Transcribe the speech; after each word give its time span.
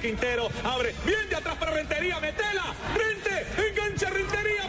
Quintero, 0.00 0.48
abre, 0.64 0.94
bien 1.04 1.28
de 1.28 1.36
atrás 1.36 1.56
para 1.56 1.72
Rentería, 1.72 2.18
metela, 2.20 2.74
Rente, 2.96 3.46
engancha 3.68 4.08
Rentería, 4.08 4.59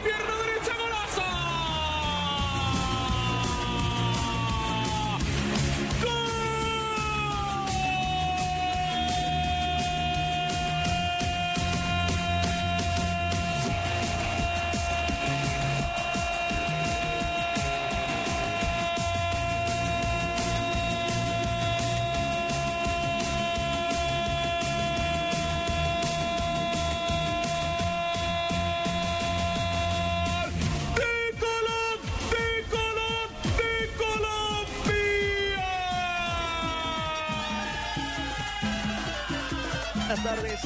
Buenas 40.12 40.26
tardes. 40.26 40.60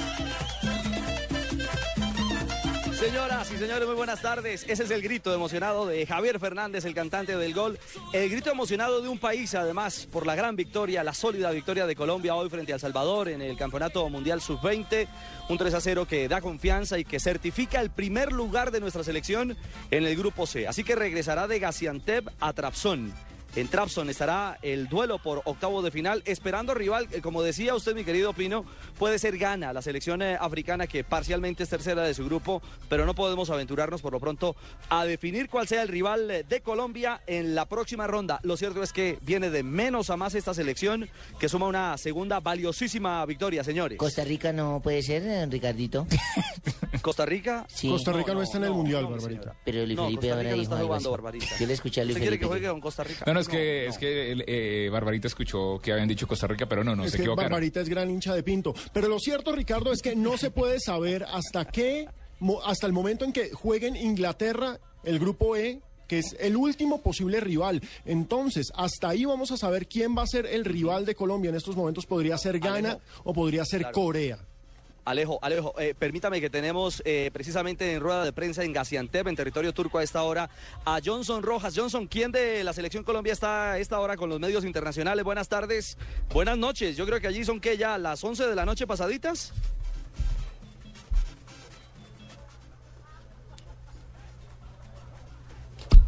Señoras 2.98 3.52
y 3.52 3.58
señores, 3.60 3.86
muy 3.86 3.96
buenas 3.96 4.20
tardes. 4.20 4.66
Ese 4.68 4.84
es 4.86 4.90
el 4.90 5.04
grito 5.04 5.32
emocionado 5.32 5.86
de 5.86 6.04
Javier 6.08 6.40
Fernández, 6.40 6.84
el 6.86 6.96
cantante 6.96 7.38
del 7.38 7.54
gol. 7.54 7.78
El 8.12 8.28
grito 8.32 8.50
emocionado 8.50 9.04
de 9.04 9.08
un 9.08 9.20
país, 9.20 9.54
además, 9.54 10.08
por 10.12 10.26
la 10.26 10.34
gran 10.34 10.56
victoria, 10.56 11.04
la 11.04 11.14
sólida 11.14 11.52
victoria 11.52 11.86
de 11.86 11.96
Colombia 11.96 12.34
hoy 12.34 12.50
frente 12.50 12.72
a 12.72 12.76
El 12.76 12.82
Salvador 12.82 13.30
en 13.30 13.44
el 13.44 13.56
Campeonato 13.56 14.10
Mundial 14.10 14.42
Sub-20. 14.42 15.08
Un 15.50 15.58
3 15.60 15.76
a 15.76 15.80
0 15.80 16.08
que 16.08 16.28
da 16.28 16.42
confianza 16.42 16.98
y 16.98 17.06
que 17.06 17.20
certifica 17.20 17.82
el 17.82 17.92
primer 17.92 18.32
lugar 18.32 18.72
de 18.72 18.80
nuestra 18.80 19.04
selección 19.04 19.56
en 19.92 20.06
el 20.08 20.16
Grupo 20.16 20.48
C. 20.48 20.68
Así 20.68 20.84
que 20.84 20.96
regresará 20.96 21.48
de 21.48 21.60
Gaziantep 21.60 22.30
a 22.40 22.52
Trabzon. 22.52 23.14
En 23.56 23.70
Trabzon 23.70 24.10
estará 24.10 24.60
el 24.62 24.90
duelo 24.90 25.18
por 25.18 25.42
octavo 25.46 25.82
de 25.82 25.90
final, 25.90 26.22
esperando 26.26 26.74
rival, 26.74 27.08
como 27.22 27.42
decía 27.42 27.74
usted, 27.74 27.96
mi 27.96 28.04
querido 28.04 28.34
Pino, 28.34 28.66
puede 29.00 29.18
ser 29.18 29.38
Ghana, 29.38 29.72
la 29.72 29.82
selección 29.82 30.22
eh, 30.22 30.36
africana 30.38 30.88
que 30.88 31.06
parcialmente 31.06 31.64
es 31.64 31.70
tercera 31.70 32.04
de 32.04 32.14
su 32.14 32.26
grupo, 32.26 32.62
pero 32.90 33.06
no 33.06 33.14
podemos 33.16 33.50
aventurarnos 33.50 34.02
por 34.02 34.12
lo 34.12 34.20
pronto 34.20 34.58
a 34.90 35.06
definir 35.06 35.48
cuál 35.48 35.70
sea 35.70 35.84
el 35.84 35.88
rival 35.88 36.30
eh, 36.30 36.44
de 36.44 36.60
Colombia 36.60 37.22
en 37.28 37.56
la 37.56 37.66
próxima 37.66 38.08
ronda. 38.08 38.42
Lo 38.44 38.58
cierto 38.58 38.84
es 38.84 38.92
que 38.92 39.18
viene 39.22 39.50
de 39.50 39.64
menos 39.64 40.10
a 40.10 40.18
más 40.18 40.36
esta 40.36 40.54
selección, 40.54 41.08
que 41.40 41.48
suma 41.48 41.68
una 41.68 41.98
segunda 41.98 42.42
valiosísima 42.42 43.26
victoria, 43.26 43.64
señores. 43.64 43.98
Costa 43.98 44.26
Rica 44.26 44.52
no 44.52 44.82
puede 44.84 45.02
ser, 45.02 45.24
eh, 45.24 45.46
Ricardito. 45.46 46.08
Costa 47.02 47.26
Rica. 47.26 47.66
Sí. 47.70 47.88
Costa 47.88 48.12
Rica 48.12 48.34
no, 48.34 48.42
está 48.42 48.58
en 48.58 48.66
el 48.66 48.72
Mundial, 48.72 49.04
no, 49.04 49.12
Barbarita. 49.12 49.56
Pero 49.64 49.86
Luis 49.86 49.96
No, 49.98 50.06
Felipe 50.06 50.32
ahora 50.32 50.50
dijo 50.50 50.62
está 50.64 50.76
algo 50.76 50.88
jugando, 50.88 51.10
así. 51.10 51.22
Barbarita. 51.22 51.58
Yo 51.60 51.68
le 51.68 51.74
escuché 51.74 52.02
a 52.02 52.04
Luis 52.04 52.16
¿Usted 52.16 52.22
quiere 52.22 52.38
Felipe. 52.38 52.42
que 52.46 52.48
juegue 52.48 52.70
con 52.70 52.82
Costa 52.82 53.04
Rica? 53.04 53.24
Es 53.46 53.52
que, 53.58 53.84
no. 53.86 53.92
es 53.92 53.98
que 53.98 54.32
el, 54.32 54.44
eh, 54.48 54.90
Barbarita 54.92 55.28
escuchó 55.28 55.80
que 55.82 55.92
habían 55.92 56.08
dicho 56.08 56.28
Costa 56.28 56.48
Rica, 56.48 56.68
pero 56.68 56.84
no, 56.84 56.96
no, 56.96 57.06
es 57.06 57.12
se 57.12 57.18
que 57.18 57.24
equivocaron. 57.24 57.52
Barbarita 57.52 57.82
es 57.82 57.90
gran 57.90 58.10
hincha 58.10 58.34
de 58.34 58.44
Pinto. 58.44 58.74
Pero 58.94 59.08
lo 59.08 59.20
cierto, 59.20 59.52
Ricardo, 59.54 59.92
es 59.92 60.02
que 60.02 60.16
no 60.16 60.38
se 60.38 60.52
puede 60.52 60.80
saber 60.80 61.26
hasta 61.32 61.66
qué, 61.66 62.08
mo- 62.40 62.62
hasta 62.64 62.88
el 62.88 62.94
momento 62.94 63.26
en 63.26 63.34
que 63.34 63.52
jueguen 63.52 63.96
Inglaterra, 63.96 64.80
el 65.04 65.20
grupo 65.20 65.56
E, 65.56 65.82
que 66.08 66.20
es 66.20 66.36
el 66.40 66.56
último 66.56 67.02
posible 67.02 67.40
rival. 67.40 67.82
Entonces, 68.06 68.68
hasta 68.76 69.10
ahí 69.10 69.26
vamos 69.26 69.52
a 69.52 69.58
saber 69.58 69.88
quién 69.88 70.16
va 70.16 70.22
a 70.22 70.28
ser 70.28 70.46
el 70.46 70.64
rival 70.64 71.04
de 71.06 71.16
Colombia. 71.16 71.50
En 71.50 71.56
estos 71.56 71.76
momentos 71.76 72.06
podría 72.06 72.38
ser 72.38 72.60
Ghana 72.60 73.00
o 73.24 73.34
podría 73.34 73.66
ser 73.66 73.82
Claro. 73.82 73.94
Corea. 73.94 74.38
Alejo, 75.06 75.38
Alejo, 75.44 75.80
eh, 75.80 75.94
permítame 75.94 76.42
que 76.42 76.50
tenemos 76.50 77.04
eh, 77.06 77.30
precisamente 77.32 77.94
en 77.94 78.02
rueda 78.02 78.26
de 78.26 78.34
prensa 78.34 78.64
en 78.64 78.74
Gaziantep, 78.74 79.28
en 79.28 79.36
territorio 79.36 79.72
turco 79.72 80.00
a 80.00 80.04
esta 80.04 80.24
hora, 80.24 80.50
a 80.84 81.00
Johnson 81.04 81.44
Rojas. 81.44 81.76
Johnson, 81.78 82.08
¿quién 82.08 82.32
de 82.32 82.64
la 82.64 82.74
selección 82.74 83.04
Colombia 83.04 83.34
está 83.34 83.74
a 83.74 83.78
esta 83.78 84.00
hora 84.00 84.18
con 84.18 84.30
los 84.30 84.40
medios 84.40 84.66
internacionales? 84.66 85.24
Buenas 85.24 85.48
tardes, 85.48 85.96
buenas 86.34 86.58
noches. 86.58 86.98
Yo 86.98 87.06
creo 87.06 87.22
que 87.22 87.28
allí 87.28 87.46
son 87.46 87.60
que 87.60 87.78
ya 87.78 88.00
las 88.00 88.24
11 88.24 88.48
de 88.48 88.56
la 88.56 88.66
noche 88.66 88.88
pasaditas. 88.88 89.54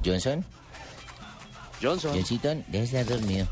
Johnson, 0.03 0.44
Johnson. 1.84 2.13
Johncito, 2.16 2.47
debe 2.68 2.84
estar 2.84 3.06
dormido. 3.06 3.47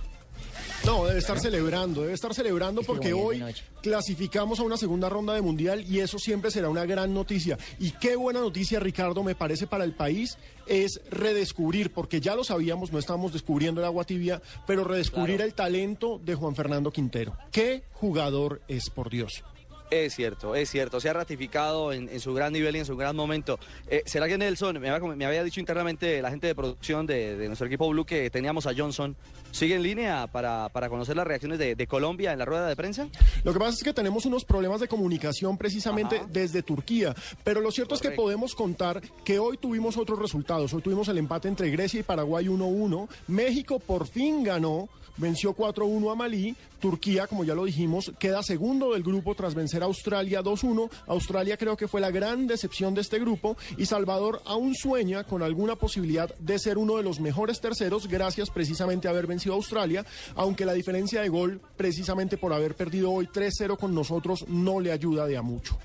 No, 0.85 1.06
debe 1.06 1.18
estar 1.19 1.40
celebrando, 1.40 2.01
debe 2.01 2.13
estar 2.13 2.34
celebrando 2.35 2.84
porque 2.84 3.12
hoy 3.12 3.44
clasificamos 3.81 4.59
a 4.59 4.63
una 4.63 4.78
segunda 4.78 5.09
ronda 5.09 5.34
de 5.34 5.41
mundial 5.41 5.84
y 5.90 6.00
eso 6.00 6.19
siempre 6.19 6.51
será 6.51 6.69
una 6.69 6.85
gran 6.85 7.12
noticia. 7.13 7.57
Y 7.79 7.91
qué 7.91 8.16
buena 8.16 8.40
noticia, 8.40 8.79
Ricardo, 8.79 9.23
me 9.23 9.34
parece 9.34 9.66
para 9.66 9.84
el 9.84 9.94
país 9.94 10.38
es 10.68 11.01
redescubrir, 11.09 11.91
porque 11.91 12.22
ya 12.22 12.35
lo 12.35 12.44
sabíamos, 12.44 12.91
no 12.91 13.00
estamos 13.00 13.34
descubriendo 13.34 13.81
el 13.81 13.85
agua 13.85 14.03
tibia, 14.03 14.41
pero 14.68 14.84
redescubrir 14.84 15.38
Claro. 15.38 15.47
el 15.50 15.53
talento 15.56 16.22
de 16.23 16.35
Juan 16.35 16.56
Fernando 16.56 16.91
Quintero. 16.91 17.35
Qué 17.52 17.84
jugador 17.94 18.62
es, 18.67 18.90
por 18.90 19.09
Dios. 19.09 19.44
Es 19.90 20.16
cierto, 20.16 20.56
es 20.56 20.69
cierto. 20.69 21.00
Se 21.00 21.09
ha 21.09 21.13
ratificado 21.13 21.94
en, 21.94 22.09
en 22.09 22.19
su 22.19 22.34
gran 22.34 22.53
nivel 22.53 22.75
y 22.75 22.79
en 22.79 22.85
su 22.85 22.97
gran 22.97 23.16
momento. 23.16 23.59
Eh, 23.88 24.03
¿Será 24.06 24.28
que 24.28 24.38
Nelson, 24.38 24.79
me 24.79 24.90
había, 24.90 25.16
me 25.16 25.25
había 25.25 25.44
dicho 25.44 25.59
internamente 25.59 26.22
la 26.22 26.31
gente 26.31 26.47
de 26.47 26.56
producción 26.56 27.06
de, 27.06 27.35
de 27.38 27.47
nuestro 27.47 27.68
equipo 27.68 27.88
Blue 27.90 28.06
que 28.06 28.29
teníamos 28.29 28.66
a 28.66 28.73
Johnson, 28.75 29.16
sigue 29.51 29.75
en 29.75 29.84
línea 29.84 30.28
para, 30.28 30.69
para 30.69 30.90
conocer 30.90 31.16
las 31.16 31.28
reacciones 31.28 31.59
de, 31.59 31.75
de 31.75 31.88
Colombia 31.88 32.34
en 32.34 32.40
la 32.40 32.46
rueda 32.46 32.68
de 32.68 32.75
prensa? 32.75 33.07
Lo 33.44 33.53
que 33.53 33.59
pasa 33.59 33.72
es 33.72 33.84
que 33.84 33.94
tenemos 33.94 34.25
unos 34.25 34.44
problemas 34.44 34.81
de 34.81 34.88
comunicación 34.88 35.57
precisamente 35.57 36.17
Ajá. 36.17 36.28
desde 36.29 36.63
Turquía, 36.63 37.13
pero 37.44 37.62
lo 37.62 37.72
cierto 37.72 37.96
es 37.96 38.02
que 38.02 38.12
podemos 38.12 38.56
contar 38.56 39.02
que 39.23 39.40
hoy 39.40 39.57
tuvimos 39.57 39.97
otros 39.97 40.19
resultados. 40.19 40.73
Hoy 40.73 40.81
tuvimos 40.81 41.07
el 41.09 41.17
empate 41.17 41.47
entre 41.47 41.69
Grecia 41.69 42.00
y 42.00 42.03
Paraguay 42.03 42.46
1-1. 42.46 43.07
México 43.28 43.79
por 43.79 44.07
fin 44.07 44.44
ganó, 44.44 44.90
venció 45.17 45.55
4-1 45.55 46.11
a 46.11 46.15
Malí. 46.15 46.55
Turquía, 46.79 47.25
como 47.28 47.43
ya 47.43 47.55
lo 47.55 47.66
dijimos, 47.66 48.11
queda 48.19 48.43
segundo 48.43 48.93
del 48.93 49.03
grupo 49.03 49.34
tras 49.34 49.55
vencer 49.55 49.81
a 49.81 49.85
Australia 49.85 50.41
2-1. 50.43 50.90
Australia 51.07 51.57
creo 51.57 51.75
que 51.78 51.87
fue 51.87 52.01
la 52.01 52.11
gran 52.11 52.47
decepción 52.47 52.93
de 52.93 53.01
este 53.01 53.19
grupo 53.19 53.57
y 53.78 53.85
Salvador 53.85 54.41
aún 54.45 54.75
sueña 54.75 55.23
con 55.23 55.41
alguna 55.41 55.75
posibilidad 55.75 56.34
de 56.37 56.59
ser 56.59 56.78
uno 56.78 56.97
de 56.97 57.03
los 57.03 57.19
mejores 57.19 57.59
terceros 57.59 58.07
gracias 58.07 58.49
precisamente 58.49 59.07
a 59.07 59.11
haber 59.11 59.28
vencido 59.28 59.53
a 59.53 59.57
Australia, 59.57 60.05
aunque 60.35 60.66
la 60.66 60.73
diferencia 60.73 61.22
de 61.22 61.29
gol 61.29 61.59
precisamente 61.75 62.37
por 62.37 62.53
haber 62.53 62.75
perdido 62.75 63.11
hoy 63.11 63.28
3-0 63.28 63.78
con 63.78 63.95
nosotros 63.95 64.45
no 64.47 64.79
le 64.79 64.91
ayuda 64.91 65.25
de 65.25 65.37
a 65.37 65.41
mucho. 65.41 65.78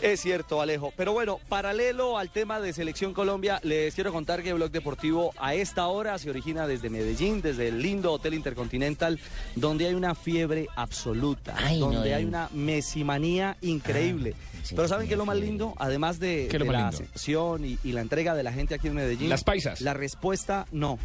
Es 0.00 0.20
cierto, 0.20 0.60
Alejo. 0.60 0.92
Pero 0.96 1.12
bueno, 1.12 1.40
paralelo 1.48 2.18
al 2.18 2.30
tema 2.30 2.60
de 2.60 2.72
Selección 2.72 3.14
Colombia, 3.14 3.60
les 3.62 3.94
quiero 3.94 4.12
contar 4.12 4.42
que 4.42 4.52
Blog 4.52 4.70
Deportivo 4.70 5.32
a 5.38 5.54
esta 5.54 5.86
hora 5.86 6.18
se 6.18 6.28
origina 6.30 6.66
desde 6.66 6.90
Medellín, 6.90 7.40
desde 7.40 7.68
el 7.68 7.80
lindo 7.80 8.12
Hotel 8.12 8.34
Intercontinental, 8.34 9.18
donde 9.56 9.86
hay 9.86 9.94
una 9.94 10.14
fiebre 10.14 10.66
absoluta, 10.76 11.54
Ay, 11.56 11.80
no, 11.80 11.90
donde 11.90 12.10
eh. 12.10 12.14
hay 12.14 12.24
una 12.24 12.48
mesimanía 12.52 13.56
increíble. 13.62 14.34
sí, 14.62 14.74
Pero 14.74 14.88
¿saben 14.88 15.06
qué 15.06 15.14
es 15.14 15.18
lo 15.18 15.26
más 15.26 15.38
lindo? 15.38 15.74
Además 15.78 16.20
de, 16.20 16.48
¿Qué 16.50 16.56
es 16.56 16.60
lo 16.60 16.66
de 16.66 16.72
más 16.72 16.80
la 16.82 16.88
acepción 16.88 17.64
y, 17.64 17.78
y 17.82 17.92
la 17.92 18.00
entrega 18.02 18.34
de 18.34 18.42
la 18.42 18.52
gente 18.52 18.74
aquí 18.74 18.88
en 18.88 18.94
Medellín. 18.94 19.28
Las 19.28 19.44
paisas. 19.44 19.80
La 19.80 19.94
respuesta, 19.94 20.66
no. 20.70 20.98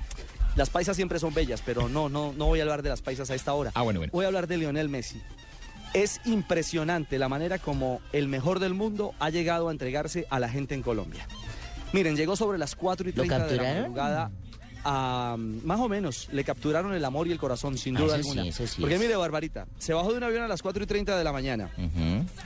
Las 0.56 0.70
paisas 0.70 0.96
siempre 0.96 1.20
son 1.20 1.34
bellas, 1.34 1.62
pero 1.66 1.88
no, 1.88 2.10
no, 2.10 2.34
no 2.34 2.48
voy 2.48 2.60
a 2.60 2.64
hablar 2.64 2.82
de 2.82 2.90
las 2.90 3.02
paisas 3.02 3.30
a 3.30 3.36
esta 3.36 3.54
hora. 3.54 3.72
Ah, 3.76 3.84
bueno, 3.84 4.00
bueno. 4.00 4.12
Voy 4.12 4.26
a 4.26 4.28
hablar 4.28 4.48
de 4.48 4.58
Lionel 4.58 4.90
Messi. 4.90 5.22
Es 5.94 6.22
impresionante 6.26 7.18
la 7.18 7.30
manera 7.30 7.58
como 7.58 8.00
el 8.14 8.28
mejor 8.28 8.60
del 8.60 8.74
mundo 8.74 9.14
ha 9.20 9.30
llegado 9.30 9.70
a 9.70 9.72
entregarse 9.72 10.28
a 10.30 10.40
la 10.40 10.48
gente 10.50 10.76
en 10.76 10.82
Colombia. 10.84 11.28
Miren, 11.94 12.16
llegó 12.16 12.36
sobre 12.36 12.58
las 12.60 12.76
4 12.76 13.10
y 13.10 13.14
¿Lo 13.14 13.24
30 13.24 13.48
de 13.48 13.58
la 13.58 13.64
madrugada. 13.82 14.32
a- 14.84 15.36
más 15.38 15.80
o 15.80 15.90
menos, 15.90 16.30
le 16.32 16.44
capturaron 16.44 16.94
el 16.94 17.04
amor 17.04 17.28
y 17.28 17.32
el 17.32 17.40
corazón, 17.40 17.78
sin 17.78 17.98
Ah, 17.98 18.02
duda 18.02 18.14
sí, 18.16 18.20
alguna. 18.22 18.48
eso 18.48 18.68
sí 18.68 18.80
Porque 18.82 18.96
es. 18.96 19.02
mire, 19.02 19.16
Barbarita, 19.16 19.66
se 19.80 19.94
bajó 19.94 20.12
de 20.12 20.18
un 20.18 20.24
avión 20.24 20.44
a 20.44 20.48
las 20.48 20.62
4 20.62 20.84
y 20.84 20.88
30 20.88 21.18
de 21.18 21.24
la 21.24 21.32
mañana 21.34 21.72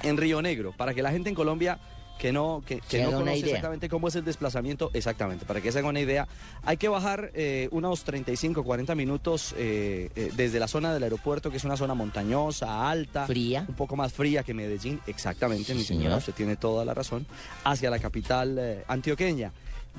en 0.04 0.18
Río 0.18 0.42
Negro, 0.42 0.74
para 0.76 0.94
que 0.94 1.02
la 1.04 1.12
gente 1.12 1.28
en 1.30 1.36
Colombia 1.36 1.80
que 2.18 2.32
no, 2.32 2.64
que, 2.66 2.76
no 3.04 3.12
conoce 3.12 3.38
idea. 3.40 3.48
exactamente 3.48 3.90
cómo 3.90 4.08
es 4.08 4.16
el 4.16 4.24
desplazamiento, 4.24 4.90
exactamente, 4.94 5.46
para 5.46 5.60
que 5.60 5.72
se 5.72 5.80
haga 5.80 5.90
una 5.90 6.00
idea, 6.00 6.28
hay 6.64 6.78
que 6.78 6.88
bajar 6.88 7.32
eh, 7.34 7.68
unos 7.72 8.04
35, 8.04 8.64
40 8.64 8.96
minutos 8.96 9.54
eh, 9.58 10.10
eh, 10.16 10.32
desde 10.36 10.60
la 10.60 10.68
zona 10.68 10.94
del 10.94 11.04
aeropuerto, 11.04 11.52
que 11.52 11.58
es 11.58 11.64
una 11.66 11.76
zona 11.76 11.94
montañosa, 11.96 12.90
alta, 12.90 13.26
Fría. 13.26 13.66
un 13.68 13.76
poco 13.76 13.96
más 13.96 14.14
fría 14.14 14.44
que 14.44 14.54
Medellín, 14.54 15.02
exactamente, 15.08 15.74
Sí, 15.74 15.74
mi 15.74 15.84
señora, 15.84 16.04
señor. 16.06 16.20
usted 16.20 16.34
tiene 16.34 16.56
toda 16.56 16.86
la 16.86 16.94
razón, 16.94 17.26
hacia 17.66 17.90
la 17.90 18.00
capital 18.00 18.58
eh, 18.58 18.84
antioqueña. 18.88 19.52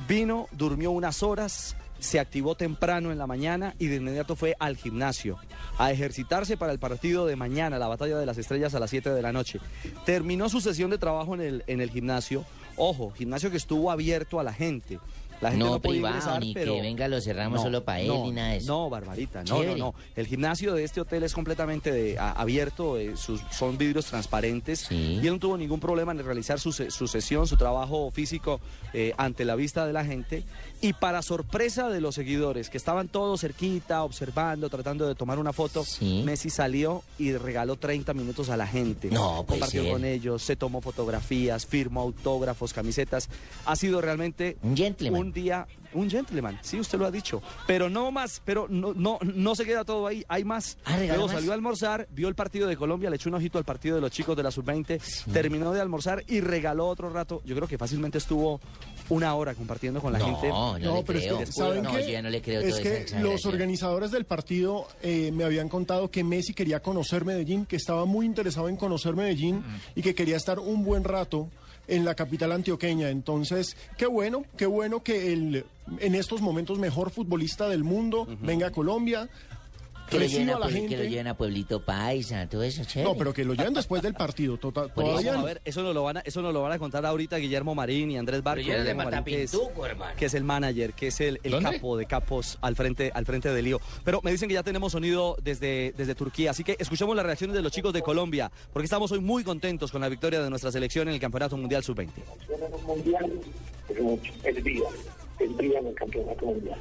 Vino, 0.08 0.48
durmió 0.52 0.90
unas 0.90 1.22
horas, 1.22 1.76
se 1.98 2.20
activó 2.20 2.54
temprano 2.54 3.12
en 3.12 3.18
la 3.18 3.26
mañana 3.26 3.74
y 3.78 3.86
de 3.86 3.96
inmediato 3.96 4.36
fue 4.36 4.54
al 4.58 4.76
gimnasio 4.76 5.38
a 5.78 5.90
ejercitarse 5.90 6.56
para 6.56 6.72
el 6.72 6.78
partido 6.78 7.26
de 7.26 7.36
mañana, 7.36 7.78
la 7.78 7.88
batalla 7.88 8.18
de 8.18 8.26
las 8.26 8.38
estrellas 8.38 8.74
a 8.74 8.80
las 8.80 8.90
7 8.90 9.10
de 9.10 9.22
la 9.22 9.32
noche. 9.32 9.60
Terminó 10.04 10.48
su 10.48 10.60
sesión 10.60 10.90
de 10.90 10.98
trabajo 10.98 11.34
en 11.34 11.40
el, 11.40 11.64
en 11.66 11.80
el 11.80 11.90
gimnasio. 11.90 12.44
Ojo, 12.76 13.10
gimnasio 13.12 13.50
que 13.50 13.56
estuvo 13.56 13.90
abierto 13.90 14.40
a 14.40 14.44
la 14.44 14.52
gente. 14.52 14.98
La 15.44 15.50
gente 15.50 15.64
no, 15.64 15.70
No 15.72 15.80
podía 15.80 16.00
privado, 16.00 16.14
ingresar, 16.16 16.40
ni 16.40 16.54
que 16.54 16.64
venga, 16.80 17.06
lo 17.08 17.20
cerramos 17.20 17.62
solo 17.62 17.84
pa' 17.84 18.00
él, 18.00 18.08
no, 18.08 18.24
ni 18.24 18.32
nada 18.32 18.50
de 18.50 18.56
eso. 18.56 18.66
No, 18.72 18.90
Barbarita, 18.90 19.44
no, 19.44 19.50
no, 19.56 19.60
Chévere. 19.62 19.78
no. 19.78 19.94
El 20.16 20.26
gimnasio 20.26 20.74
de 20.74 20.84
este 20.84 21.00
hotel 21.00 21.22
es 21.22 21.32
completamente 21.34 21.92
de- 21.92 22.18
a- 22.18 22.32
abierto, 22.32 22.98
eh, 22.98 23.16
sus, 23.16 23.40
son 23.50 23.78
vidrios 23.78 24.06
transparentes 24.06 24.80
Sí. 24.88 25.20
y 25.22 25.26
él 25.26 25.34
no 25.34 25.38
tuvo 25.38 25.56
ningún 25.56 25.80
problema 25.80 26.12
en 26.12 26.24
realizar 26.24 26.58
su, 26.60 26.72
su 26.72 27.06
sesión, 27.08 27.46
su 27.46 27.56
trabajo 27.56 28.10
físico 28.10 28.60
eh, 28.92 29.12
ante 29.18 29.44
la 29.44 29.54
vista 29.56 29.86
de 29.86 29.92
la 29.92 30.04
gente. 30.04 30.44
Y 30.80 30.92
para 30.92 31.22
sorpresa 31.22 31.88
de 31.88 32.00
los 32.00 32.14
seguidores, 32.14 32.70
que 32.70 32.76
estaban 32.78 33.08
todos 33.08 33.40
cerquita, 33.40 34.02
observando, 34.04 34.68
tratando 34.70 35.06
de 35.08 35.14
tomar 35.14 35.38
una 35.38 35.52
foto, 35.52 35.84
Sí. 35.84 36.22
Messi 36.24 36.50
salió 36.50 37.02
y 37.18 37.32
regaló 37.32 37.76
30 37.76 38.14
minutos 38.14 38.48
a 38.50 38.56
la 38.56 38.66
gente. 38.66 39.08
No, 39.10 39.44
puede 39.44 39.60
Compartió 39.60 39.90
con 39.90 40.04
ellos, 40.04 40.42
se 40.42 40.56
tomó 40.56 40.80
fotografías, 40.80 41.66
firmó 41.66 42.00
autógrafos, 42.02 42.72
camisetas. 42.72 43.28
Ha 43.66 43.76
sido 43.76 44.00
realmente 44.00 44.56
Un 44.62 44.76
gentleman. 44.76 45.20
un 45.20 45.32
día, 45.34 45.66
un 45.92 46.08
gentleman, 46.08 46.58
sí, 46.62 46.80
usted 46.80 46.98
lo 46.98 47.04
ha 47.06 47.10
dicho. 47.10 47.42
Pero 47.66 47.90
no 47.90 48.10
más, 48.10 48.40
pero 48.44 48.66
no, 48.70 48.94
no, 48.94 49.18
no 49.22 49.54
se 49.54 49.64
queda 49.64 49.84
todo 49.84 50.06
ahí, 50.06 50.24
hay 50.28 50.44
más. 50.44 50.78
Ah, 50.84 50.96
¿regaló 50.96 51.14
Luego 51.18 51.26
más? 51.26 51.36
salió 51.36 51.50
a 51.50 51.54
almorzar, 51.54 52.08
vio 52.10 52.28
el 52.28 52.34
partido 52.34 52.66
de 52.68 52.76
Colombia, 52.76 53.10
le 53.10 53.16
echó 53.16 53.28
un 53.28 53.34
ojito 53.34 53.58
al 53.58 53.64
partido 53.64 53.96
de 53.96 54.00
los 54.00 54.10
chicos 54.10 54.36
de 54.36 54.42
la 54.42 54.50
sub-20, 54.50 55.00
terminó 55.32 55.72
de 55.72 55.80
almorzar 55.80 56.24
y 56.26 56.40
regaló 56.40 56.86
otro 56.86 57.10
rato. 57.10 57.42
Yo 57.44 57.54
creo 57.54 57.68
que 57.68 57.76
fácilmente 57.76 58.18
estuvo 58.18 58.60
una 59.10 59.34
hora 59.34 59.54
compartiendo 59.54 60.00
con 60.00 60.12
la 60.12 60.18
no, 60.18 60.26
gente. 60.26 60.48
no, 60.48 60.78
No, 60.78 60.96
le 60.96 61.02
pero 61.02 61.18
es 61.18 61.24
creo. 61.26 61.38
que, 61.38 61.46
¿saben 61.46 61.82
no, 61.82 61.92
qué? 61.92 62.02
yo 62.04 62.08
ya 62.10 62.22
no 62.22 62.30
le 62.30 62.40
creo 62.40 62.60
es 62.62 62.80
que 62.80 63.06
los 63.20 63.44
organizadores 63.44 64.10
del 64.10 64.24
partido 64.24 64.86
eh, 65.02 65.30
me 65.32 65.44
habían 65.44 65.68
contado 65.68 66.10
que 66.10 66.24
Messi 66.24 66.54
quería 66.54 66.80
conocer 66.80 67.24
Medellín, 67.24 67.66
que 67.66 67.76
estaba 67.76 68.04
muy 68.06 68.24
interesado 68.24 68.68
en 68.68 68.76
conocer 68.76 69.14
Medellín 69.14 69.62
y 69.94 70.02
que 70.02 70.14
quería 70.14 70.36
estar 70.36 70.58
un 70.58 70.84
buen 70.84 71.04
rato 71.04 71.48
en 71.86 72.04
la 72.04 72.14
capital 72.14 72.52
antioqueña. 72.52 73.10
Entonces, 73.10 73.76
qué 73.96 74.06
bueno, 74.06 74.44
qué 74.56 74.66
bueno 74.66 75.02
que 75.02 75.32
el 75.32 75.64
en 75.98 76.14
estos 76.14 76.40
momentos 76.40 76.78
mejor 76.78 77.10
futbolista 77.10 77.68
del 77.68 77.84
mundo 77.84 78.26
venga 78.40 78.68
a 78.68 78.70
Colombia. 78.70 79.28
Que 80.10 80.18
lo, 80.20 80.26
lleven 80.26 80.50
a 80.50 80.58
la 80.58 80.66
que 80.66 80.72
lo 80.72 80.78
gente. 80.80 81.08
lleven 81.08 81.26
a 81.28 81.34
Pueblito 81.36 81.80
Paisa, 81.80 82.46
todo 82.48 82.62
eso, 82.62 82.84
chévere. 82.84 83.10
No, 83.10 83.16
pero 83.16 83.32
que 83.32 83.44
lo 83.44 83.54
lleven 83.54 83.74
después 83.74 84.02
del 84.02 84.14
partido. 84.14 84.56
Tota- 84.58 84.88
Por 84.88 85.04
eso, 85.20 85.32
a 85.32 85.42
ver, 85.42 85.60
eso 85.64 85.82
nos 85.82 85.94
lo 85.94 86.02
van 86.02 86.18
a, 86.18 86.20
eso 86.20 86.42
nos 86.42 86.52
lo 86.52 86.62
van 86.62 86.72
a 86.72 86.78
contar 86.78 87.04
ahorita 87.06 87.36
Guillermo 87.38 87.74
Marín 87.74 88.10
y 88.10 88.18
Andrés 88.18 88.42
Barco. 88.42 88.60
Guillermo 88.62 89.02
Marín, 89.04 89.24
que, 89.24 89.42
es, 89.44 89.58
que 90.16 90.26
es 90.26 90.34
el 90.34 90.44
manager, 90.44 90.92
que 90.92 91.08
es 91.08 91.20
el, 91.20 91.40
el 91.42 91.62
capo 91.62 91.96
de 91.96 92.06
capos 92.06 92.58
al 92.60 92.76
frente, 92.76 93.10
al 93.14 93.24
frente 93.24 93.52
del 93.52 93.64
lío. 93.64 93.80
Pero 94.04 94.20
me 94.22 94.30
dicen 94.30 94.48
que 94.48 94.54
ya 94.54 94.62
tenemos 94.62 94.92
sonido 94.92 95.36
desde, 95.42 95.94
desde 95.96 96.14
Turquía, 96.14 96.50
así 96.50 96.64
que 96.64 96.76
escuchemos 96.78 97.16
las 97.16 97.24
reacciones 97.24 97.56
de 97.56 97.62
los 97.62 97.72
chicos 97.72 97.92
de 97.92 98.02
Colombia, 98.02 98.50
porque 98.72 98.84
estamos 98.84 99.10
hoy 99.12 99.20
muy 99.20 99.42
contentos 99.42 99.90
con 99.90 100.00
la 100.00 100.08
victoria 100.08 100.42
de 100.42 100.50
nuestra 100.50 100.70
selección 100.70 101.08
en 101.08 101.14
el 101.14 101.20
Campeonato 101.20 101.56
Mundial 101.56 101.82
Sub-20. 101.82 102.08
mundial 102.86 103.32
es 103.88 104.00
mucho, 104.00 104.32
es 104.44 104.62
vida, 104.62 104.84
en 105.40 105.86
el 105.86 105.94
campeonato 105.94 106.46
mundial. 106.46 106.78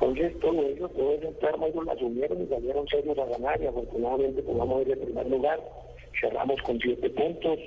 Entonces 0.00 0.38
todo 0.40 0.62
eso, 0.62 0.88
todo 0.88 1.14
ese 1.14 1.28
entorno 1.28 1.66
ellos 1.66 1.84
lo 1.84 1.92
asumieron 1.92 2.42
y 2.42 2.46
salieron 2.46 2.86
serios 2.88 3.18
a 3.18 3.24
ganar 3.26 3.62
y 3.62 3.66
afortunadamente 3.66 4.42
podamos 4.42 4.82
ir 4.82 4.92
en 4.92 5.00
primer 5.00 5.30
lugar, 5.30 5.60
cerramos 6.20 6.60
con 6.62 6.78
siete 6.80 7.08
puntos, 7.10 7.58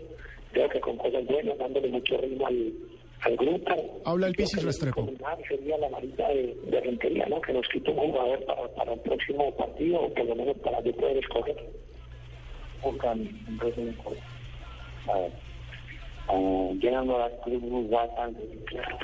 creo 0.52 0.70
que 0.70 0.80
con 0.80 0.98
cosas 0.98 1.26
buenas, 1.26 1.58
dándole 1.58 1.90
mucho 1.90 2.18
ritmo 2.18 2.48
al, 2.48 2.74
al 3.22 3.38
grupo. 3.38 4.02
Habla 4.06 4.28
el 4.28 4.36
Pisis 4.36 4.60
que 4.60 4.66
Restrepo. 4.66 5.10
Sería 5.48 5.78
la 5.78 5.90
varita 5.90 6.28
de, 6.30 6.56
de 6.66 6.82
Rentería, 6.82 7.26
¿no? 7.28 7.42
que 7.42 7.54
nos 7.54 7.68
quita 7.70 7.92
un 7.92 8.12
jugador 8.12 8.46
para, 8.46 8.68
para 8.76 8.94
el 8.94 9.00
próximo 9.00 9.56
partido, 9.56 10.02
o 10.02 10.14
por 10.14 10.26
lo 10.26 10.36
menos 10.36 10.58
para 10.58 10.82
yo 10.82 10.94
poder 10.94 11.18
escoger. 11.18 11.56
Resumen 13.60 13.94
corto. 14.04 14.22
A 15.08 15.20
ver. 15.20 15.45
Las 16.28 17.42
tribus 17.44 17.90
WhatsApp. 17.90 18.34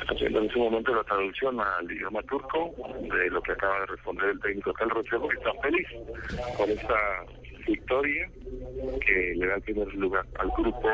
haciendo 0.10 0.40
en 0.40 0.46
ese 0.50 0.60
momento 0.60 0.94
la 0.94 1.04
traducción 1.04 1.60
al 1.60 1.92
idioma 1.92 2.22
turco 2.24 2.74
de 3.00 3.30
lo 3.30 3.42
que 3.42 3.52
acaba 3.54 3.80
de 3.82 3.86
responder 3.88 4.30
el 4.30 4.40
técnico 4.40 4.74
Tal 4.74 4.90
Rochevo, 4.90 5.28
que 5.30 5.38
está 5.38 5.52
feliz 5.62 5.88
con 6.58 6.70
esta 6.70 6.96
victoria 7.68 8.30
que 9.06 9.34
le 9.36 9.48
da 9.48 9.56
el 9.56 9.62
primer 9.62 9.94
lugar 9.96 10.26
al 10.40 10.50
grupo 10.58 10.90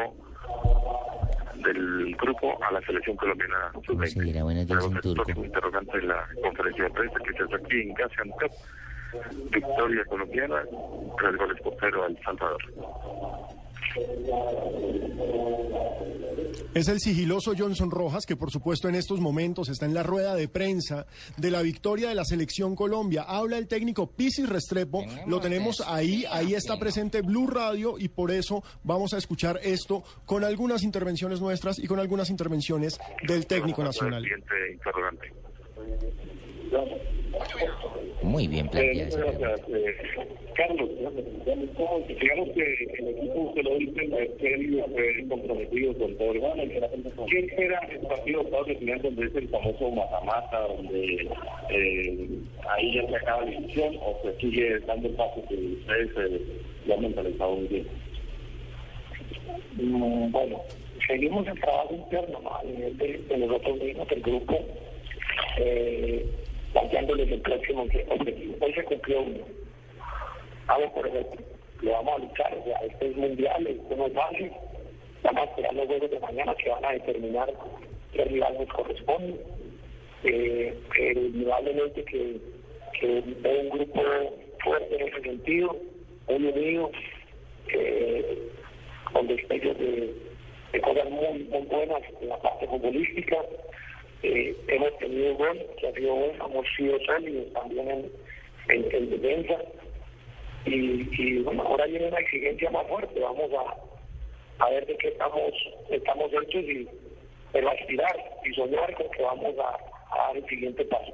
del 1.63 2.15
grupo 2.17 2.63
a 2.63 2.71
la 2.71 2.81
selección 2.81 3.15
colombiana 3.17 3.71
¿Cómo 3.85 4.05
se 4.05 4.21
dirá 4.21 4.43
buenos 4.43 4.67
días 4.67 4.83
en 4.83 4.91
Luego, 4.91 4.95
el 4.95 5.01
turco? 5.01 5.23
próximo 5.23 5.45
interrogante 5.45 5.97
en 5.97 6.07
la 6.09 6.27
conferencia 6.43 6.83
de 6.83 6.89
prensa 6.91 7.19
que 7.25 7.33
se 7.33 7.43
hace 7.43 7.55
aquí 7.55 7.81
en 7.81 7.93
Gaziantep 7.93 8.51
victoria 9.51 10.05
colombiana 10.05 10.61
tres 11.19 11.37
goles 11.37 11.61
por 11.61 11.73
cero 11.79 12.03
al 12.03 12.17
Salvador 12.23 12.61
Es 16.73 16.87
el 16.89 16.99
sigiloso 16.99 17.53
Johnson 17.57 17.89
Rojas, 17.89 18.25
que 18.27 18.35
por 18.35 18.51
supuesto 18.51 18.87
en 18.87 18.93
estos 18.93 19.19
momentos 19.19 19.67
está 19.69 19.85
en 19.85 19.95
la 19.95 20.03
rueda 20.03 20.35
de 20.35 20.47
prensa 20.47 21.07
de 21.35 21.49
la 21.49 21.63
victoria 21.63 22.09
de 22.09 22.15
la 22.15 22.23
selección 22.23 22.75
Colombia. 22.75 23.23
Habla 23.27 23.57
el 23.57 23.67
técnico 23.67 24.11
Pisis 24.11 24.47
Restrepo, 24.47 25.03
lo 25.25 25.39
tenemos 25.39 25.81
ahí, 25.81 26.23
ahí 26.29 26.53
está 26.53 26.77
presente 26.77 27.21
Blue 27.21 27.47
Radio 27.47 27.97
y 27.97 28.09
por 28.09 28.29
eso 28.29 28.63
vamos 28.83 29.13
a 29.13 29.17
escuchar 29.17 29.59
esto 29.63 30.03
con 30.25 30.43
algunas 30.43 30.83
intervenciones 30.83 31.41
nuestras 31.41 31.79
y 31.79 31.87
con 31.87 31.99
algunas 31.99 32.29
intervenciones 32.29 32.99
del 33.27 33.47
técnico 33.47 33.83
nacional. 33.83 34.23
Muy 38.37 38.47
bien 38.47 38.69
Eh, 38.75 38.91
esa 39.07 39.17
pregunta. 39.17 39.55
eh, 39.73 39.95
Carlos. 40.53 40.89
Digamos 40.95 42.49
que 42.53 42.87
el 42.99 43.07
equipo, 43.07 43.39
usted 43.49 43.63
lo 43.63 43.77
dice, 43.79 44.01
es 44.03 44.29
serio, 44.39 44.85
fue 44.93 45.25
comprometido 45.27 45.93
con 45.97 46.15
todo 46.17 46.31
el 46.33 46.41
mundo. 46.41 46.63
¿Quién 47.29 47.45
espera 47.49 47.79
el 47.91 47.99
partido 48.01 48.39
de 48.41 48.45
Estados 48.45 48.67
Unidos 48.79 49.01
donde 49.01 49.25
es 49.25 49.35
el 49.37 49.49
famoso 49.49 49.89
mata-mata, 49.89 50.59
donde 50.67 51.27
eh, 51.71 52.29
ahí 52.69 52.93
ya 52.93 53.07
se 53.09 53.15
acaba 53.15 53.43
la 53.43 53.49
división 53.57 53.95
o 54.01 54.19
se 54.21 54.39
sigue 54.39 54.79
dando 54.81 55.07
el 55.07 55.15
paso 55.15 55.43
que 55.49 55.55
ustedes 55.55 56.09
eh, 56.17 56.41
lo 56.85 56.93
han 56.93 57.01
mentalizado 57.01 57.55
muy 57.55 57.67
bien? 57.69 57.87
Mm, 59.77 60.31
Bueno, 60.31 60.61
seguimos 61.07 61.47
el 61.47 61.59
trabajo 61.59 61.95
interno 61.95 62.39
¿no? 62.43 62.55
a 62.55 62.63
nivel 62.65 62.95
de, 62.99 63.17
de 63.17 63.37
nosotros 63.39 63.79
mismos, 63.81 64.07
del 64.09 64.21
grupo, 64.21 64.59
eh, 65.57 66.23
planteándoles 66.77 67.31
el 67.31 67.41
próximo 67.41 67.83
objetivo. 67.83 68.55
Hoy 68.61 68.73
se 68.73 68.83
cumplió 68.83 69.21
uno. 69.21 69.45
Vamos 70.67 70.91
por 70.91 71.07
ejemplo, 71.07 71.41
lo 71.81 71.91
vamos 71.91 72.13
a 72.13 72.17
luchar, 72.19 72.57
o 72.59 72.63
sea, 72.63 72.77
este 72.79 73.07
es 73.07 73.17
mundial, 73.17 73.67
esto 73.67 73.95
no 73.95 74.05
es 74.05 74.13
fácil. 74.13 74.51
Vamos 75.23 75.41
a 75.41 75.45
esperar 75.45 75.73
los 75.73 75.87
juegos 75.87 76.11
de 76.11 76.19
mañana 76.19 76.55
que 76.55 76.69
van 76.69 76.85
a 76.85 76.91
determinar 76.91 77.53
qué 78.13 78.25
rival 78.25 78.57
nos 78.59 78.69
corresponde. 78.69 79.35
Eh, 80.23 80.77
eh, 80.99 81.13
indudablemente 81.15 82.03
que, 82.05 82.37
que 82.99 83.05
un 83.05 83.69
grupo 83.69 84.01
fuerte 84.63 84.95
en 84.95 85.07
ese 85.07 85.21
sentido, 85.21 85.75
muy 86.27 86.45
unido, 86.47 86.91
eh, 87.73 88.49
con 89.13 89.27
destellos 89.27 89.77
de, 89.79 90.13
de 90.73 90.81
cosas 90.81 91.09
muy, 91.09 91.43
muy 91.45 91.61
buenas 91.63 92.01
en 92.21 92.29
la 92.29 92.37
parte 92.37 92.67
futbolística. 92.67 93.37
Eh, 94.23 94.55
hemos 94.67 94.97
tenido 94.97 95.35
gol, 95.35 95.59
que 95.79 95.87
ha 95.87 95.93
sido 95.93 96.13
bueno, 96.15 96.45
hemos 96.45 96.65
sido 96.75 96.99
sólidos 97.05 97.53
también 97.53 97.89
en, 97.89 98.11
en, 98.69 98.95
en 98.95 99.09
defensa. 99.09 99.61
Y, 100.65 101.07
y 101.21 101.39
bueno, 101.43 101.63
ahora 101.63 101.85
viene 101.85 102.07
una 102.07 102.19
exigencia 102.19 102.69
más 102.71 102.85
fuerte, 102.87 103.19
vamos 103.19 103.49
a, 103.53 104.65
a 104.65 104.69
ver 104.71 104.85
de 104.85 104.97
qué 104.97 105.09
estamos, 105.09 105.53
estamos 105.89 106.31
hechos 106.33 106.63
y 106.63 106.87
pero 107.53 107.69
aspirar 107.69 108.15
y 108.43 108.53
soñar 108.53 108.93
con 108.95 109.09
que 109.11 109.21
vamos 109.21 109.55
a, 109.57 109.77
a 110.13 110.27
dar 110.27 110.37
el 110.37 110.45
siguiente 110.47 110.83
paso. 110.85 111.13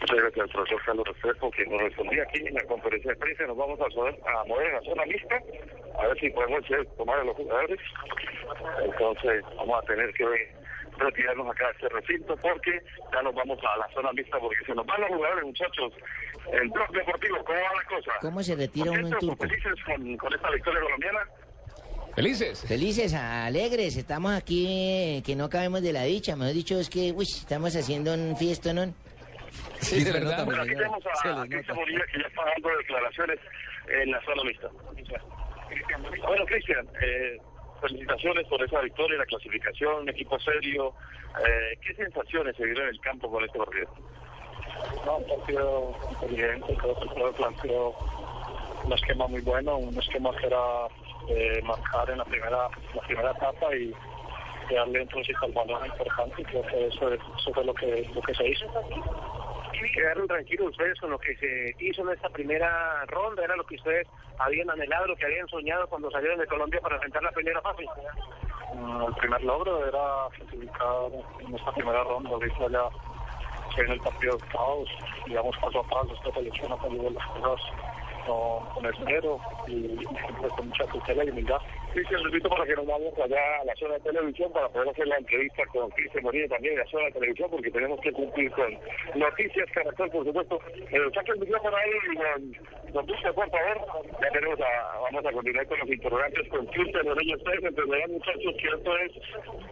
Muchas 0.00 0.16
gracias 0.16 0.40
al 0.46 0.48
profesor 0.50 0.82
Carlos 0.86 1.06
Restrepo, 1.08 1.50
que 1.50 1.66
nos 1.66 1.82
respondía 1.82 2.22
aquí 2.22 2.38
en 2.46 2.54
la 2.54 2.64
conferencia 2.64 3.10
de 3.10 3.16
prensa. 3.18 3.46
Nos 3.46 3.56
vamos 3.56 3.78
a, 3.80 3.84
mover- 3.84 4.18
a 4.26 4.44
mover 4.44 4.66
en 4.68 4.72
la 4.74 4.80
zona 4.82 5.04
mixta, 5.04 5.42
a 5.98 6.06
ver 6.06 6.18
si 6.20 6.30
podemos 6.30 6.64
tomar 6.96 7.18
a 7.18 7.24
los 7.24 7.36
jugadores. 7.36 7.80
Entonces, 8.84 9.42
vamos 9.56 9.82
a 9.82 9.86
tener 9.86 10.12
que 10.14 10.24
retirarnos 10.98 11.48
acá 11.50 11.66
de 11.66 11.72
este 11.72 11.88
recinto 11.88 12.36
porque 12.36 12.80
ya 13.12 13.22
nos 13.22 13.34
vamos 13.34 13.58
a 13.64 13.76
la 13.76 13.88
zona 13.94 14.12
mixta 14.12 14.38
porque 14.38 14.64
se 14.64 14.74
nos 14.74 14.86
van 14.86 15.00
los 15.00 15.10
jugadores, 15.10 15.44
muchachos. 15.44 15.92
El 16.52 16.68
blog 16.70 16.90
deportivo, 16.92 17.36
¿cómo 17.44 17.58
va 17.58 17.74
la 17.82 17.88
cosa? 17.96 18.12
¿Cómo 18.20 18.42
se 18.42 18.54
retira 18.56 18.90
uno 18.90 19.00
en 19.00 19.10
¿Contentos, 19.10 19.28
turco? 19.38 19.48
felices 19.48 19.84
con, 19.84 20.16
con 20.16 20.34
esta 20.34 20.50
victoria 20.50 20.80
colombiana? 20.80 21.20
Felices. 22.14 22.64
Felices, 22.66 23.12
alegres, 23.14 23.96
estamos 23.96 24.32
aquí 24.32 24.66
eh, 24.68 25.22
que 25.24 25.36
no 25.36 25.50
cabemos 25.50 25.82
de 25.82 25.92
la 25.92 26.04
dicha. 26.04 26.34
Mejor 26.34 26.54
dicho, 26.54 26.78
es 26.80 26.88
que 26.88 27.12
uy, 27.12 27.24
estamos 27.26 27.76
haciendo 27.76 28.14
un 28.14 28.36
fiesta, 28.38 28.72
¿no? 28.72 28.86
Sí, 29.80 29.98
es 29.98 30.04
se 30.04 30.12
le 30.12 30.20
verdad. 30.20 30.30
nota, 30.38 30.44
Bueno, 30.44 30.64
mi 30.64 30.68
aquí 30.70 30.76
tenemos 30.78 31.04
a. 31.06 31.46
Cristian 31.46 31.76
Bonilla 31.76 32.04
que 32.10 32.18
ya 32.20 32.26
está 32.26 32.42
dando 32.46 32.68
declaraciones 32.78 33.38
en 33.88 34.10
la 34.10 34.20
zona 34.24 34.42
mixta. 34.44 34.68
Bueno, 36.26 36.46
Cristian, 36.46 36.86
eh, 37.02 37.38
felicitaciones 37.80 38.46
por 38.46 38.62
esa 38.62 38.80
victoria, 38.80 39.18
la 39.18 39.26
clasificación, 39.26 40.08
equipo 40.08 40.38
serio. 40.38 40.94
Eh, 41.46 41.78
¿Qué 41.80 41.94
sensaciones 41.94 42.56
se 42.56 42.64
dieron 42.64 42.84
en 42.84 42.90
el 42.90 43.00
campo 43.00 43.30
con 43.30 43.44
este 43.44 43.58
partido? 43.58 43.88
No, 45.04 45.16
un 45.16 45.26
partido 45.26 45.94
inteligente, 46.10 46.76
creo 46.76 46.94
que 46.94 47.22
el 47.22 47.34
planteó 47.34 47.94
un 48.84 48.92
esquema 48.92 49.26
muy 49.26 49.40
bueno, 49.40 49.76
un 49.78 49.98
esquema 49.98 50.30
que 50.36 50.46
era 50.46 50.86
eh, 51.28 51.60
marcar 51.62 52.08
en 52.10 52.18
la 52.18 52.24
primera, 52.24 52.68
la 52.94 53.02
primera 53.02 53.30
etapa 53.32 53.74
y, 53.74 53.92
darle 54.74 55.00
un 55.00 55.08
al 55.42 55.52
balón 55.52 55.86
importante 55.86 56.42
creo 56.42 56.62
que 56.62 56.86
eso, 56.88 57.12
eso 57.12 57.52
fue 57.54 57.64
lo 57.64 57.72
que, 57.72 58.08
lo 58.12 58.20
que 58.20 58.34
se 58.34 58.48
hizo. 58.48 58.66
Quedaron 59.92 60.26
tranquilos 60.26 60.70
ustedes 60.70 60.98
con 61.00 61.10
lo 61.10 61.18
que 61.18 61.36
se 61.36 61.74
hizo 61.78 62.02
en 62.02 62.14
esta 62.14 62.28
primera 62.30 63.04
ronda, 63.06 63.44
era 63.44 63.56
lo 63.56 63.64
que 63.64 63.76
ustedes 63.76 64.06
habían 64.38 64.70
anhelado, 64.70 65.06
lo 65.06 65.16
que 65.16 65.26
habían 65.26 65.48
soñado 65.48 65.86
cuando 65.88 66.10
salieron 66.10 66.38
de 66.38 66.46
Colombia 66.46 66.80
para 66.80 66.96
enfrentar 66.96 67.22
la 67.22 67.32
primera 67.32 67.60
fase. 67.60 67.84
Mm, 68.74 69.02
El 69.02 69.14
primer 69.14 69.42
logro 69.44 69.86
era 69.86 70.28
clasificar 70.36 71.12
en 71.40 71.54
esta 71.54 71.72
primera 71.72 72.04
ronda, 72.04 72.30
ahorita 72.30 72.68
ya 72.70 72.88
se 73.74 73.80
viene 73.82 73.94
el 73.94 74.00
partido 74.00 74.36
de 74.36 74.42
octavos, 74.44 74.88
digamos 75.26 75.56
paso 75.58 75.80
a 75.80 75.88
paso, 75.88 76.14
esta 76.14 76.32
selección 76.32 76.72
ha 76.72 76.76
salido 76.80 77.10
las 77.10 77.26
cosas 77.26 77.72
con, 78.26 78.66
con 78.70 78.86
esmero 78.86 79.40
y 79.66 79.98
siempre 79.98 80.48
con 80.56 80.68
mucha 80.68 80.86
tutela 80.86 81.24
y 81.24 81.30
humildad. 81.30 81.60
Cristian, 81.96 82.22
lo 82.22 82.28
invito 82.28 82.50
para 82.50 82.66
que 82.66 82.76
nos 82.76 82.86
vamos 82.86 83.18
allá 83.18 83.60
a 83.62 83.64
la 83.64 83.74
zona 83.76 83.94
de 83.94 84.00
televisión 84.00 84.52
para 84.52 84.68
poder 84.68 84.90
hacer 84.90 85.06
la 85.06 85.16
entrevista 85.16 85.64
con 85.72 85.88
Cristian 85.92 86.24
Morillo 86.24 86.46
también 86.46 86.74
en 86.74 86.80
la 86.80 86.86
zona 86.90 87.06
de 87.06 87.12
televisión 87.12 87.50
porque 87.50 87.70
tenemos 87.70 87.98
que 88.02 88.12
cumplir 88.12 88.50
con 88.52 88.78
noticias 89.14 89.66
Caracol, 89.72 90.10
por 90.10 90.26
supuesto. 90.26 90.60
Eh, 90.76 91.00
saca 91.14 91.32
el 91.32 91.40
micrófono 91.40 91.74
ahí 91.74 91.90
y 92.12 92.92
nos, 92.92 93.06
por 93.34 93.50
favor. 93.50 93.86
Ya 94.20 94.30
tenemos 94.30 94.60
a, 94.60 94.98
vamos 95.04 95.24
a 95.24 95.32
continuar 95.32 95.66
con 95.68 95.78
los 95.78 95.88
interrogantes 95.88 96.48
con 96.50 96.66
Cristian 96.66 97.06
Morillo. 97.06 97.36
Ustedes 97.36 97.64
entenderán, 97.64 98.12
muchachos, 98.12 98.54
que 98.60 98.68
esto 98.68 98.98
es 98.98 99.12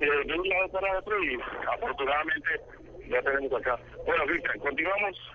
eh, 0.00 0.24
de 0.24 0.32
un 0.32 0.48
lado 0.48 0.68
para 0.68 0.98
otro 0.98 1.24
y 1.24 1.38
afortunadamente 1.74 2.48
ya 3.08 3.22
tenemos 3.22 3.52
acá. 3.60 3.78
Bueno, 4.06 4.24
Cristian, 4.26 4.58
continuamos. 4.58 5.32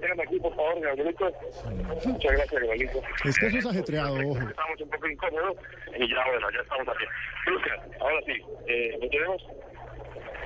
Vengan 0.00 0.20
aquí, 0.20 0.38
por 0.40 0.54
favor, 0.56 0.80
Gabrielito. 0.80 1.32
Muchas 2.06 2.32
gracias, 2.32 2.62
Gabrielito. 2.62 3.02
Es 3.24 3.38
que 3.38 3.46
eso 3.46 3.58
es 3.58 3.66
ajetreado, 3.66 4.14
ojo. 4.14 4.38
Estamos 4.38 4.80
un 4.80 4.90
poco 4.90 5.08
incómodos 5.08 5.56
y 5.96 6.10
ya, 6.10 6.24
bueno, 6.30 6.50
ya 6.50 6.60
estamos 6.60 6.88
aquí. 6.88 7.04
Cristian, 7.44 7.80
ahora 8.00 8.20
sí, 8.26 8.42
eh, 8.66 8.98
lo 9.00 9.08
tenemos. 9.08 9.42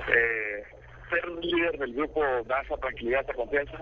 Eh, 0.09 0.63
ser 1.09 1.27
líder 1.29 1.77
del 1.79 1.93
grupo 1.93 2.23
da 2.45 2.61
esa 2.61 2.77
tranquilidad, 2.77 3.21
esa 3.21 3.33
confianza. 3.33 3.77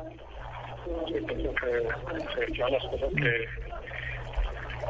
Que 1.08 1.14
se 1.14 2.52
hicieron 2.52 2.72
las 2.72 2.86
cosas 2.86 3.10
que, 3.16 3.48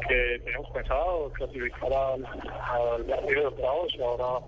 que 0.08 0.40
teníamos 0.44 0.70
pensado, 0.70 1.32
clasificar 1.32 1.92
al, 1.92 2.26
al 2.26 3.04
partido 3.04 3.40
de 3.40 3.46
octavos 3.46 3.94
y 3.94 4.02
ahora 4.02 4.44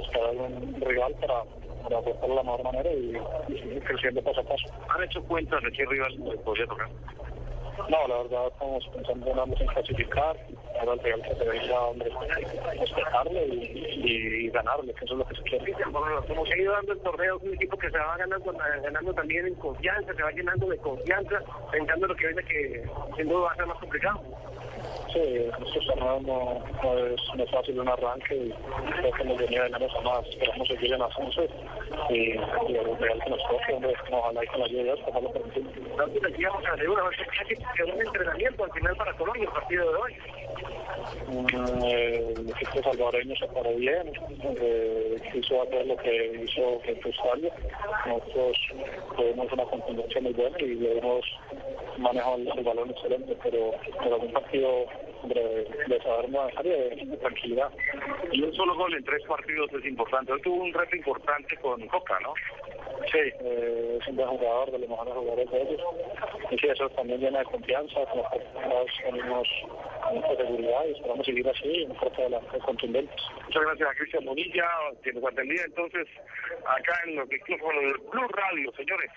esperar 0.00 0.34
un 0.36 0.80
rival 0.80 1.14
para, 1.20 1.42
para 1.88 2.00
aportar 2.00 2.28
de 2.28 2.34
la 2.34 2.42
mejor 2.42 2.64
manera 2.64 2.92
y, 2.92 3.16
y 3.48 3.58
seguir 3.58 3.82
creciendo 3.82 4.22
paso 4.22 4.40
a 4.40 4.44
paso. 4.44 4.68
¿Han 4.90 5.02
hecho 5.04 5.22
cuentas 5.24 5.62
de 5.62 5.72
qué 5.72 5.86
rival 5.86 6.14
podría 6.44 6.66
tocar? 6.66 6.88
No, 7.88 8.06
la 8.06 8.18
verdad 8.18 8.48
estamos 8.48 8.86
pensando 8.92 9.26
nada 9.30 9.46
más 9.46 9.60
en 9.60 9.66
clasificar, 9.68 10.36
ahora 10.80 10.92
el 10.92 11.22
que 11.22 11.34
debería 11.34 11.80
hombre, 11.80 12.10
respetarle 12.78 13.46
y, 13.46 14.00
y, 14.04 14.46
y 14.46 14.50
ganarle, 14.50 14.92
que 14.92 15.04
eso 15.04 15.14
es 15.14 15.18
lo 15.18 15.26
que 15.26 15.36
se 15.36 15.42
quiere. 15.42 15.72
Como 16.26 16.44
se 16.44 16.52
ha 16.52 16.58
ido 16.58 16.72
dando 16.72 16.92
el 16.92 17.00
torneo, 17.00 17.36
es 17.36 17.42
un 17.44 17.54
equipo 17.54 17.78
que 17.78 17.90
se 17.90 17.96
va 17.96 18.16
ganando, 18.18 18.52
ganando 18.82 19.14
también 19.14 19.46
en 19.46 19.54
confianza, 19.54 20.12
se 20.12 20.22
va 20.22 20.30
llenando 20.32 20.66
de 20.66 20.76
confianza, 20.78 21.40
pensando 21.70 22.06
en 22.06 22.12
lo 22.12 22.16
que 22.16 22.26
viene 22.26 22.42
que 22.44 22.84
sin 23.16 23.28
duda 23.28 23.40
va 23.40 23.52
a 23.52 23.56
ser 23.56 23.66
más 23.66 23.78
complicado. 23.78 24.20
Sí, 25.12 25.48
torneos 25.86 26.22
no, 26.22 26.62
no, 26.82 26.98
es, 27.06 27.20
no 27.34 27.42
es 27.42 27.50
fácil 27.50 27.80
un 27.80 27.88
arranque 27.88 28.36
y 28.36 28.50
creo 28.50 29.12
que 29.12 29.24
nos 29.24 29.38
venía 29.38 29.62
de 29.62 29.70
a 29.70 30.02
más. 30.02 30.26
Esperamos 30.26 30.68
seguir 30.68 30.92
en 30.92 31.02
ascenso 31.02 31.44
y, 32.10 32.14
y 32.14 32.76
el 32.76 32.98
real 32.98 33.22
que 33.24 33.30
nos 33.30 33.42
toque, 33.48 33.72
hombre, 33.74 33.94
ojalá 34.10 34.44
y 34.44 34.46
con 34.48 34.60
la 34.60 34.66
ayuda 34.66 34.78
de 34.78 34.84
Dios, 34.84 35.00
ojalá 35.06 35.20
lo 35.20 35.32
permitimos. 35.32 35.72
Nosotros 35.96 36.22
decíamos 36.30 36.64
a 36.66 36.70
la 36.70 36.76
segunda, 36.76 37.02
que 37.74 37.84
un 37.84 38.00
entrenamiento 38.00 38.64
al 38.64 38.72
final 38.72 38.96
para 38.96 39.12
Colombia 39.14 39.44
el 39.44 39.50
partido 39.50 39.90
de 39.90 39.96
hoy. 39.96 40.16
Eh, 41.84 42.34
el 42.36 42.50
equipo 42.50 42.82
salvadoreño 42.82 43.34
se 43.36 43.46
paró 43.48 43.74
bien, 43.74 44.12
eh, 44.60 45.16
quiso 45.32 45.62
hacer 45.62 45.86
lo 45.86 45.96
que 45.96 46.42
hizo 46.44 46.80
en 46.84 47.00
Australia. 47.04 47.54
Nosotros 48.06 48.58
tuvimos 49.16 49.52
una 49.52 49.64
contundencia 49.64 50.20
muy 50.20 50.32
buena 50.32 50.58
y 50.60 50.74
manejo 51.98 52.34
al 52.34 52.50
al 52.50 52.64
balón 52.64 52.90
excelente, 52.90 53.36
pero, 53.42 53.72
pero 54.02 54.18
un 54.18 54.32
partido 54.32 54.86
de, 55.24 55.66
de 55.88 56.02
saber 56.02 56.28
manejar 56.28 56.66
y 56.66 56.70
de, 56.70 57.06
de 57.06 57.16
tranquilidad. 57.16 57.70
Y 58.32 58.42
un 58.42 58.52
solo 58.54 58.74
gol 58.76 58.94
en 58.94 59.04
tres 59.04 59.22
partidos 59.26 59.72
es 59.72 59.84
importante. 59.84 60.32
Hoy 60.32 60.42
tuvo 60.42 60.62
un 60.62 60.72
reto 60.72 60.96
importante 60.96 61.56
con 61.56 61.86
Coca, 61.88 62.18
¿no? 62.20 62.34
Sí, 63.06 63.18
eh, 63.18 63.98
es 64.00 64.08
un 64.08 64.16
buen 64.16 64.28
jugador, 64.28 64.70
de 64.70 64.78
los 64.78 64.88
mejores 64.88 65.14
jugadores 65.14 65.50
de 65.50 65.62
ellos. 65.62 65.80
Y 66.50 66.58
sí, 66.58 66.66
eso 66.66 66.88
también 66.90 67.20
llena 67.20 67.38
de 67.38 67.44
confianza, 67.46 68.00
con 68.06 68.18
los 68.18 68.26
mucha 70.12 70.36
seguridad 70.36 70.84
y 70.86 70.92
esperamos 70.92 71.26
seguir 71.26 71.48
así, 71.48 71.86
un 71.88 71.96
fuerte 71.96 72.22
adelante 72.22 72.58
contundentes. 72.58 73.20
Muchas 73.44 73.62
gracias 73.62 73.88
a 73.88 73.94
Cristian 73.94 74.24
Bonilla, 74.24 74.68
que 75.02 75.12
nos 75.12 75.24
atendía 75.24 75.62
entonces 75.64 76.06
acá 76.66 77.00
en 77.06 77.16
los 77.16 77.28
micrófonos 77.28 77.82
del 77.82 77.98
Blue 78.10 78.28
Radio, 78.28 78.72
señores. 78.76 79.10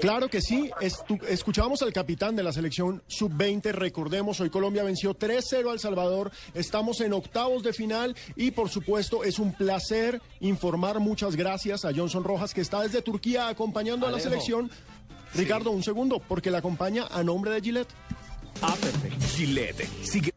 Claro 0.00 0.28
que 0.28 0.40
sí, 0.40 0.70
estu- 0.80 1.22
escuchamos 1.28 1.82
al 1.82 1.92
capitán 1.92 2.36
de 2.36 2.42
la 2.42 2.52
selección 2.52 3.02
sub-20, 3.06 3.72
recordemos, 3.72 4.40
hoy 4.40 4.50
Colombia 4.50 4.82
venció 4.82 5.14
3-0 5.14 5.70
al 5.70 5.80
Salvador, 5.80 6.30
estamos 6.54 7.00
en 7.00 7.12
octavos 7.12 7.62
de 7.62 7.72
final 7.72 8.14
y 8.36 8.50
por 8.52 8.68
supuesto 8.68 9.24
es 9.24 9.38
un 9.38 9.52
placer 9.52 10.20
informar, 10.40 11.00
muchas 11.00 11.36
gracias 11.36 11.84
a 11.84 11.92
Johnson 11.94 12.24
Rojas 12.24 12.54
que 12.54 12.60
está 12.60 12.82
desde 12.82 13.02
Turquía 13.02 13.48
acompañando 13.48 14.06
a 14.06 14.10
la 14.10 14.20
selección. 14.20 14.70
Ricardo, 15.34 15.70
un 15.70 15.82
segundo, 15.82 16.20
porque 16.20 16.50
la 16.50 16.58
acompaña 16.58 17.06
a 17.10 17.22
nombre 17.24 17.50
de 17.50 17.60
Gillette. 17.60 17.88
Ah, 18.62 18.74
perfecto. 18.80 19.26
Gillette 19.34 19.88
sigue 20.04 20.32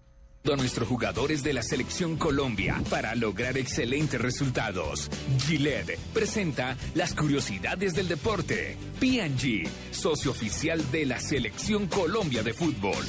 a 0.54 0.58
nuestros 0.58 0.88
jugadores 0.88 1.44
de 1.44 1.54
la 1.54 1.62
selección 1.62 2.18
Colombia 2.18 2.82
para 2.90 3.16
lograr 3.16 3.58
excelentes 3.58 4.20
resultados. 4.20 5.10
Gillette 5.46 5.98
presenta 6.14 6.78
las 6.96 7.14
curiosidades 7.14 7.94
del 7.94 8.08
deporte. 8.08 8.78
P&G, 9.00 9.68
socio 9.92 10.32
oficial 10.32 10.92
de 10.92 11.06
la 11.06 11.20
selección 11.20 11.88
Colombia 11.88 12.44
de 12.44 12.54
fútbol. 12.54 13.06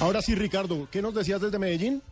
Ahora 0.00 0.20
sí, 0.20 0.34
Ricardo, 0.34 0.88
¿qué 0.90 1.00
nos 1.00 1.14
decías 1.14 1.40
desde 1.40 1.58
Medellín? 1.58 2.02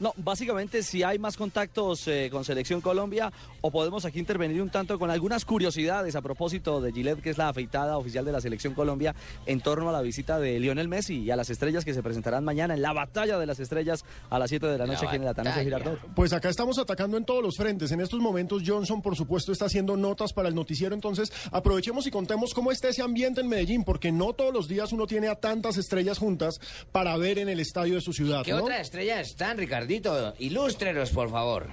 No, 0.00 0.12
básicamente 0.16 0.82
si 0.82 1.02
hay 1.02 1.18
más 1.18 1.36
contactos 1.36 2.06
eh, 2.06 2.28
con 2.30 2.44
Selección 2.44 2.80
Colombia 2.80 3.32
o 3.60 3.70
podemos 3.70 4.04
aquí 4.04 4.18
intervenir 4.18 4.62
un 4.62 4.70
tanto 4.70 4.98
con 4.98 5.10
algunas 5.10 5.44
curiosidades 5.44 6.14
a 6.14 6.22
propósito 6.22 6.80
de 6.80 6.92
Gillette, 6.92 7.20
que 7.20 7.30
es 7.30 7.38
la 7.38 7.48
afeitada 7.48 7.98
oficial 7.98 8.24
de 8.24 8.32
la 8.32 8.40
Selección 8.40 8.74
Colombia, 8.74 9.14
en 9.46 9.60
torno 9.60 9.88
a 9.88 9.92
la 9.92 10.00
visita 10.00 10.38
de 10.38 10.60
Lionel 10.60 10.88
Messi 10.88 11.22
y 11.22 11.30
a 11.30 11.36
las 11.36 11.50
estrellas 11.50 11.84
que 11.84 11.94
se 11.94 12.02
presentarán 12.02 12.44
mañana 12.44 12.74
en 12.74 12.82
la 12.82 12.92
batalla 12.92 13.38
de 13.38 13.46
las 13.46 13.58
estrellas 13.58 14.04
a 14.30 14.38
las 14.38 14.50
7 14.50 14.66
de 14.66 14.78
la 14.78 14.86
noche 14.86 15.06
aquí 15.06 15.16
en 15.16 15.22
el 15.22 15.28
Atanasio 15.28 15.62
Girardot. 15.62 15.98
Pues 16.14 16.32
acá 16.32 16.48
estamos 16.48 16.78
atacando 16.78 17.16
en 17.16 17.24
todos 17.24 17.42
los 17.42 17.56
frentes. 17.56 17.90
En 17.90 18.00
estos 18.00 18.20
momentos 18.20 18.62
Johnson, 18.64 19.02
por 19.02 19.16
supuesto, 19.16 19.52
está 19.52 19.66
haciendo 19.66 19.96
notas 19.96 20.32
para 20.32 20.48
el 20.48 20.54
noticiero. 20.54 20.94
Entonces, 20.94 21.32
aprovechemos 21.50 22.06
y 22.06 22.10
contemos 22.10 22.54
cómo 22.54 22.70
está 22.70 22.88
ese 22.88 23.02
ambiente 23.02 23.40
en 23.40 23.48
Medellín, 23.48 23.84
porque 23.84 24.12
no 24.12 24.32
todos 24.32 24.52
los 24.52 24.68
días 24.68 24.92
uno 24.92 25.06
tiene 25.06 25.28
a 25.28 25.34
tantas 25.34 25.76
estrellas 25.76 26.18
juntas 26.18 26.60
para 26.92 27.16
ver 27.16 27.38
en 27.38 27.48
el 27.48 27.60
estadio 27.60 27.94
de 27.94 28.00
su 28.00 28.12
ciudad. 28.12 28.44
¿Qué 28.44 28.52
¿no? 28.52 28.62
otras 28.62 28.80
estrellas 28.80 29.28
están, 29.28 29.56
Ricardito? 29.88 30.34
Ilústrenos, 30.38 31.10
por 31.10 31.30
favor. 31.30 31.66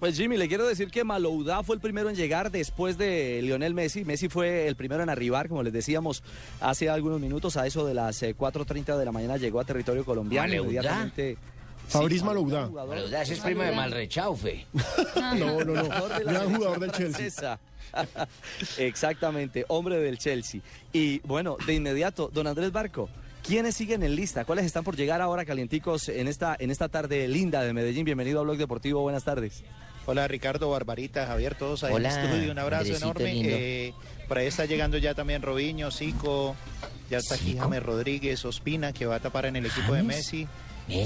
Pues 0.00 0.16
Jimmy, 0.16 0.36
le 0.36 0.48
quiero 0.48 0.66
decir 0.66 0.90
que 0.90 1.04
Maloudá 1.04 1.62
fue 1.62 1.74
el 1.74 1.82
primero 1.82 2.08
en 2.08 2.16
llegar 2.16 2.50
después 2.50 2.96
de 2.96 3.40
Lionel 3.42 3.74
Messi. 3.74 4.04
Messi 4.04 4.28
fue 4.28 4.66
el 4.68 4.76
primero 4.76 5.02
en 5.02 5.10
arribar, 5.10 5.48
como 5.48 5.62
les 5.62 5.72
decíamos 5.72 6.22
hace 6.60 6.88
algunos 6.88 7.20
minutos, 7.20 7.56
a 7.56 7.66
eso 7.66 7.84
de 7.84 7.94
las 7.94 8.22
eh, 8.22 8.34
4.30 8.34 8.96
de 8.96 9.04
la 9.04 9.12
mañana 9.12 9.36
llegó 9.36 9.60
a 9.60 9.64
territorio 9.64 10.04
colombiano. 10.04 10.48
¿Maloudá? 10.48 10.70
Inmediatamente 10.70 11.36
Fabriz 11.88 12.22
Maloudá. 12.22 12.68
Maloudá 12.68 13.22
es 13.22 13.40
primo 13.40 13.62
de 13.62 13.72
Malrechaufe. 13.72 14.66
No, 15.16 15.64
no, 15.64 15.74
no. 15.74 15.84
Jugador 15.84 16.18
de 16.18 16.24
la 16.24 16.32
Gran 16.32 16.54
jugador 16.54 16.80
del 16.80 16.92
Chelsea. 16.92 17.58
Exactamente, 18.78 19.64
hombre 19.68 19.98
del 19.98 20.18
Chelsea. 20.18 20.60
Y 20.92 21.18
bueno, 21.20 21.56
de 21.66 21.74
inmediato, 21.74 22.30
don 22.32 22.46
Andrés 22.46 22.72
Barco, 22.72 23.08
¿quiénes 23.48 23.76
siguen 23.76 24.02
en 24.02 24.14
lista? 24.14 24.44
¿Cuáles 24.44 24.66
están 24.66 24.84
por 24.84 24.94
llegar 24.94 25.22
ahora 25.22 25.46
calienticos 25.46 26.10
en 26.10 26.28
esta, 26.28 26.54
en 26.58 26.70
esta 26.70 26.90
tarde 26.90 27.26
linda 27.28 27.62
de 27.62 27.72
Medellín? 27.72 28.04
Bienvenido 28.04 28.40
a 28.40 28.42
Blog 28.42 28.58
Deportivo, 28.58 29.00
buenas 29.00 29.24
tardes. 29.24 29.64
Hola 30.04 30.28
Ricardo, 30.28 30.70
Barbarita, 30.70 31.26
Javier, 31.26 31.54
todos 31.54 31.82
ahí 31.82 31.94
Hola, 31.94 32.12
en 32.12 32.18
el 32.18 32.26
estudio, 32.26 32.52
un 32.52 32.58
abrazo 32.58 32.94
Andresito 32.94 33.20
enorme. 33.20 33.42
Eh, 33.44 33.94
por 34.28 34.38
ahí 34.38 34.46
está 34.46 34.66
llegando 34.66 34.98
ya 34.98 35.14
también 35.14 35.40
Robinho, 35.40 35.90
Zico, 35.90 36.56
ya 37.10 37.18
está 37.18 37.36
aquí. 37.36 37.56
James 37.58 37.82
Rodríguez, 37.82 38.44
Ospina, 38.44 38.92
que 38.92 39.06
va 39.06 39.16
a 39.16 39.20
tapar 39.20 39.46
en 39.46 39.56
el 39.56 39.66
equipo 39.66 39.94
de. 39.94 40.02
¿Messi? 40.02 40.46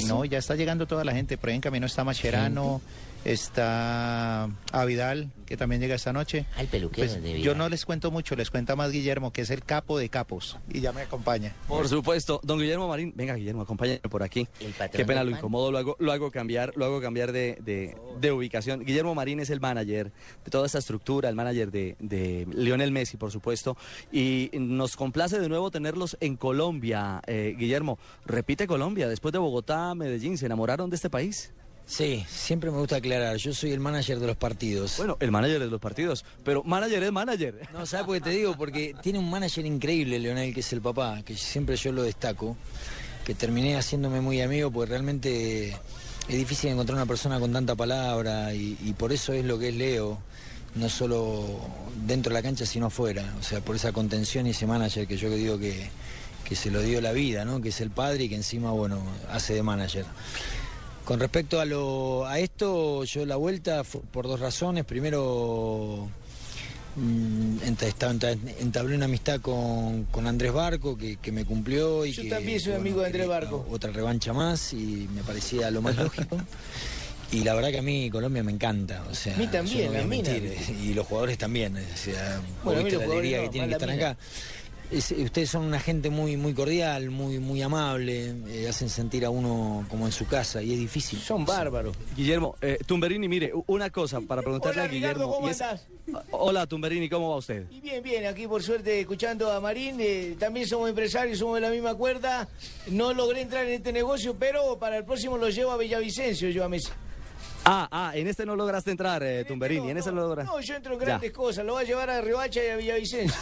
No, 0.07 0.25
ya 0.25 0.39
está 0.39 0.57
llegando 0.57 0.87
toda 0.87 1.05
la 1.05 1.13
gente, 1.13 1.39
por 1.39 1.51
ahí 1.51 1.57
en 1.57 1.61
camino 1.61 1.87
está 1.87 2.03
Macherano, 2.03 2.81
está 3.25 4.49
Avidal, 4.73 5.31
que 5.47 5.57
también 5.57 5.81
llega 5.81 5.95
esta 5.95 6.13
noche. 6.13 6.47
Al 6.57 6.67
peluquero 6.69 7.07
Pues, 7.09 7.23
de 7.23 7.33
yo 7.35 7.37
Vidal. 7.53 7.59
no 7.59 7.69
les 7.69 7.85
cuento 7.85 8.11
mucho, 8.11 8.37
les 8.37 8.51
cuenta 8.51 8.77
más 8.77 8.91
Guillermo, 8.91 9.33
que 9.33 9.43
es 9.43 9.51
el 9.51 9.63
capo 9.65 9.99
de 9.99 10.09
capos, 10.09 10.59
y 10.69 10.81
ya 10.81 10.93
me 10.93 11.03
acompaña. 11.03 11.55
Por 11.69 11.89
supuesto, 11.89 12.41
don 12.43 12.59
Guillermo 12.59 12.89
Marín, 12.89 13.13
venga 13.17 13.35
Guillermo, 13.35 13.63
acompáñame 13.63 14.01
por 14.01 14.23
aquí. 14.23 14.49
El 14.61 14.73
patrón 14.73 14.91
Qué 14.93 15.05
pena, 15.05 15.25
lo 15.25 15.31
incomodo, 15.31 15.71
lo 15.71 15.79
hago, 15.79 15.97
lo 15.99 16.13
hago 16.13 16.31
cambiar, 16.31 16.73
lo 16.77 16.85
hago 16.85 17.01
cambiar 17.01 17.33
de, 17.33 17.59
de- 17.61 17.97
de 18.21 18.33
ubicación. 18.33 18.85
Guillermo 18.85 19.15
Marín 19.15 19.41
es 19.41 19.51
el 19.51 19.61
manager 19.61 20.13
de 20.45 20.51
toda 20.51 20.67
esta 20.67 20.79
estructura, 20.79 21.29
el 21.29 21.35
manager 21.35 21.71
de, 21.71 21.97
de 21.99 22.47
Lionel 22.55 22.93
Messi, 22.93 23.17
por 23.17 23.31
supuesto. 23.31 23.77
Y 24.13 24.51
nos 24.55 24.97
complace 24.97 25.39
de 25.41 25.49
nuevo 25.49 25.71
tenerlos 25.71 26.17
en 26.21 26.37
Colombia. 26.37 27.21
Eh, 27.27 27.55
Guillermo, 27.59 27.99
repite 28.27 28.67
Colombia, 28.67 29.09
después 29.09 29.33
de 29.33 29.39
Bogotá, 29.39 29.95
Medellín, 29.95 30.39
¿se 30.39 30.47
enamoraron 30.47 30.91
de 30.91 30.97
este 30.97 31.11
país? 31.11 31.53
Sí, 31.87 32.25
siempre 32.29 32.71
me 32.71 32.79
gusta 32.79 32.97
aclarar, 32.97 33.37
yo 33.37 33.53
soy 33.53 33.73
el 33.73 33.81
manager 33.81 34.19
de 34.19 34.27
los 34.27 34.37
partidos. 34.37 34.97
Bueno, 34.97 35.17
el 35.21 35.31
manager 35.31 35.61
de 35.61 35.67
los 35.67 35.81
partidos, 35.81 36.25
pero 36.45 36.63
manager 36.63 37.03
es 37.03 37.13
manager. 37.13 37.69
No, 37.73 37.85
¿sabes 37.85 38.07
por 38.07 38.15
qué 38.15 38.21
te 38.23 38.31
digo? 38.31 38.57
Porque 38.57 38.95
tiene 39.03 39.19
un 39.19 39.29
manager 39.29 39.67
increíble, 39.67 40.19
Leonel, 40.19 40.55
que 40.55 40.61
es 40.61 40.73
el 40.73 40.81
papá, 40.81 41.23
que 41.25 41.37
siempre 41.37 41.77
yo 41.77 41.93
lo 41.93 42.03
destaco, 42.03 42.57
que 43.25 43.35
terminé 43.35 43.77
haciéndome 43.77 44.21
muy 44.21 44.41
amigo, 44.41 44.71
porque 44.71 44.91
realmente 44.91 45.71
es 46.29 46.37
difícil 46.37 46.71
encontrar 46.71 46.97
una 46.97 47.07
persona 47.07 47.39
con 47.39 47.53
tanta 47.53 47.75
palabra 47.75 48.55
y, 48.55 48.79
y 48.83 48.93
por 48.95 49.13
eso 49.13 49.33
es 49.33 49.45
lo 49.45 49.59
que 49.59 49.69
es 49.69 49.75
Leo, 49.75 50.19
no 50.75 50.89
solo 50.89 51.61
dentro 52.07 52.31
de 52.31 52.35
la 52.35 52.43
cancha, 52.43 52.65
sino 52.65 52.87
afuera. 52.87 53.35
O 53.39 53.43
sea, 53.43 53.61
por 53.61 53.77
esa 53.77 53.93
contención 53.93 54.47
y 54.47 54.51
ese 54.51 54.67
manager 54.67 55.07
que 55.07 55.17
yo 55.17 55.29
digo 55.31 55.59
que, 55.59 55.91
que 56.45 56.57
se 56.57 56.71
lo 56.71 56.81
dio 56.81 57.01
la 57.01 57.13
vida, 57.13 57.45
¿no? 57.45 57.61
Que 57.61 57.69
es 57.69 57.81
el 57.81 57.91
padre 57.91 58.25
y 58.25 58.29
que 58.29 58.37
encima, 58.37 58.71
bueno, 58.71 59.03
hace 59.31 59.55
de 59.55 59.63
manager. 59.63 60.07
Con 61.13 61.21
respecto 61.21 61.61
a, 61.61 61.67
lo, 61.67 62.27
a 62.27 62.39
esto, 62.39 63.05
yo 63.05 63.27
la 63.27 63.37
vuelta 63.37 63.83
por 63.85 64.27
dos 64.27 64.41
razones. 64.41 64.87
Primero, 64.87 66.09
mm, 66.97 67.59
entablé 68.61 68.97
una 68.97 69.05
amistad 69.05 69.39
con, 69.43 70.05
con 70.05 70.27
Andrés 70.27 70.55
Barco, 70.55 70.97
que, 70.97 71.19
que 71.19 71.31
me 71.31 71.45
cumplió. 71.45 72.07
Y 72.07 72.13
Yo 72.13 72.23
que, 72.23 72.31
también 72.31 72.59
soy 72.61 72.73
amigo 72.73 73.01
de 73.01 73.09
Andrés 73.09 73.29
Barco. 73.29 73.67
Otra 73.71 73.93
revancha 73.93 74.33
más 74.33 74.73
y 74.73 75.07
me 75.15 75.23
parecía 75.23 75.71
lo 75.71 75.83
más 75.83 75.97
lógico. 75.97 76.39
Y 77.31 77.45
la 77.45 77.55
verdad 77.55 77.71
que 77.71 77.79
a 77.79 77.83
mí 77.83 78.09
Colombia 78.11 78.43
me 78.43 78.53
encanta. 78.53 79.05
O 79.11 79.15
sea, 79.15 79.35
A 79.35 79.39
mí 79.39 79.47
también, 79.49 79.93
no 79.93 80.01
a 80.01 80.05
mentir, 80.05 80.55
Y 80.83 80.95
los 80.95 81.07
jugadores 81.07 81.37
también. 81.37 81.77
O 81.77 81.97
sea, 81.97 82.41
Bueno, 82.65 82.81
mí 82.81 82.85
viste 82.85 83.07
la 83.07 83.13
alegría 83.13 83.43
que 83.43 83.49
tienen 83.51 83.69
que 83.69 83.75
estar 83.75 83.91
acá. 83.91 84.17
Es- 84.93 85.11
ustedes 85.13 85.49
son 85.49 85.65
una 85.65 85.81
gente 85.81 86.11
muy 86.11 86.37
muy 86.37 86.53
cordial, 86.53 87.09
muy 87.11 87.39
muy 87.39 87.63
amable, 87.63 88.35
eh, 88.49 88.69
hacen 88.69 88.91
sentir 88.91 89.25
a 89.25 89.31
uno 89.31 89.87
como 89.89 90.05
en 90.05 90.13
su 90.13 90.27
casa 90.27 90.63
y 90.63 90.73
es 90.75 90.79
difícil. 90.79 91.19
Son 91.19 91.47
bárbaros. 91.47 91.97
Guillermo, 92.15 92.57
eh, 92.61 92.77
Tumberini, 92.85 93.27
mire, 93.27 93.53
una 93.69 93.89
cosa 93.89 94.21
para 94.21 94.43
preguntarle 94.43 94.83
Hola, 94.83 94.91
a 94.91 94.93
Guillermo. 94.93 95.15
Ricardo, 95.25 95.35
¿cómo 95.35 95.49
es- 95.49 95.61
andás? 95.63 95.87
Hola, 96.31 96.67
Tumberini, 96.67 97.09
¿cómo 97.09 97.31
va 97.31 97.37
usted? 97.37 97.65
Y 97.71 97.81
bien, 97.81 98.03
bien, 98.03 98.27
aquí 98.27 98.47
por 98.47 98.63
suerte 98.63 99.01
escuchando 99.01 99.51
a 99.51 99.61
Marín, 99.61 99.97
eh, 99.99 100.37
también 100.39 100.67
somos 100.67 100.91
empresarios, 100.91 101.39
somos 101.39 101.55
de 101.55 101.63
la 101.63 101.71
misma 101.71 101.95
cuerda. 101.95 102.47
No 102.91 103.15
logré 103.15 103.41
entrar 103.41 103.65
en 103.65 103.73
este 103.73 103.93
negocio, 103.95 104.37
pero 104.39 104.79
para 104.79 104.99
el 104.99 105.05
próximo 105.07 105.39
lo 105.39 105.49
llevo 105.49 105.71
a 105.71 105.79
Villavicencio, 105.79 106.51
yo 106.51 106.65
a 106.65 106.69
Messi. 106.69 106.91
Ah, 107.65 107.87
ah, 107.93 108.13
en 108.17 108.27
este 108.27 108.45
no 108.45 108.57
lograste 108.57 108.91
entrar, 108.91 109.23
eh, 109.23 109.45
Tumberini, 109.45 109.91
en 109.91 109.97
ese 109.99 110.11
no 110.11 110.21
lograste. 110.23 110.51
No, 110.53 110.61
yo 110.61 110.75
entro 110.75 110.95
en 110.95 110.99
Ya. 111.01 111.07
grandes 111.07 111.31
cosas, 111.31 111.65
lo 111.65 111.75
voy 111.75 111.85
a 111.85 111.87
llevar 111.87 112.11
a 112.11 112.21
Riohacha 112.21 112.65
y 112.65 112.69
a 112.71 112.77
Villavicencio. 112.77 113.41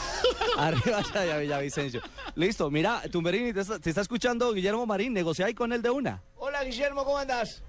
Arriba 0.58 1.02
ya, 1.14 1.24
ya, 1.24 1.38
Villavicencio. 1.38 2.02
Listo, 2.34 2.70
mira, 2.70 3.02
Tumberini, 3.10 3.54
te 3.54 3.60
está, 3.60 3.78
te 3.78 3.88
está 3.88 4.02
escuchando 4.02 4.52
Guillermo 4.52 4.84
Marín, 4.84 5.14
negociáis 5.14 5.54
con 5.56 5.72
él 5.72 5.80
de 5.80 5.88
una. 5.88 6.22
Hola 6.36 6.62
Guillermo, 6.64 7.02
¿cómo 7.04 7.16
andás? 7.16 7.62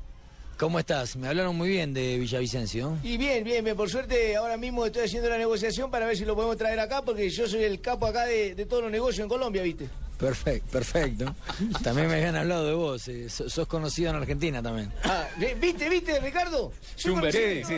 ¿Cómo 0.59 0.77
estás? 0.77 1.15
Me 1.15 1.29
hablaron 1.29 1.55
muy 1.55 1.69
bien 1.69 1.93
de 1.93 2.17
Villavicencio. 2.19 2.97
Y 3.01 3.15
bien, 3.17 3.45
bien, 3.45 3.63
bien, 3.63 3.75
por 3.77 3.89
suerte 3.89 4.35
ahora 4.35 4.57
mismo 4.57 4.85
estoy 4.85 5.05
haciendo 5.05 5.29
la 5.29 5.37
negociación 5.37 5.89
para 5.89 6.05
ver 6.05 6.17
si 6.17 6.25
lo 6.25 6.35
podemos 6.35 6.57
traer 6.57 6.79
acá, 6.81 7.01
porque 7.01 7.29
yo 7.29 7.47
soy 7.47 7.63
el 7.63 7.79
capo 7.79 8.05
acá 8.07 8.25
de, 8.25 8.55
de 8.55 8.65
todos 8.65 8.83
los 8.83 8.91
negocios 8.91 9.23
en 9.23 9.29
Colombia, 9.29 9.63
¿viste? 9.63 9.87
Perfecto, 10.21 10.69
perfecto. 10.71 11.36
También 11.84 12.07
me 12.07 12.13
habían 12.13 12.36
hablado 12.36 12.65
de 12.67 12.73
vos, 12.73 13.07
eh, 13.07 13.27
so- 13.29 13.49
sos 13.49 13.67
conocido 13.67 14.12
en 14.12 14.17
Argentina 14.17 14.62
también. 14.62 14.91
Ah, 15.03 15.25
¿vi- 15.38 15.55
¿viste, 15.60 15.89
viste, 15.89 16.19
Ricardo? 16.19 16.71
Chumberí, 16.95 17.60
en 17.60 17.65
sí. 17.65 17.75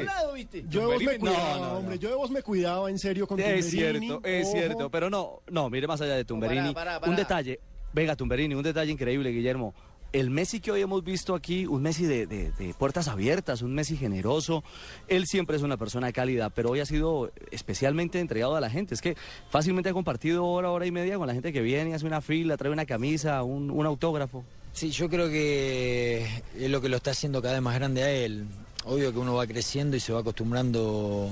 Yo 0.69 0.81
de 0.81 0.85
vos 0.95 1.03
me 1.03 1.17
cuidaba, 1.19 1.55
no, 1.57 1.65
no. 1.65 1.77
hombre. 1.77 1.97
Yo 1.99 2.09
de 2.09 2.15
vos 2.15 2.29
me 2.29 2.41
cuidaba, 2.43 2.89
en 2.89 2.99
serio, 2.99 3.25
con 3.25 3.39
Es 3.39 3.45
Tumberini. 3.71 4.07
cierto, 4.07 4.27
es 4.27 4.47
Ojo. 4.47 4.57
cierto, 4.57 4.89
pero 4.91 5.09
no, 5.09 5.39
no, 5.49 5.69
mire 5.69 5.87
más 5.87 6.01
allá 6.01 6.15
de 6.15 6.25
Tumberini. 6.25 6.73
pará, 6.73 6.99
pará. 6.99 7.09
Un 7.09 7.15
detalle, 7.15 7.59
venga, 7.93 8.15
Tumberini, 8.15 8.53
un 8.55 8.63
detalle 8.63 8.91
increíble, 8.91 9.29
Guillermo. 9.31 9.73
El 10.13 10.29
Messi 10.29 10.59
que 10.59 10.71
hoy 10.71 10.81
hemos 10.81 11.03
visto 11.03 11.33
aquí, 11.33 11.65
un 11.65 11.81
Messi 11.81 12.05
de, 12.05 12.27
de- 12.27 12.73
puertas 12.77 13.07
abiertas, 13.07 13.63
un 13.63 13.73
Messi 13.73 13.97
generoso. 13.97 14.63
Él 15.07 15.25
siempre 15.25 15.57
es 15.57 15.63
una 15.63 15.75
persona 15.75 16.11
cálida, 16.11 16.51
pero 16.51 16.69
hoy 16.69 16.79
ha 16.81 16.85
sido 16.85 17.31
especialmente 17.49 18.19
entregado 18.19 18.55
a 18.55 18.61
la 18.61 18.69
gente. 18.69 18.93
Es 18.93 19.01
que 19.01 19.17
fácilmente 19.49 19.89
ha 19.89 19.93
compartido 19.93 20.45
hora, 20.45 20.69
hora 20.69 20.85
y 20.85 20.91
media 20.91 21.17
con 21.17 21.25
la 21.25 21.33
gente 21.33 21.51
que 21.51 21.61
viene, 21.61 21.95
hace 21.95 22.05
una 22.05 22.21
fila, 22.21 22.57
trae 22.57 22.71
una 22.71 22.85
camisa, 22.85 23.41
un, 23.41 23.71
un 23.71 23.85
autógrafo. 23.87 24.43
Sí, 24.71 24.91
yo 24.91 25.09
creo 25.09 25.29
que 25.29 26.27
es 26.59 26.69
lo 26.69 26.79
que 26.79 26.89
lo 26.89 26.97
está 26.97 27.11
haciendo 27.11 27.41
cada 27.41 27.55
vez 27.55 27.63
más 27.63 27.73
grande 27.75 28.03
a 28.03 28.11
él. 28.11 28.45
Obvio 28.85 29.11
que 29.13 29.17
uno 29.17 29.33
va 29.33 29.47
creciendo 29.47 29.95
y 29.97 29.99
se 29.99 30.13
va 30.13 30.19
acostumbrando 30.19 31.29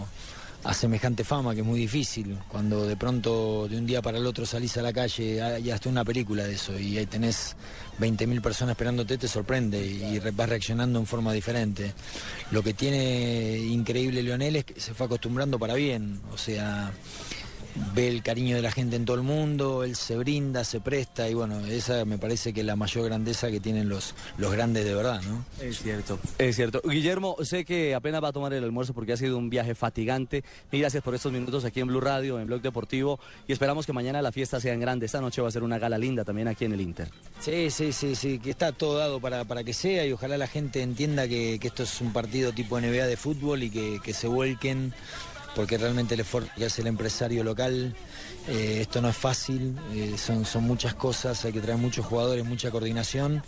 a 0.63 0.73
semejante 0.73 1.23
fama, 1.23 1.53
que 1.53 1.61
es 1.61 1.65
muy 1.65 1.79
difícil. 1.79 2.37
Cuando 2.47 2.85
de 2.85 2.95
pronto, 2.95 3.67
de 3.67 3.77
un 3.77 3.85
día 3.85 4.01
para 4.01 4.17
el 4.17 4.25
otro, 4.25 4.45
salís 4.45 4.77
a 4.77 4.81
la 4.81 4.93
calle, 4.93 5.41
hay 5.41 5.71
hasta 5.71 5.89
una 5.89 6.05
película 6.05 6.43
de 6.43 6.53
eso, 6.53 6.77
y 6.77 6.97
ahí 6.97 7.05
tenés 7.05 7.55
20.000 7.99 8.41
personas 8.41 8.73
esperándote, 8.73 9.17
te 9.17 9.27
sorprende 9.27 9.83
y 9.85 10.19
vas 10.19 10.49
reaccionando 10.49 10.99
en 10.99 11.05
forma 11.05 11.33
diferente. 11.33 11.93
Lo 12.51 12.63
que 12.63 12.73
tiene 12.73 13.57
increíble 13.57 14.23
Leonel 14.23 14.57
es 14.57 14.65
que 14.65 14.79
se 14.79 14.93
fue 14.93 15.05
acostumbrando 15.05 15.57
para 15.57 15.73
bien, 15.73 16.21
o 16.31 16.37
sea 16.37 16.91
ve 17.93 18.07
el 18.07 18.23
cariño 18.23 18.55
de 18.55 18.61
la 18.61 18.71
gente 18.71 18.95
en 18.95 19.05
todo 19.05 19.15
el 19.17 19.23
mundo, 19.23 19.83
él 19.83 19.95
se 19.95 20.17
brinda, 20.17 20.63
se 20.63 20.79
presta 20.79 21.29
y 21.29 21.33
bueno, 21.33 21.59
esa 21.65 22.05
me 22.05 22.17
parece 22.17 22.53
que 22.53 22.61
es 22.61 22.65
la 22.65 22.75
mayor 22.75 23.05
grandeza 23.05 23.49
que 23.49 23.59
tienen 23.59 23.89
los, 23.89 24.15
los 24.37 24.51
grandes 24.51 24.85
de 24.85 24.93
verdad, 24.93 25.21
¿no? 25.23 25.45
Es 25.61 25.79
cierto. 25.79 26.19
Es 26.37 26.55
cierto. 26.55 26.81
Guillermo, 26.83 27.35
sé 27.41 27.65
que 27.65 27.95
apenas 27.95 28.23
va 28.23 28.29
a 28.29 28.33
tomar 28.33 28.53
el 28.53 28.63
almuerzo 28.63 28.93
porque 28.93 29.13
ha 29.13 29.17
sido 29.17 29.37
un 29.37 29.49
viaje 29.49 29.75
fatigante. 29.75 30.43
Mil 30.71 30.81
gracias 30.81 31.03
por 31.03 31.15
estos 31.15 31.31
minutos 31.31 31.65
aquí 31.65 31.79
en 31.79 31.87
Blue 31.87 32.01
Radio, 32.01 32.39
en 32.39 32.47
Blog 32.47 32.61
Deportivo. 32.61 33.19
Y 33.47 33.53
esperamos 33.53 33.85
que 33.85 33.93
mañana 33.93 34.21
la 34.21 34.31
fiesta 34.31 34.59
sea 34.59 34.73
en 34.73 34.79
grande. 34.79 35.05
Esta 35.05 35.21
noche 35.21 35.41
va 35.41 35.47
a 35.47 35.51
ser 35.51 35.63
una 35.63 35.79
gala 35.79 35.97
linda 35.97 36.23
también 36.23 36.47
aquí 36.47 36.65
en 36.65 36.73
el 36.73 36.81
Inter. 36.81 37.09
Sí, 37.39 37.69
sí, 37.69 37.91
sí, 37.91 38.15
sí, 38.15 38.39
que 38.39 38.51
está 38.51 38.71
todo 38.71 38.97
dado 38.97 39.19
para, 39.19 39.45
para 39.45 39.63
que 39.63 39.73
sea 39.73 40.05
y 40.05 40.11
ojalá 40.11 40.37
la 40.37 40.47
gente 40.47 40.81
entienda 40.81 41.27
que, 41.27 41.59
que 41.59 41.67
esto 41.67 41.83
es 41.83 42.01
un 42.01 42.13
partido 42.13 42.51
tipo 42.51 42.79
NBA 42.79 43.07
de 43.07 43.17
fútbol 43.17 43.63
y 43.63 43.69
que, 43.69 43.99
que 44.03 44.13
se 44.13 44.27
vuelquen, 44.27 44.93
porque 45.55 45.77
realmente 45.77 46.13
el 46.13 46.21
esfuerzo 46.21 46.49
que 46.55 46.65
hace 46.65 46.81
el 46.81 46.87
empresario 46.87 47.43
local, 47.43 47.95
eh, 48.47 48.79
esto 48.81 49.01
no 49.01 49.09
es 49.09 49.17
fácil, 49.17 49.77
eh, 49.93 50.15
son, 50.17 50.45
son 50.45 50.63
muchas 50.63 50.93
cosas, 50.93 51.43
hay 51.45 51.53
que 51.53 51.61
traer 51.61 51.77
muchos 51.77 52.05
jugadores, 52.05 52.45
mucha 52.45 52.71
coordinación 52.71 53.43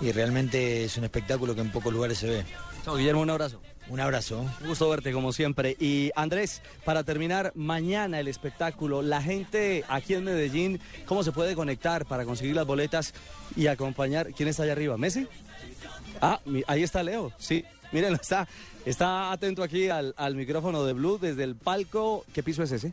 y 0.00 0.12
realmente 0.12 0.84
es 0.84 0.96
un 0.96 1.04
espectáculo 1.04 1.54
que 1.54 1.60
en 1.60 1.70
pocos 1.70 1.92
lugares 1.92 2.18
se 2.18 2.28
ve. 2.28 2.44
Chao, 2.84 2.96
Guillermo, 2.96 3.22
un 3.22 3.30
abrazo. 3.30 3.60
Un 3.88 4.00
abrazo. 4.00 4.40
Un 4.62 4.68
gusto 4.68 4.88
verte 4.88 5.12
como 5.12 5.32
siempre. 5.32 5.76
Y 5.78 6.10
Andrés, 6.16 6.62
para 6.84 7.04
terminar, 7.04 7.52
mañana 7.54 8.18
el 8.18 8.28
espectáculo, 8.28 9.02
la 9.02 9.20
gente 9.20 9.84
aquí 9.88 10.14
en 10.14 10.24
Medellín, 10.24 10.80
¿cómo 11.04 11.22
se 11.22 11.32
puede 11.32 11.54
conectar 11.54 12.06
para 12.06 12.24
conseguir 12.24 12.56
las 12.56 12.66
boletas 12.66 13.12
y 13.56 13.66
acompañar? 13.66 14.32
¿Quién 14.32 14.48
está 14.48 14.62
allá 14.62 14.72
arriba? 14.72 14.96
¿Messi? 14.96 15.26
Ah, 16.20 16.40
ahí 16.66 16.82
está 16.82 17.02
Leo, 17.02 17.32
sí. 17.38 17.64
Miren, 17.92 18.14
está, 18.14 18.48
está 18.84 19.32
atento 19.32 19.62
aquí 19.62 19.88
al, 19.88 20.14
al 20.16 20.34
micrófono 20.34 20.84
de 20.84 20.92
Blue 20.92 21.18
desde 21.18 21.44
el 21.44 21.56
palco. 21.56 22.24
¿Qué 22.32 22.42
piso 22.42 22.62
es 22.62 22.72
ese? 22.72 22.92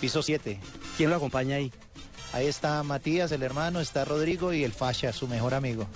Piso 0.00 0.22
7. 0.22 0.60
¿Quién 0.96 1.10
lo 1.10 1.16
acompaña 1.16 1.56
ahí? 1.56 1.72
Ahí 2.32 2.46
está 2.46 2.82
Matías, 2.82 3.32
el 3.32 3.42
hermano, 3.42 3.80
está 3.80 4.04
Rodrigo 4.04 4.52
y 4.52 4.62
el 4.62 4.72
Fasha, 4.72 5.12
su 5.14 5.26
mejor 5.26 5.54
amigo. 5.54 5.86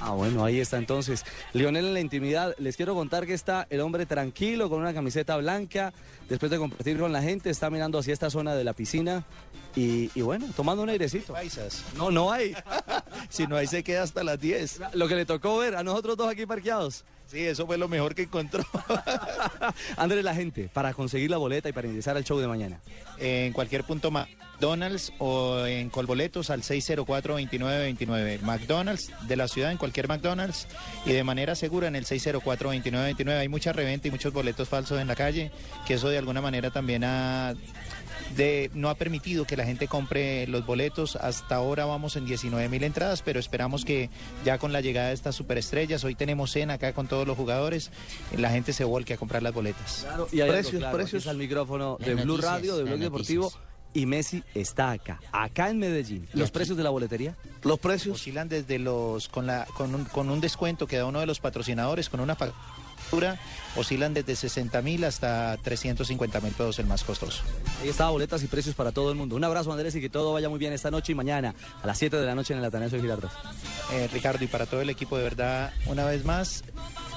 Ah, 0.00 0.10
bueno, 0.10 0.44
ahí 0.44 0.58
está 0.58 0.78
entonces. 0.78 1.24
Lionel 1.52 1.86
en 1.86 1.94
la 1.94 2.00
intimidad. 2.00 2.54
Les 2.58 2.76
quiero 2.76 2.94
contar 2.94 3.24
que 3.24 3.34
está 3.34 3.66
el 3.70 3.80
hombre 3.80 4.04
tranquilo 4.04 4.68
con 4.68 4.80
una 4.80 4.92
camiseta 4.92 5.36
blanca. 5.36 5.92
Después 6.28 6.50
de 6.50 6.58
compartir 6.58 6.98
con 6.98 7.12
la 7.12 7.22
gente, 7.22 7.50
está 7.50 7.70
mirando 7.70 7.98
hacia 7.98 8.12
esta 8.12 8.30
zona 8.30 8.54
de 8.56 8.64
la 8.64 8.72
piscina. 8.72 9.24
Y, 9.76 10.10
y 10.14 10.22
bueno, 10.22 10.46
tomando 10.56 10.82
un 10.82 10.90
airecito. 10.90 11.32
Paisas. 11.32 11.84
No, 11.96 12.10
no 12.10 12.32
hay. 12.32 12.54
si 13.28 13.46
no, 13.46 13.56
ahí 13.56 13.68
se 13.68 13.84
queda 13.84 14.02
hasta 14.02 14.24
las 14.24 14.40
10. 14.40 14.80
Lo 14.94 15.06
que 15.06 15.14
le 15.14 15.24
tocó 15.24 15.58
ver 15.58 15.76
a 15.76 15.84
nosotros 15.84 16.16
dos 16.16 16.28
aquí 16.28 16.46
parqueados. 16.46 17.04
Sí, 17.26 17.40
eso 17.40 17.66
fue 17.66 17.76
lo 17.76 17.88
mejor 17.88 18.14
que 18.14 18.22
encontró. 18.22 18.64
Andrés, 19.96 20.24
la 20.24 20.34
gente, 20.34 20.70
para 20.72 20.94
conseguir 20.94 21.30
la 21.30 21.36
boleta 21.38 21.68
y 21.68 21.72
para 21.72 21.88
ingresar 21.88 22.16
al 22.16 22.24
show 22.24 22.38
de 22.38 22.46
mañana. 22.46 22.80
en 23.18 23.52
cualquier 23.52 23.84
punto 23.84 24.10
McDonald's 24.10 25.12
o 25.18 25.66
en 25.66 25.90
Colboletos 25.90 26.50
al 26.50 26.62
604-2929. 26.62 28.40
McDonald's 28.42 29.10
de 29.26 29.36
la 29.36 29.48
ciudad, 29.48 29.72
en 29.72 29.78
cualquier 29.78 30.08
McDonald's 30.08 30.68
y 31.04 31.12
de 31.12 31.24
manera 31.24 31.54
segura 31.54 31.88
en 31.88 31.96
el 31.96 32.06
604-2929. 32.06 33.38
Hay 33.38 33.48
mucha 33.48 33.72
reventa 33.72 34.08
y 34.08 34.10
muchos 34.10 34.32
boletos 34.32 34.68
falsos 34.68 35.00
en 35.00 35.08
la 35.08 35.16
calle, 35.16 35.50
que 35.86 35.94
eso 35.94 36.08
de 36.08 36.18
alguna 36.18 36.40
manera 36.40 36.70
también 36.70 37.02
ha 37.04 37.54
de, 38.36 38.70
no 38.74 38.90
ha 38.90 38.94
permitido 38.94 39.44
que 39.44 39.56
la 39.56 39.64
gente 39.64 39.88
compre 39.88 40.46
los 40.46 40.66
boletos. 40.66 41.16
Hasta 41.16 41.56
ahora 41.56 41.84
vamos 41.84 42.16
en 42.16 42.26
19 42.26 42.68
mil 42.68 42.84
entradas, 42.84 43.22
pero 43.22 43.40
esperamos 43.40 43.84
que 43.84 44.10
ya 44.44 44.58
con 44.58 44.72
la 44.72 44.80
llegada 44.80 45.08
de 45.08 45.14
estas 45.14 45.34
superestrellas, 45.34 46.04
hoy 46.04 46.14
tenemos 46.14 46.50
cena 46.50 46.74
acá 46.74 46.92
con 46.92 47.06
todos 47.08 47.26
los 47.26 47.36
jugadores, 47.36 47.90
la 48.36 48.50
gente 48.50 48.72
se 48.72 48.84
volque 48.84 49.14
a 49.14 49.16
comprar 49.16 49.42
las 49.42 49.54
boletas. 49.54 50.06
Y 50.32 50.36
hay 50.36 50.42
algo 50.42 50.54
precios, 50.54 50.80
claro, 50.80 50.96
precios. 50.96 51.26
el 51.26 51.36
micrófono 51.36 51.96
de 52.00 52.14
Las 52.14 52.24
Blue 52.24 52.34
noticias, 52.34 52.52
Radio, 52.52 52.76
de 52.76 52.84
Blog 52.84 52.98
Deportivo. 52.98 53.52
Y 53.94 54.04
Messi 54.04 54.42
está 54.54 54.90
acá, 54.90 55.20
acá 55.32 55.70
en 55.70 55.78
Medellín. 55.78 56.28
¿Los 56.34 56.50
precios 56.50 56.76
de 56.76 56.84
la 56.84 56.90
boletería? 56.90 57.34
Los 57.62 57.78
precios 57.78 58.16
oscilan 58.16 58.46
desde 58.46 58.78
los 58.78 59.28
con 59.28 59.46
la 59.46 59.64
con 59.74 59.94
un, 59.94 60.04
con 60.04 60.28
un 60.28 60.38
descuento 60.38 60.86
que 60.86 60.98
da 60.98 61.06
uno 61.06 61.20
de 61.20 61.24
los 61.24 61.40
patrocinadores 61.40 62.10
con 62.10 62.20
una 62.20 62.36
factura 62.36 63.40
oscilan 63.76 64.14
desde 64.14 64.36
60 64.36 64.82
mil 64.82 65.04
hasta 65.04 65.56
350 65.62 66.40
mil 66.40 66.52
pesos 66.52 66.78
el 66.78 66.86
más 66.86 67.04
costoso. 67.04 67.42
Ahí 67.82 67.88
está, 67.88 68.08
boletas 68.08 68.42
y 68.42 68.46
precios 68.46 68.74
para 68.74 68.92
todo 68.92 69.10
el 69.10 69.16
mundo. 69.16 69.36
Un 69.36 69.44
abrazo, 69.44 69.72
Andrés, 69.72 69.94
y 69.94 70.00
que 70.00 70.08
todo 70.08 70.32
vaya 70.32 70.48
muy 70.48 70.58
bien 70.58 70.72
esta 70.72 70.90
noche 70.90 71.12
y 71.12 71.14
mañana 71.14 71.54
a 71.82 71.86
las 71.86 71.98
7 71.98 72.16
de 72.16 72.26
la 72.26 72.34
noche 72.34 72.52
en 72.54 72.60
el 72.60 72.64
Atanasio 72.64 73.00
Girardot. 73.00 73.30
Eh, 73.92 74.08
Ricardo 74.12 74.42
y 74.44 74.48
para 74.48 74.66
todo 74.66 74.80
el 74.80 74.90
equipo 74.90 75.16
de 75.16 75.24
verdad 75.24 75.72
una 75.86 76.04
vez 76.04 76.24
más 76.24 76.64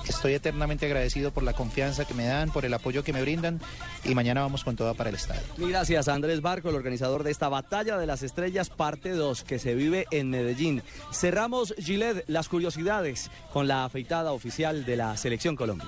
estoy 0.08 0.34
eternamente 0.34 0.86
agradecido 0.86 1.32
por 1.32 1.43
la 1.43 1.54
confianza 1.54 2.06
que 2.06 2.13
me 2.13 2.26
dan, 2.26 2.52
por 2.52 2.65
el 2.65 2.74
apoyo 2.74 3.04
que 3.04 3.13
me 3.13 3.22
brindan 3.22 3.62
y 4.04 4.15
mañana 4.15 4.41
vamos 4.41 4.63
con 4.63 4.76
todo 4.76 4.93
para 4.95 5.10
el 5.10 5.15
estadio. 5.15 5.41
Gracias 5.58 6.08
a 6.08 6.13
Andrés 6.13 6.41
Barco, 6.41 6.69
el 6.69 6.76
organizador 6.76 7.24
de 7.24 7.32
esta 7.32 7.50
Batalla 7.50 7.98
de 7.98 8.08
las 8.08 8.24
Estrellas, 8.24 8.69
parte 8.69 9.12
2, 9.12 9.43
que 9.43 9.60
se 9.60 9.76
vive 9.76 10.08
en 10.12 10.30
Medellín. 10.30 10.82
Cerramos, 11.12 11.74
Gillette, 11.78 12.24
las 12.28 12.50
curiosidades 12.50 13.30
con 13.54 13.67
la 13.67 13.86
afeitada 13.86 14.32
oficial 14.32 14.86
de 14.86 14.95
la 14.95 15.15
Selección 15.17 15.56
Colombia. 15.56 15.88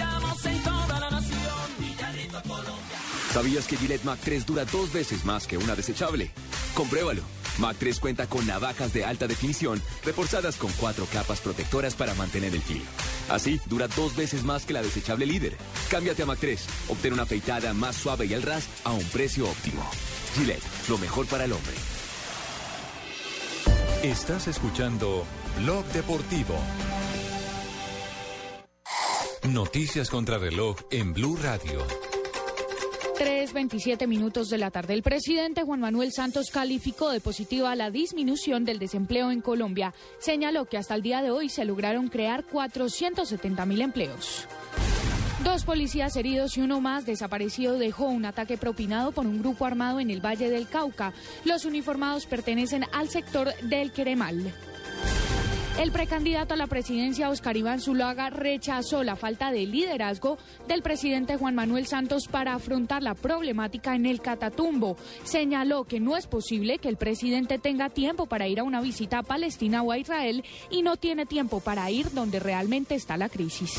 Te 0.00 0.04
apoyamos 0.04 0.46
en 0.46 0.62
toda 0.62 1.00
la 1.00 1.10
nación. 1.10 1.38
Villarrito, 1.78 2.42
Colombia. 2.42 2.98
¿Sabías 3.34 3.66
que 3.66 3.76
Gillette 3.76 4.04
Mac 4.04 4.18
3 4.24 4.46
dura 4.46 4.64
dos 4.64 4.92
veces 4.92 5.26
más 5.26 5.46
que 5.46 5.58
una 5.58 5.74
desechable? 5.74 6.30
Compruébalo. 6.74 7.22
Mac 7.58 7.76
3 7.78 8.00
cuenta 8.00 8.26
con 8.26 8.46
navajas 8.46 8.94
de 8.94 9.04
alta 9.04 9.26
definición 9.26 9.82
reforzadas 10.02 10.56
con 10.56 10.72
cuatro 10.72 11.04
capas 11.12 11.40
protectoras 11.40 11.94
para 11.94 12.14
mantener 12.14 12.54
el 12.54 12.62
filo. 12.62 12.84
Así, 13.28 13.60
dura 13.66 13.88
dos 13.88 14.16
veces 14.16 14.42
más 14.42 14.64
que 14.64 14.72
la 14.72 14.82
desechable 14.82 15.26
líder. 15.26 15.54
Cámbiate 15.90 16.22
a 16.22 16.26
Mac 16.26 16.38
3. 16.40 16.64
Obtén 16.88 17.12
una 17.12 17.24
afeitada 17.24 17.74
más 17.74 17.96
suave 17.96 18.24
y 18.24 18.32
al 18.32 18.42
ras 18.42 18.64
a 18.84 18.92
un 18.92 19.04
precio 19.04 19.50
óptimo. 19.50 19.84
Gillette, 20.34 20.62
lo 20.88 20.96
mejor 20.96 21.26
para 21.26 21.44
el 21.44 21.52
hombre. 21.52 21.74
Estás 24.02 24.48
escuchando 24.48 25.26
Blog 25.58 25.84
Deportivo. 25.92 26.54
Noticias 29.48 30.10
contra 30.10 30.36
reloj 30.36 30.76
en 30.90 31.14
Blue 31.14 31.36
Radio. 31.42 31.80
3.27 33.18 34.06
minutos 34.06 34.48
de 34.48 34.58
la 34.58 34.70
tarde. 34.70 34.92
El 34.92 35.02
presidente 35.02 35.62
Juan 35.62 35.80
Manuel 35.80 36.12
Santos 36.12 36.50
calificó 36.52 37.10
de 37.10 37.20
positiva 37.20 37.74
la 37.74 37.90
disminución 37.90 38.66
del 38.66 38.78
desempleo 38.78 39.30
en 39.30 39.40
Colombia. 39.40 39.94
Señaló 40.18 40.66
que 40.66 40.76
hasta 40.76 40.94
el 40.94 41.00
día 41.00 41.22
de 41.22 41.30
hoy 41.30 41.48
se 41.48 41.64
lograron 41.64 42.08
crear 42.08 42.44
470 42.44 43.64
mil 43.64 43.80
empleos. 43.80 44.46
Dos 45.42 45.64
policías 45.64 46.14
heridos 46.16 46.58
y 46.58 46.60
uno 46.60 46.82
más 46.82 47.06
desaparecido 47.06 47.78
dejó 47.78 48.08
un 48.08 48.26
ataque 48.26 48.58
propinado 48.58 49.10
por 49.10 49.26
un 49.26 49.38
grupo 49.38 49.64
armado 49.64 50.00
en 50.00 50.10
el 50.10 50.24
Valle 50.24 50.50
del 50.50 50.68
Cauca. 50.68 51.14
Los 51.44 51.64
uniformados 51.64 52.26
pertenecen 52.26 52.84
al 52.92 53.08
sector 53.08 53.54
del 53.62 53.90
Queremal. 53.90 54.52
El 55.78 55.92
precandidato 55.92 56.54
a 56.54 56.56
la 56.58 56.66
presidencia, 56.66 57.30
Oscar 57.30 57.56
Iván 57.56 57.80
Zuluaga, 57.80 58.28
rechazó 58.28 59.02
la 59.02 59.16
falta 59.16 59.50
de 59.50 59.66
liderazgo 59.66 60.36
del 60.68 60.82
presidente 60.82 61.36
Juan 61.36 61.54
Manuel 61.54 61.86
Santos 61.86 62.28
para 62.28 62.54
afrontar 62.54 63.02
la 63.02 63.14
problemática 63.14 63.94
en 63.94 64.04
el 64.04 64.20
Catatumbo. 64.20 64.96
Señaló 65.24 65.84
que 65.84 66.00
no 66.00 66.16
es 66.16 66.26
posible 66.26 66.78
que 66.78 66.88
el 66.88 66.96
presidente 66.96 67.58
tenga 67.58 67.88
tiempo 67.88 68.26
para 68.26 68.46
ir 68.46 68.60
a 68.60 68.64
una 68.64 68.82
visita 68.82 69.18
a 69.18 69.22
Palestina 69.22 69.82
o 69.82 69.90
a 69.90 69.98
Israel 69.98 70.44
y 70.70 70.82
no 70.82 70.96
tiene 70.96 71.24
tiempo 71.24 71.60
para 71.60 71.90
ir 71.90 72.10
donde 72.12 72.40
realmente 72.40 72.94
está 72.94 73.16
la 73.16 73.30
crisis. 73.30 73.72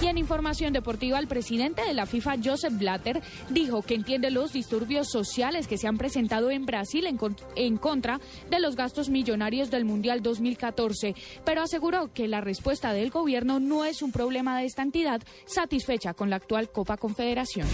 Y 0.00 0.06
en 0.06 0.16
información 0.18 0.72
deportiva, 0.72 1.18
el 1.18 1.26
presidente 1.26 1.82
de 1.82 1.92
la 1.92 2.06
FIFA, 2.06 2.36
Joseph 2.44 2.74
Blatter, 2.78 3.20
dijo 3.50 3.82
que 3.82 3.94
entiende 3.94 4.30
los 4.30 4.52
disturbios 4.52 5.08
sociales 5.10 5.66
que 5.66 5.76
se 5.76 5.88
han 5.88 5.98
presentado 5.98 6.50
en 6.52 6.66
Brasil 6.66 7.06
en, 7.06 7.16
con- 7.16 7.36
en 7.56 7.76
contra 7.78 8.20
de 8.48 8.60
los 8.60 8.76
gastos 8.76 9.08
millonarios 9.08 9.70
del 9.70 9.84
Mundial 9.84 10.22
2014, 10.22 11.16
pero 11.44 11.62
aseguró 11.62 12.12
que 12.12 12.28
la 12.28 12.40
respuesta 12.40 12.92
del 12.92 13.10
gobierno 13.10 13.58
no 13.58 13.84
es 13.84 14.00
un 14.02 14.12
problema 14.12 14.58
de 14.60 14.66
esta 14.66 14.82
entidad, 14.82 15.20
satisfecha 15.46 16.14
con 16.14 16.30
la 16.30 16.36
actual 16.36 16.70
Copa 16.70 16.96
Confederaciones. 16.96 17.72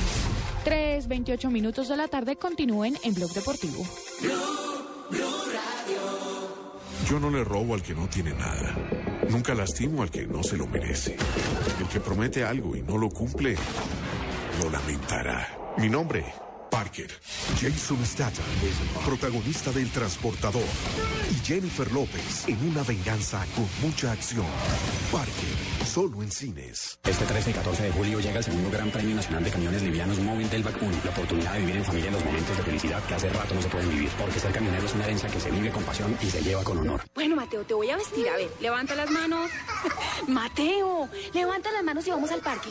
3.28 0.65 1.51
minutos 1.51 1.89
de 1.89 1.97
la 1.99 2.09
tarde 2.09 2.37
continúen 2.37 2.97
en 3.03 3.13
Blog 3.13 3.33
Deportivo. 3.35 3.85
Yo 7.09 7.21
no 7.21 7.29
le 7.31 7.45
robo 7.45 7.75
al 7.75 7.83
que 7.83 7.95
no 7.95 8.09
tiene 8.09 8.33
nada. 8.33 8.75
Nunca 9.31 9.55
lastimo 9.55 10.03
al 10.03 10.11
que 10.11 10.27
no 10.27 10.43
se 10.43 10.57
lo 10.57 10.67
merece. 10.67 11.17
El 11.81 11.89
que 11.89 12.01
promete 12.01 12.45
algo 12.45 12.77
y 12.77 12.83
no 12.83 12.99
lo 12.99 13.09
cumple, 13.09 13.57
lo 14.63 14.71
lamentará. 14.71 15.75
Mi 15.79 15.89
nombre, 15.89 16.25
Parker. 16.85 17.11
Jason 17.59 18.05
Statham, 18.05 18.45
protagonista 19.07 19.73
del 19.73 19.89
Transportador. 19.91 20.63
Y 21.31 21.47
Jennifer 21.47 21.91
López 21.93 22.47
en 22.47 22.59
una 22.69 22.83
venganza 22.83 23.43
con 23.55 23.67
mucha 23.81 24.13
acción. 24.13 24.45
Parker, 25.11 25.87
solo 25.91 26.23
en 26.23 26.31
cines. 26.31 26.99
Este 27.05 27.25
13 27.25 27.51
y 27.51 27.53
14 27.55 27.83
de 27.85 27.91
julio 27.93 28.21
llega 28.21 28.37
el 28.39 28.45
segundo 28.45 28.71
Gran 28.71 28.91
Premio 28.91 29.17
Nacional 29.17 29.45
de 29.45 29.51
Camiones 29.51 29.83
Livianos 29.83 30.19
Móvil 30.19 30.51
del 30.51 30.63
Back 30.63 30.77
1. 30.83 30.93
La 31.05 31.11
oportunidad 31.11 31.55
de 31.55 31.61
vivir 31.61 31.77
en 31.77 31.85
familia 31.87 32.11
los 32.11 32.23
momentos 32.25 32.55
de 32.59 32.63
felicidad 32.65 33.03
que 33.05 33.15
hace 33.15 33.31
rato 33.31 33.55
no 33.55 33.63
se 33.63 33.69
pueden 33.69 33.89
vivir. 33.89 34.11
Porque 34.19 34.39
ser 34.41 34.53
camionero 34.53 34.85
es 34.87 34.95
una 34.95 35.05
herencia 35.05 35.29
que 35.31 35.41
se 35.41 35.51
vive 35.51 35.71
con 35.71 35.83
pasión 35.85 36.15
y 36.21 36.27
se 36.27 36.43
lleva 36.43 36.63
con 36.65 36.77
honor. 36.79 37.03
Bueno, 37.15 37.35
Mateo, 37.37 37.63
te 37.65 37.73
voy 37.73 37.89
a 37.91 37.97
vestir. 37.97 38.29
A 38.29 38.37
ver, 38.37 38.51
levanta 38.61 38.95
las 38.95 39.11
manos. 39.11 39.51
Mateo, 40.29 41.09
levanta 41.33 41.73
las 41.73 41.83
manos 41.83 42.07
y 42.07 42.11
vamos 42.11 42.31
al 42.31 42.41
parque. 42.41 42.69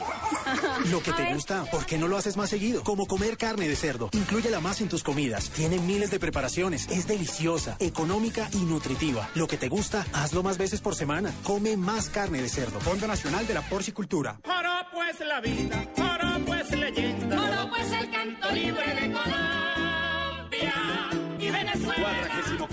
Lo 0.91 1.01
que 1.01 1.09
A 1.11 1.15
te 1.15 1.23
ver. 1.23 1.33
gusta, 1.33 1.65
¿por 1.65 1.85
qué 1.87 1.97
no 1.97 2.07
lo 2.07 2.15
haces 2.17 2.37
más 2.37 2.49
seguido? 2.51 2.83
Como 2.83 3.07
comer 3.07 3.37
carne 3.37 3.67
de 3.67 3.75
cerdo. 3.75 4.02
Inclúyela 4.11 4.59
más 4.59 4.81
en 4.81 4.89
tus 4.89 5.03
comidas. 5.03 5.49
Tiene 5.49 5.79
miles 5.79 6.11
de 6.11 6.19
preparaciones. 6.19 6.89
Es 6.89 7.07
deliciosa, 7.07 7.77
económica 7.79 8.49
y 8.53 8.65
nutritiva. 8.65 9.29
Lo 9.35 9.47
que 9.47 9.57
te 9.57 9.69
gusta, 9.69 10.05
hazlo 10.13 10.43
más 10.43 10.57
veces 10.57 10.81
por 10.81 10.95
semana. 10.95 11.33
Come 11.43 11.77
más 11.77 12.09
carne 12.09 12.41
de 12.41 12.49
cerdo. 12.49 12.79
Fondo 12.79 13.07
Nacional 13.07 13.47
de 13.47 13.53
la 13.53 13.61
Porcicultura. 13.61 14.39
Joropo 14.43 15.03
es 15.03 15.19
la 15.19 15.41
vida, 15.41 15.85
joropo 15.95 16.55
es 16.55 16.71
leyenda. 16.71 17.37
Joropo 17.37 17.75
es 17.77 17.91
el 17.91 18.11
canto 18.11 18.51
libre 18.51 18.95
de 18.95 19.07
y 19.07 19.82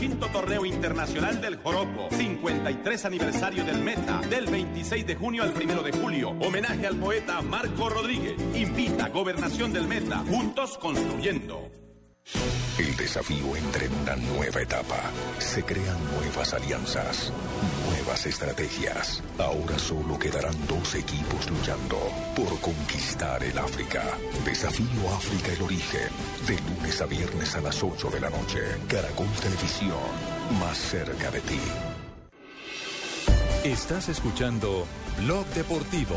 45 0.01 0.29
Torneo 0.33 0.65
Internacional 0.65 1.43
del 1.43 1.57
Joropo, 1.57 2.09
53 2.11 3.05
aniversario 3.05 3.65
del 3.65 3.83
Meta, 3.83 4.23
del 4.31 4.47
26 4.47 5.07
de 5.07 5.15
junio 5.15 5.43
al 5.43 5.53
1 5.53 5.83
de 5.83 5.93
julio. 5.93 6.31
Homenaje 6.41 6.87
al 6.87 6.97
poeta 6.97 7.43
Marco 7.43 7.91
Rodríguez. 7.91 8.35
Invita 8.55 9.11
Gobernación 9.11 9.75
del 9.75 9.87
Meta, 9.87 10.25
juntos 10.27 10.79
construyendo. 10.79 11.71
El 12.79 12.97
desafío 12.97 13.57
entra 13.57 13.85
en 13.85 13.95
una 13.95 14.17
nueva 14.17 14.63
etapa. 14.63 15.11
Se 15.39 15.63
crean 15.63 15.99
nuevas 16.15 16.55
alianzas, 16.55 17.33
nuevas 17.91 18.25
estrategias. 18.27 19.23
Ahora 19.39 19.79
solo 19.79 20.19
quedarán 20.19 20.55
dos 20.67 20.95
equipos 20.95 21.51
luchando 21.51 21.99
por 22.35 22.59
conquistar 22.61 23.43
el 23.45 23.59
África. 23.59 24.03
Desafío 24.45 25.11
África 25.15 25.53
el 25.53 25.63
origen. 25.63 26.09
De 26.47 26.57
lunes 26.57 27.01
a 27.03 27.07
viernes 27.07 27.55
a 27.55 27.61
las 27.61 27.83
8 27.83 28.11
de 28.11 28.21
la 28.21 28.31
noche. 28.31 28.61
Caracol 28.89 29.29
Televisión. 29.43 29.99
Más 30.59 30.79
cerca 30.79 31.31
de 31.31 31.41
ti. 31.41 31.61
Estás 33.65 34.09
escuchando 34.09 34.87
Blog 35.19 35.45
Deportivo. 35.49 36.17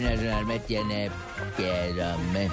Nacional. 0.00 0.46
Me 0.46 0.58
tiene 0.60 1.10
piedra, 1.56 2.16
me. 2.32 2.48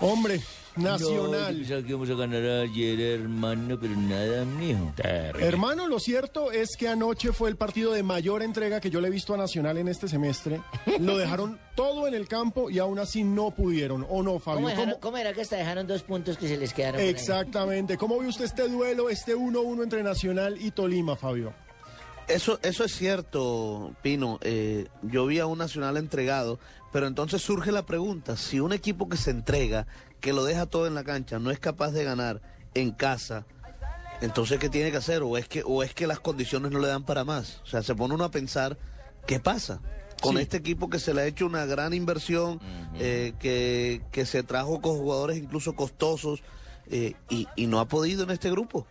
Hombre, 0.00 0.40
Nacional. 0.76 1.60
No, 1.60 1.82
que 1.82 1.88
íbamos 1.88 2.10
a 2.10 2.14
ganar 2.14 2.42
ayer, 2.62 2.98
hermano, 3.20 3.78
pero 3.78 3.94
nada, 3.94 4.44
mijo. 4.44 4.92
Hermano, 5.38 5.86
lo 5.86 5.98
cierto 6.00 6.50
es 6.50 6.76
que 6.78 6.88
anoche 6.88 7.32
fue 7.32 7.50
el 7.50 7.56
partido 7.56 7.92
de 7.92 8.02
mayor 8.02 8.42
entrega 8.42 8.80
que 8.80 8.88
yo 8.90 9.00
le 9.00 9.08
he 9.08 9.10
visto 9.10 9.34
a 9.34 9.36
Nacional 9.36 9.76
en 9.78 9.88
este 9.88 10.08
semestre. 10.08 10.60
Lo 11.00 11.18
dejaron 11.18 11.58
todo 11.74 12.08
en 12.08 12.14
el 12.14 12.26
campo 12.26 12.70
y 12.70 12.78
aún 12.78 12.98
así 12.98 13.22
no 13.22 13.50
pudieron. 13.50 14.06
¿O 14.08 14.22
no, 14.22 14.38
Fabio? 14.38 14.56
¿Cómo, 14.62 14.68
dejaron- 14.70 14.90
¿Cómo- 14.92 15.00
cómo 15.00 15.16
era 15.18 15.32
que 15.34 15.42
hasta 15.42 15.56
dejaron 15.56 15.86
dos 15.86 16.02
puntos 16.02 16.36
que 16.38 16.48
se 16.48 16.56
les 16.56 16.72
quedaron? 16.72 17.00
Exactamente. 17.02 17.96
¿Cómo 17.98 18.18
ve 18.18 18.26
usted 18.28 18.44
este 18.46 18.66
duelo, 18.68 19.10
este 19.10 19.34
1-1 19.36 19.82
entre 19.82 20.02
Nacional 20.02 20.56
y 20.60 20.70
Tolima, 20.70 21.16
Fabio? 21.16 21.52
Eso, 22.28 22.58
eso 22.62 22.84
es 22.84 22.92
cierto, 22.94 23.94
Pino. 24.02 24.38
Eh, 24.42 24.86
yo 25.02 25.26
vi 25.26 25.38
a 25.40 25.46
un 25.46 25.58
Nacional 25.58 25.96
entregado, 25.96 26.58
pero 26.92 27.06
entonces 27.06 27.42
surge 27.42 27.72
la 27.72 27.84
pregunta, 27.84 28.36
si 28.36 28.60
un 28.60 28.72
equipo 28.72 29.08
que 29.08 29.16
se 29.16 29.30
entrega, 29.30 29.86
que 30.20 30.32
lo 30.32 30.44
deja 30.44 30.66
todo 30.66 30.86
en 30.86 30.94
la 30.94 31.04
cancha, 31.04 31.38
no 31.38 31.50
es 31.50 31.58
capaz 31.58 31.90
de 31.90 32.04
ganar 32.04 32.40
en 32.74 32.92
casa, 32.92 33.44
entonces 34.20 34.58
¿qué 34.60 34.68
tiene 34.68 34.90
que 34.92 34.96
hacer? 34.98 35.22
¿O 35.22 35.36
es 35.36 35.48
que, 35.48 35.62
o 35.66 35.82
es 35.82 35.94
que 35.94 36.06
las 36.06 36.20
condiciones 36.20 36.70
no 36.70 36.78
le 36.78 36.86
dan 36.88 37.04
para 37.04 37.24
más? 37.24 37.60
O 37.64 37.66
sea, 37.66 37.82
se 37.82 37.94
pone 37.94 38.14
uno 38.14 38.24
a 38.24 38.30
pensar, 38.30 38.78
¿qué 39.26 39.40
pasa? 39.40 39.80
Con 40.22 40.36
Sí. 40.36 40.42
este 40.42 40.58
equipo 40.58 40.88
que 40.88 41.00
se 41.00 41.12
le 41.12 41.22
ha 41.22 41.26
hecho 41.26 41.44
una 41.44 41.66
gran 41.66 41.92
inversión, 41.92 42.60
eh, 42.94 43.34
que, 43.40 44.00
que 44.12 44.24
se 44.24 44.44
trajo 44.44 44.80
con 44.80 44.96
jugadores 44.96 45.36
incluso 45.38 45.74
costosos 45.74 46.40
eh, 46.88 47.14
y, 47.28 47.48
y 47.56 47.66
no 47.66 47.80
ha 47.80 47.88
podido 47.88 48.22
en 48.22 48.30
este 48.30 48.48
grupo. 48.50 48.86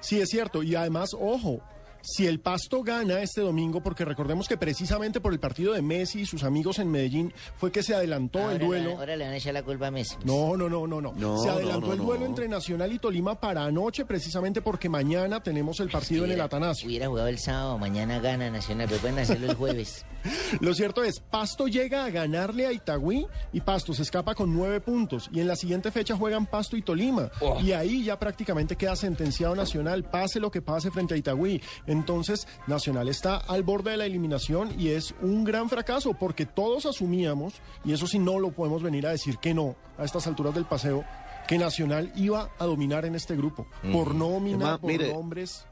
Sí, 0.00 0.20
es 0.20 0.28
cierto. 0.28 0.62
Y 0.62 0.74
además, 0.74 1.16
ojo, 1.18 1.60
si 2.08 2.26
el 2.26 2.38
Pasto 2.40 2.82
gana 2.84 3.20
este 3.20 3.40
domingo, 3.40 3.82
porque 3.82 4.04
recordemos 4.04 4.46
que 4.48 4.56
precisamente 4.56 5.20
por 5.20 5.32
el 5.32 5.40
partido 5.40 5.72
de 5.72 5.82
Messi 5.82 6.20
y 6.20 6.26
sus 6.26 6.44
amigos 6.44 6.78
en 6.78 6.88
Medellín 6.90 7.32
fue 7.56 7.72
que 7.72 7.82
se 7.82 7.94
adelantó 7.94 8.38
Ahora 8.38 8.52
el 8.52 8.58
le- 8.60 8.64
duelo. 8.66 8.90
Ahora 8.98 9.16
le 9.16 9.24
van 9.24 9.32
a 9.34 9.36
echar 9.36 9.54
la 9.54 9.62
culpa 9.64 9.88
a 9.88 9.90
Messi. 9.90 10.14
No, 10.24 10.56
no, 10.56 10.68
no, 10.68 10.86
no, 10.86 11.00
no. 11.00 11.12
No, 11.16 11.42
Se 11.42 11.48
adelantó 11.50 11.88
no, 11.88 11.92
el 11.94 11.98
no. 11.98 12.04
duelo 12.04 12.26
entre 12.26 12.48
Nacional 12.48 12.92
y 12.92 12.98
Tolima 13.00 13.40
para 13.40 13.64
anoche, 13.64 14.04
precisamente 14.04 14.60
porque 14.62 14.88
mañana 14.88 15.42
tenemos 15.42 15.80
el 15.80 15.88
partido 15.90 16.24
en 16.24 16.32
el 16.32 16.40
Atanasio. 16.40 16.86
Hubiera 16.88 17.08
jugado 17.08 17.28
el 17.28 17.38
sábado, 17.38 17.76
mañana 17.78 18.20
gana 18.20 18.48
Nacional, 18.50 18.86
pero 18.88 19.00
pueden 19.00 19.18
hacerlo 19.18 19.50
el 19.50 19.56
jueves. 19.56 20.06
Lo 20.60 20.74
cierto 20.74 21.02
es, 21.04 21.20
Pasto 21.20 21.66
llega 21.68 22.04
a 22.04 22.10
ganarle 22.10 22.66
a 22.66 22.72
Itagüí 22.72 23.26
y 23.52 23.60
Pasto 23.60 23.94
se 23.94 24.02
escapa 24.02 24.34
con 24.34 24.54
nueve 24.54 24.80
puntos. 24.80 25.28
Y 25.32 25.40
en 25.40 25.48
la 25.48 25.56
siguiente 25.56 25.90
fecha 25.90 26.16
juegan 26.16 26.46
Pasto 26.46 26.76
y 26.76 26.82
Tolima. 26.82 27.30
Oh. 27.40 27.60
Y 27.60 27.72
ahí 27.72 28.04
ya 28.04 28.18
prácticamente 28.18 28.76
queda 28.76 28.94
sentenciado 28.96 29.54
Nacional, 29.56 30.04
pase 30.04 30.40
lo 30.40 30.50
que 30.50 30.62
pase 30.62 30.90
frente 30.90 31.14
a 31.14 31.16
Itagüí. 31.16 31.60
Entonces, 31.96 32.46
Nacional 32.66 33.08
está 33.08 33.36
al 33.36 33.62
borde 33.62 33.92
de 33.92 33.96
la 33.96 34.06
eliminación 34.06 34.78
y 34.78 34.88
es 34.90 35.14
un 35.22 35.44
gran 35.44 35.68
fracaso 35.68 36.12
porque 36.14 36.44
todos 36.46 36.86
asumíamos, 36.86 37.54
y 37.84 37.92
eso 37.92 38.06
sí 38.06 38.18
no 38.18 38.38
lo 38.38 38.52
podemos 38.52 38.82
venir 38.82 39.06
a 39.06 39.10
decir 39.10 39.38
que 39.38 39.54
no 39.54 39.76
a 39.98 40.04
estas 40.04 40.26
alturas 40.26 40.54
del 40.54 40.66
paseo, 40.66 41.04
que 41.48 41.58
Nacional 41.58 42.12
iba 42.16 42.50
a 42.58 42.64
dominar 42.66 43.04
en 43.04 43.14
este 43.14 43.34
grupo. 43.36 43.66
Por 43.92 44.14
nómina, 44.14 44.78
por 44.78 44.90
mire, 44.90 45.12
nombres. 45.12 45.64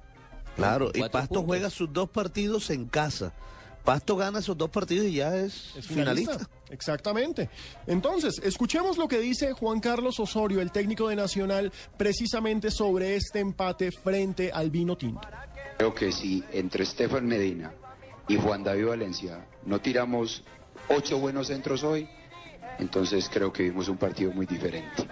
Claro, 0.56 0.90
y 0.94 1.00
Cuatro 1.00 1.10
Pasto 1.10 1.34
puntos. 1.34 1.46
juega 1.46 1.70
sus 1.70 1.92
dos 1.92 2.08
partidos 2.08 2.70
en 2.70 2.86
casa. 2.86 3.32
Pasto 3.84 4.16
gana 4.16 4.38
esos 4.38 4.56
dos 4.56 4.70
partidos 4.70 5.06
y 5.08 5.16
ya 5.16 5.36
es, 5.36 5.74
Es 5.76 5.86
finalista. 5.86 6.48
Exactamente. 6.70 7.50
Entonces, 7.86 8.40
escuchemos 8.42 8.96
lo 8.96 9.08
que 9.08 9.18
dice 9.18 9.52
Juan 9.52 9.80
Carlos 9.80 10.18
Osorio, 10.18 10.62
el 10.62 10.72
técnico 10.72 11.08
de 11.08 11.16
Nacional, 11.16 11.70
precisamente 11.98 12.70
sobre 12.70 13.14
este 13.14 13.40
empate 13.40 13.90
frente 13.92 14.50
al 14.50 14.70
vino 14.70 14.96
tinto. 14.96 15.28
Creo 15.76 15.94
que 15.94 16.12
si 16.12 16.42
entre 16.52 16.84
Estefan 16.84 17.26
Medina 17.26 17.72
y 18.28 18.36
Juan 18.36 18.62
David 18.62 18.86
Valencia 18.86 19.46
no 19.64 19.80
tiramos 19.80 20.44
ocho 20.88 21.18
buenos 21.18 21.48
centros 21.48 21.82
hoy, 21.82 22.08
entonces 22.78 23.28
creo 23.32 23.52
que 23.52 23.64
vimos 23.64 23.88
un 23.88 23.96
partido 23.96 24.32
muy 24.32 24.46
diferente. 24.46 25.06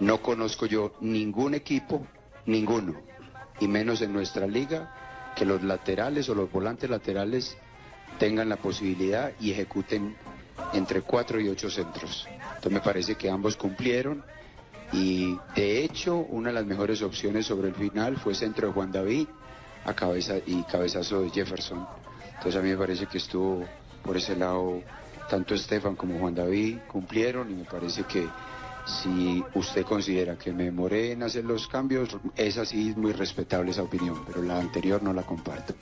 No 0.00 0.22
conozco 0.22 0.66
yo 0.66 0.94
ningún 1.00 1.54
equipo, 1.54 2.06
ninguno, 2.46 3.00
y 3.60 3.68
menos 3.68 4.00
en 4.02 4.12
nuestra 4.12 4.46
liga, 4.46 5.32
que 5.36 5.44
los 5.44 5.62
laterales 5.62 6.28
o 6.28 6.34
los 6.34 6.50
volantes 6.50 6.90
laterales 6.90 7.56
tengan 8.18 8.48
la 8.48 8.56
posibilidad 8.56 9.32
y 9.40 9.52
ejecuten 9.52 10.16
entre 10.72 11.02
cuatro 11.02 11.40
y 11.40 11.48
ocho 11.48 11.70
centros. 11.70 12.26
Entonces 12.56 12.72
me 12.72 12.80
parece 12.80 13.14
que 13.14 13.30
ambos 13.30 13.56
cumplieron 13.56 14.24
y 14.92 15.38
de 15.54 15.84
hecho 15.84 16.16
una 16.16 16.48
de 16.48 16.54
las 16.54 16.66
mejores 16.66 17.02
opciones 17.02 17.46
sobre 17.46 17.68
el 17.68 17.74
final 17.74 18.16
fue 18.16 18.34
centro 18.34 18.68
de 18.68 18.74
Juan 18.74 18.92
David 18.92 19.26
a 19.84 19.94
cabeza 19.94 20.34
y 20.46 20.62
cabezazo 20.64 21.22
de 21.22 21.30
Jefferson. 21.30 21.86
Entonces 22.36 22.56
a 22.56 22.62
mí 22.62 22.70
me 22.70 22.76
parece 22.76 23.06
que 23.06 23.18
estuvo 23.18 23.64
por 24.02 24.16
ese 24.16 24.36
lado 24.36 24.82
tanto 25.28 25.54
Estefan 25.54 25.96
como 25.96 26.18
Juan 26.18 26.34
David 26.34 26.78
cumplieron 26.88 27.50
y 27.50 27.54
me 27.54 27.64
parece 27.64 28.04
que 28.04 28.28
si 28.84 29.42
usted 29.54 29.84
considera 29.84 30.36
que 30.36 30.52
me 30.52 30.64
demoré 30.64 31.12
en 31.12 31.22
hacer 31.22 31.44
los 31.44 31.68
cambios, 31.68 32.16
es 32.36 32.58
así 32.58 32.92
muy 32.96 33.12
respetable 33.12 33.70
esa 33.70 33.82
opinión, 33.82 34.24
pero 34.26 34.42
la 34.42 34.58
anterior 34.58 35.02
no 35.02 35.12
la 35.12 35.22
comparto. 35.22 35.74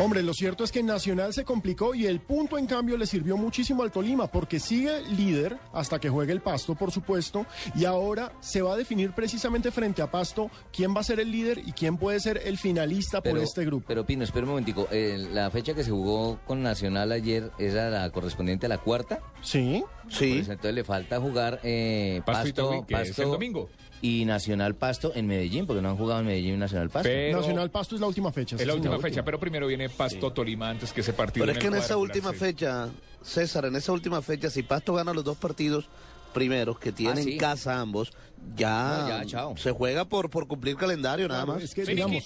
Hombre, 0.00 0.22
lo 0.22 0.32
cierto 0.34 0.64
es 0.64 0.72
que 0.72 0.82
Nacional 0.82 1.32
se 1.34 1.44
complicó 1.44 1.94
y 1.94 2.06
el 2.06 2.20
punto 2.20 2.56
en 2.58 2.66
cambio 2.66 2.96
le 2.96 3.06
sirvió 3.06 3.36
muchísimo 3.36 3.82
al 3.82 3.90
Tolima 3.90 4.26
porque 4.28 4.58
sigue 4.58 5.02
líder 5.10 5.58
hasta 5.72 5.98
que 5.98 6.08
juegue 6.08 6.32
el 6.32 6.40
Pasto, 6.40 6.74
por 6.74 6.90
supuesto, 6.90 7.46
y 7.74 7.84
ahora 7.84 8.32
se 8.40 8.62
va 8.62 8.74
a 8.74 8.76
definir 8.76 9.12
precisamente 9.12 9.70
frente 9.70 10.02
a 10.02 10.10
Pasto 10.10 10.50
quién 10.72 10.94
va 10.94 11.00
a 11.00 11.04
ser 11.04 11.20
el 11.20 11.30
líder 11.30 11.58
y 11.58 11.72
quién 11.72 11.96
puede 11.96 12.20
ser 12.20 12.40
el 12.44 12.58
finalista 12.58 13.20
por 13.20 13.38
este 13.38 13.64
grupo. 13.64 13.84
Pero 13.88 14.06
Pino, 14.06 14.24
espera 14.24 14.44
un 14.44 14.50
momentico. 14.50 14.88
eh, 14.90 15.18
la 15.32 15.50
fecha 15.50 15.74
que 15.74 15.84
se 15.84 15.90
jugó 15.90 16.38
con 16.46 16.62
Nacional 16.62 17.12
ayer 17.12 17.50
era 17.58 17.90
la 17.90 18.10
correspondiente 18.10 18.66
a 18.66 18.68
la 18.68 18.78
cuarta. 18.78 19.20
Sí. 19.42 19.84
Sí. 20.08 20.38
entonces 20.38 20.74
le 20.74 20.82
falta 20.84 21.20
jugar 21.20 21.60
eh, 21.62 22.20
Pasto 22.24 22.48
y 22.48 22.52
Pasto, 22.52 22.84
es 22.98 23.08
Pasto 23.08 23.22
el 23.22 23.30
domingo. 23.30 23.68
Y 24.02 24.24
Nacional 24.24 24.74
Pasto 24.74 25.12
en 25.14 25.26
Medellín, 25.26 25.66
porque 25.66 25.82
no 25.82 25.90
han 25.90 25.96
jugado 25.96 26.20
en 26.20 26.26
Medellín 26.26 26.54
y 26.54 26.58
Nacional 26.58 26.88
Pasto. 26.90 27.08
Pero- 27.08 27.38
Nacional 27.40 27.70
Pasto 27.70 27.94
es 27.94 28.00
la 28.00 28.06
última 28.06 28.32
fecha. 28.32 28.56
Es 28.56 28.62
sí, 28.62 28.66
la 28.68 28.74
última 28.74 28.98
fecha, 28.98 29.22
pero 29.24 29.38
primero 29.38 29.66
viene 29.66 29.88
Pasto 29.90 30.32
Tolima 30.32 30.70
antes 30.70 30.92
que 30.92 31.00
ese 31.02 31.12
partido. 31.12 31.44
Pero 31.44 31.52
es 31.52 31.58
que 31.58 31.66
en 31.68 31.74
esa 31.74 31.96
última 31.96 32.32
fecha, 32.32 32.88
César, 33.22 33.66
en 33.66 33.76
esa 33.76 33.92
última 33.92 34.22
fecha, 34.22 34.48
si 34.50 34.62
Pasto 34.62 34.94
gana 34.94 35.12
los 35.12 35.24
dos 35.24 35.36
partidos 35.36 35.88
primeros 36.32 36.78
que 36.78 36.92
tienen 36.92 37.18
Ah, 37.18 37.22
sí. 37.22 37.36
casa 37.36 37.80
ambos, 37.80 38.12
ya, 38.56 38.98
No, 39.02 39.08
ya, 39.08 39.26
chao. 39.26 39.56
se 39.56 39.72
juega 39.72 40.04
por, 40.04 40.30
por 40.30 40.46
cumplir 40.46 40.76
calendario 40.76 41.26
nada 41.28 41.44
más. 41.44 41.62
es 41.62 41.74
que, 41.74 41.84
digamos, 41.84 42.24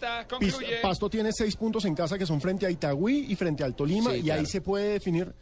Pasto 0.83 1.09
tiene 1.11 1.33
seis 1.33 1.57
puntos 1.57 1.85
en 1.87 1.95
casa 1.95 2.19
que 2.19 2.27
son 2.27 2.41
frente 2.41 2.67
a 2.67 2.71
Itagüí 2.71 3.27
y 3.29 3.35
frente 3.35 3.65
al 3.65 3.75
Tolima 3.75 4.11
Sí, 4.13 4.19
y 4.19 4.23
claro. 4.25 4.41
ahí 4.41 4.47
se 4.47 4.61
puede 4.61 4.93
definir 4.93 5.33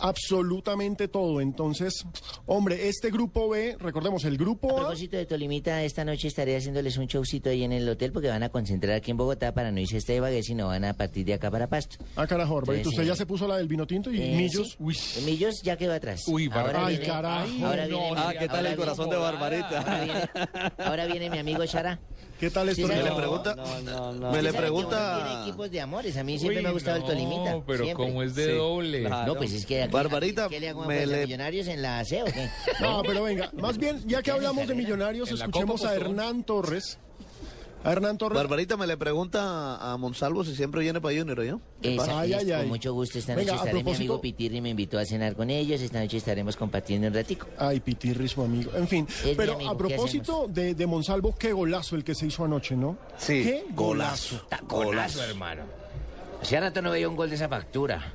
absolutamente 0.00 1.08
todo. 1.08 1.40
Entonces, 1.40 2.04
hombre, 2.46 2.88
este 2.88 3.10
grupo 3.10 3.48
B, 3.48 3.76
recordemos, 3.78 4.24
el 4.24 4.36
grupo 4.36 4.72
A, 4.72 4.76
propósito 4.80 5.16
de 5.16 5.26
Tolimita, 5.26 5.82
esta 5.84 6.04
noche 6.04 6.28
estaré 6.28 6.56
haciéndoles 6.56 6.96
un 6.96 7.06
showcito 7.06 7.50
ahí 7.50 7.64
en 7.64 7.72
el 7.72 7.88
hotel 7.88 8.12
porque 8.12 8.28
van 8.28 8.42
a 8.42 8.48
concentrar 8.48 8.94
aquí 8.96 9.10
en 9.10 9.16
Bogotá 9.16 9.52
para 9.54 9.70
no 9.70 9.80
irse 9.80 9.96
a 9.96 9.98
este 9.98 10.16
Ibagué, 10.16 10.42
sino 10.42 10.66
van 10.68 10.84
a 10.84 10.94
partir 10.94 11.24
de 11.26 11.34
acá 11.34 11.50
para 11.50 11.68
Pasto. 11.68 11.96
ah, 12.16 12.26
carajo, 12.26 12.54
Barbarito, 12.56 12.88
Entonces, 12.88 12.98
usted 12.98 13.08
ya 13.12 13.16
se 13.16 13.26
puso 13.26 13.46
la 13.46 13.56
del 13.56 13.68
vino 13.68 13.86
tinto 13.86 14.10
y 14.12 14.20
Eh, 14.20 14.36
Millos. 14.36 14.76
sí. 14.94 15.20
Millos 15.24 15.62
ya 15.62 15.76
quedó 15.76 15.92
atrás. 15.94 16.22
Uy, 16.28 16.48
ahora. 16.52 16.86
Ay, 16.86 16.96
viene, 16.96 17.12
carajo. 17.12 17.48
Ahora 17.66 17.86
No, 17.86 17.98
viene, 17.98 18.14
ah, 18.20 18.32
¿qué 18.38 18.46
tal 18.48 18.56
ahora 18.58 18.70
el 18.70 18.76
corazón 18.76 19.04
viene- 19.10 19.16
de 19.16 19.22
Barbarita? 19.22 19.78
Ahora 19.80 20.04
viene, 20.04 20.30
ahora 20.78 21.06
viene 21.06 21.30
mi 21.30 21.38
amigo 21.38 21.66
Chara. 21.66 21.98
¿Qué 22.40 22.50
tal 22.50 22.74
Sí, 22.74 22.82
esto? 22.82 22.92
sabe- 22.92 23.02
Me 23.04 23.10
le 23.10 23.16
pregunta, 23.16 23.56
me 24.32 24.42
le 24.42 24.52
pregunta, 24.52 25.22
Tiene 25.24 25.42
equipos 25.42 25.70
de 25.70 25.80
amores. 25.80 26.16
A 26.16 26.24
mí 26.24 26.38
siempre 26.38 26.56
Uy, 26.58 26.62
me 26.62 26.68
ha 26.70 26.72
gustado 26.72 26.96
el 26.96 27.02
no, 27.02 27.08
Tolimita. 27.08 27.62
pero 27.66 27.84
siempre. 27.84 28.06
¿cómo 28.06 28.22
es 28.22 28.34
de 28.34 28.54
doble? 28.54 29.00
No, 29.08 29.34
pues 29.34 29.52
es 29.52 29.66
que 29.66 29.82
aquí, 29.82 29.92
Barbarita, 29.92 30.48
¿qué 30.48 30.58
le 30.60 30.70
hago 30.70 30.82
a 30.84 30.86
me 30.86 30.96
Fuerza 30.96 31.16
le- 31.16 31.22
Millonarios 31.26 31.66
en 31.68 31.82
la 31.82 31.98
AC 32.00 32.22
o 32.22 32.24
qué? 32.24 32.48
No, 32.80 33.02
pero 33.02 33.22
venga, 33.24 33.50
más 33.52 33.76
bien, 33.78 34.02
ya 34.06 34.22
que 34.22 34.30
hablamos 34.30 34.66
de 34.66 34.74
millonarios, 34.74 35.30
escuchemos 35.30 35.84
a. 35.84 35.94
Hernán 35.94 36.44
Torres. 36.44 36.98
A 37.82 37.92
Hernán 37.92 38.18
Torres. 38.18 38.36
Barbarita 38.36 38.76
me 38.76 38.86
le 38.86 38.98
pregunta 38.98 39.76
a 39.92 39.96
Monsalvo 39.96 40.44
si 40.44 40.54
siempre 40.54 40.82
viene 40.82 41.00
para 41.00 41.16
Junior, 41.18 41.42
¿yo? 41.42 41.60
¿Qué 41.80 41.94
Esa- 41.94 42.04
pasa? 42.06 42.26
es 42.26 42.44
con 42.58 42.68
mucho 42.68 42.92
gusto. 42.92 43.18
Esta 43.18 43.32
noche 43.34 43.46
Venga, 43.46 43.56
estaré. 43.56 43.82
Mi 43.82 43.94
amigo 43.94 44.20
Pitirri 44.20 44.60
me 44.60 44.68
invitó 44.68 44.98
a 44.98 45.06
cenar 45.06 45.34
con 45.34 45.48
ellos. 45.48 45.80
Esta 45.80 45.98
noche 46.00 46.18
estaremos 46.18 46.56
compartiendo 46.56 47.08
un 47.08 47.14
ratico. 47.14 47.46
Ay, 47.56 47.80
Pitirri, 47.80 48.28
su 48.28 48.42
amigo. 48.42 48.70
En 48.76 48.86
fin, 48.86 49.06
pero 49.34 49.54
amigo, 49.54 49.70
a 49.70 49.72
¿qué 49.72 49.78
propósito 49.78 50.46
de, 50.48 50.74
de 50.74 50.86
Monsalvo, 50.86 51.34
qué 51.38 51.52
golazo 51.54 51.96
el 51.96 52.04
que 52.04 52.14
se 52.14 52.26
hizo 52.26 52.44
anoche, 52.44 52.76
¿no? 52.76 52.98
Sí, 53.16 53.42
qué 53.44 53.64
golazo. 53.74 54.44
Golazo, 54.68 55.24
hermano. 55.24 55.62
Hace 56.42 56.60
rato 56.60 56.82
no 56.82 56.90
veía 56.90 57.08
un 57.08 57.16
gol 57.16 57.30
de 57.30 57.36
esa 57.36 57.48
factura. 57.48 58.12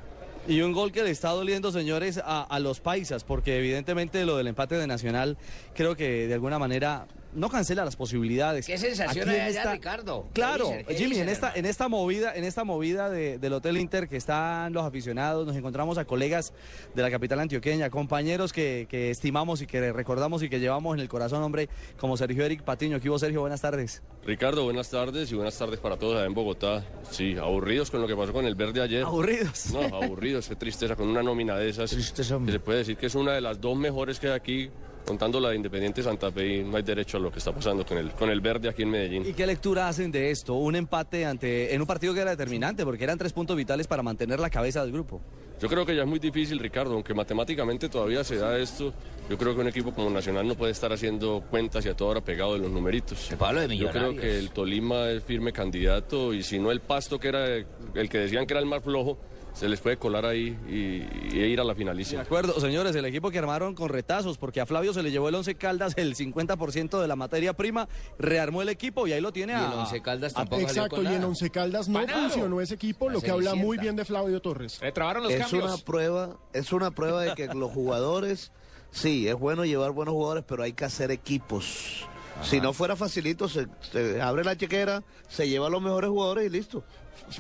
Y 0.48 0.62
un 0.62 0.74
gol 0.74 0.92
que 0.92 1.02
le 1.04 1.10
está 1.10 1.30
doliendo, 1.32 1.72
señores, 1.72 2.20
a, 2.24 2.44
a 2.44 2.60
los 2.60 2.80
paisas, 2.82 3.24
porque 3.24 3.58
evidentemente 3.58 4.24
lo 4.26 4.38
del 4.38 4.46
empate 4.46 4.76
de 4.76 4.86
Nacional 4.86 5.38
creo 5.74 5.96
que 5.96 6.28
de 6.28 6.34
alguna 6.36 6.60
manera 6.60 7.08
no 7.36 7.50
cancela 7.50 7.86
las 7.86 7.96
posibilidades. 7.96 8.66
¿Qué 8.66 8.78
sensación 8.78 9.30
hay 9.30 9.40
allá, 9.42 9.48
esta- 9.60 9.74
Ricardo? 9.74 10.24
¿Qué 10.34 10.42
Claro, 10.42 10.66
dicen? 10.70 10.86
¿Qué 10.86 10.96
Jimmy, 10.96 11.10
dicen, 11.12 11.24
en 11.24 11.30
esta, 11.30 11.48
hermano? 11.48 11.60
en 11.60 11.66
esta 11.66 11.88
movida, 11.88 12.36
en 12.36 12.44
esta 12.44 12.64
movida 12.64 13.10
de- 13.10 13.38
del 13.38 13.54
Hotel 13.54 13.78
Inter 13.78 14.08
que 14.08 14.18
están 14.18 14.74
los 14.74 14.84
aficionados, 14.84 15.46
nos 15.46 15.56
encontramos 15.56 15.98
a 15.98 16.06
colegas 16.06 16.54
de 16.96 17.02
la 17.02 17.12
capital 17.12 17.40
antioqueña, 17.42 17.90
compañeros 17.90 18.54
que, 18.54 18.88
que 18.90 19.12
estimamos 19.12 19.62
y 19.62 19.68
que 19.68 19.92
recordamos 19.92 20.42
y 20.44 20.50
que 20.50 20.60
llevamos 20.60 20.96
en 20.96 21.02
el 21.02 21.10
corazón, 21.10 21.44
hombre, 21.44 21.70
como 22.00 22.18
Sergio 22.18 22.46
Eric 22.46 22.64
Patiño. 22.64 23.00
¿Qué 23.00 23.10
hubo, 23.10 23.20
Sergio? 23.20 23.42
Buenas 23.42 23.62
tardes. 23.62 24.02
Ricardo, 24.26 24.64
buenas 24.64 24.90
tardes 24.90 25.32
y 25.32 25.36
buenas 25.36 25.58
tardes 25.58 25.80
para 25.80 25.98
todos 25.98 26.16
allá 26.18 26.26
en 26.26 26.34
Bogotá. 26.34 26.84
Sí, 27.12 27.36
aburridos 27.38 27.92
con 27.92 28.02
lo 28.02 28.08
que 28.08 28.16
pasó 28.16 28.34
con 28.34 28.46
el 28.46 28.56
verde 28.56 28.82
ayer. 28.82 29.04
Aburridos. 29.04 29.68
No, 29.72 29.82
aburridos, 29.82 30.48
qué 30.48 30.56
tristeza, 30.56 30.96
con 30.96 31.08
una 31.10 31.22
nómina 31.22 31.56
de 31.58 31.70
esas. 31.70 31.94
que 31.94 32.24
se 32.24 32.60
puede 32.60 32.80
decir 32.80 32.98
que 32.98 33.06
es 33.08 33.16
una 33.16 33.34
de 33.34 33.42
las 33.42 33.60
dos 33.62 33.78
mejores 33.78 34.20
que 34.20 34.28
hay 34.28 34.34
aquí, 34.34 34.70
contando 35.06 35.40
la 35.40 35.50
de 35.50 35.56
Independiente 35.56 36.04
Santa 36.04 36.32
Fe 36.32 36.58
y 36.58 36.64
no 36.64 36.78
hay 36.78 36.84
derecho 36.84 37.18
a 37.18 37.20
lo 37.20 37.32
que 37.32 37.40
está 37.40 37.54
pasando 37.54 37.86
con 37.86 37.98
el, 37.98 38.12
con 38.12 38.30
el 38.30 38.42
verde 38.42 38.68
aquí 38.68 38.82
en 38.82 38.90
Medellín. 38.90 39.26
¿Y 39.26 39.34
qué 39.34 39.46
lectura 39.46 39.88
hacen 39.88 40.12
de 40.12 40.32
esto? 40.32 40.56
Un 40.56 40.76
empate 40.76 41.26
ante 41.26 41.74
en 41.74 41.82
un 41.82 41.88
partido 41.88 42.14
que 42.14 42.22
era 42.22 42.32
determinante, 42.32 42.84
porque 42.84 43.04
eran 43.04 43.18
tres 43.18 43.32
puntos 43.32 43.56
vitales 43.56 43.88
para 43.88 44.04
mantener 44.04 44.40
la 44.40 44.50
cabeza 44.50 44.82
del 44.82 44.92
grupo. 44.92 45.22
Yo 45.62 45.70
creo 45.70 45.86
que 45.86 45.96
ya 45.96 46.02
es 46.02 46.08
muy 46.08 46.20
difícil, 46.20 46.60
Ricardo, 46.60 46.94
aunque 46.94 47.14
matemáticamente 47.14 47.88
todavía 47.88 48.24
se 48.26 48.36
da 48.36 48.58
esto. 48.58 48.94
Yo 49.30 49.38
creo 49.38 49.56
que 49.56 49.62
un 49.62 49.68
equipo 49.68 49.94
como 49.94 50.10
Nacional 50.10 50.48
no 50.48 50.56
puede 50.56 50.74
estar 50.74 50.92
haciendo 50.92 51.44
cuentas 51.50 51.86
y 51.86 51.90
a 51.90 51.96
toda 51.96 52.12
hora 52.12 52.22
pegado 52.22 52.54
de 52.54 52.60
los 52.60 52.70
numeritos. 52.70 53.30
de 53.30 53.78
Yo 53.78 53.90
creo 53.90 54.16
que 54.16 54.38
el 54.38 54.52
Tolima 54.52 55.10
es 55.10 55.24
firme 55.24 55.54
candidato 55.54 56.34
y 56.34 56.44
si 56.44 56.60
no 56.60 56.72
el 56.72 56.82
Pasto, 56.82 57.20
que 57.20 57.30
era 57.30 57.56
el 57.56 58.10
que 58.10 58.18
decían 58.18 58.46
que 58.46 58.54
era 58.54 58.60
el 58.60 58.68
más 58.68 58.84
flojo, 58.84 59.18
se 59.56 59.68
les 59.68 59.80
puede 59.80 59.98
colar 59.98 60.26
ahí 60.26 60.56
y, 60.70 61.34
y 61.36 61.40
ir 61.44 61.60
a 61.60 61.64
la 61.64 61.74
De 61.74 61.80
finalísima. 61.80 62.22
acuerdo, 62.22 62.60
señores, 62.60 62.96
el 62.96 63.06
equipo 63.06 63.32
que 63.32 63.40
armaron 63.40 63.74
con 63.74 63.90
retazos, 63.90 64.38
porque 64.38 64.62
a 64.62 64.66
Flavio 64.68 64.94
se 64.94 65.02
le 65.02 65.10
llevó 65.10 65.30
el 65.30 65.36
Once 65.36 65.56
Caldas 65.56 65.94
el 65.98 66.16
50% 66.16 67.02
de 67.02 67.08
la 67.08 67.16
materia 67.16 67.54
prima, 67.54 67.88
rearmó 68.20 68.62
el 68.62 68.70
equipo 68.70 69.08
y 69.08 69.14
ahí 69.14 69.22
lo 69.22 69.32
tiene 69.32 69.54
Y 69.54 69.56
a... 69.56 69.66
el 69.68 69.74
Once 69.80 70.02
Caldas 70.02 70.34
tampoco 70.34 70.62
salió 70.68 70.84
Exacto, 70.84 70.96
con 70.98 71.12
y 71.12 71.16
en. 71.16 71.24
Once 71.24 71.50
Caldas 71.50 71.88
no 71.88 72.02
Panado. 72.02 72.20
funcionó 72.30 72.62
ese 72.62 72.76
equipo, 72.76 73.10
lo 73.10 73.22
que 73.22 73.32
habla 73.32 73.56
muy 73.56 73.78
bien 73.78 73.96
de 73.96 74.06
Flavio 74.06 74.42
Torres. 74.42 74.80
Le 74.82 74.92
trabaron 74.92 75.24
los 75.24 75.32
es 75.34 75.40
cambios. 75.42 75.64
una 75.74 75.78
prueba, 75.78 76.38
es 76.54 76.72
una 76.74 76.92
prueba 76.92 77.24
de 77.24 77.34
que 77.34 77.48
los 77.48 77.72
jugadores, 77.72 78.52
sí, 78.92 79.28
es 79.28 79.36
bueno 79.36 79.66
llevar 79.66 79.92
buenos 79.92 80.14
jugadores, 80.14 80.44
pero 80.48 80.64
hay 80.64 80.74
que 80.74 80.86
hacer 80.86 81.12
equipos. 81.12 82.06
Si 82.44 82.60
no 82.60 82.74
fuera 82.74 82.98
facilito, 82.98 83.48
se, 83.48 83.68
se 83.94 84.22
abre 84.22 84.44
la 84.44 84.58
chequera, 84.58 85.04
se 85.30 85.48
lleva 85.48 85.68
a 85.68 85.70
los 85.70 85.82
mejores 85.82 86.10
jugadores 86.10 86.46
y 86.46 86.50
listo. 86.50 86.84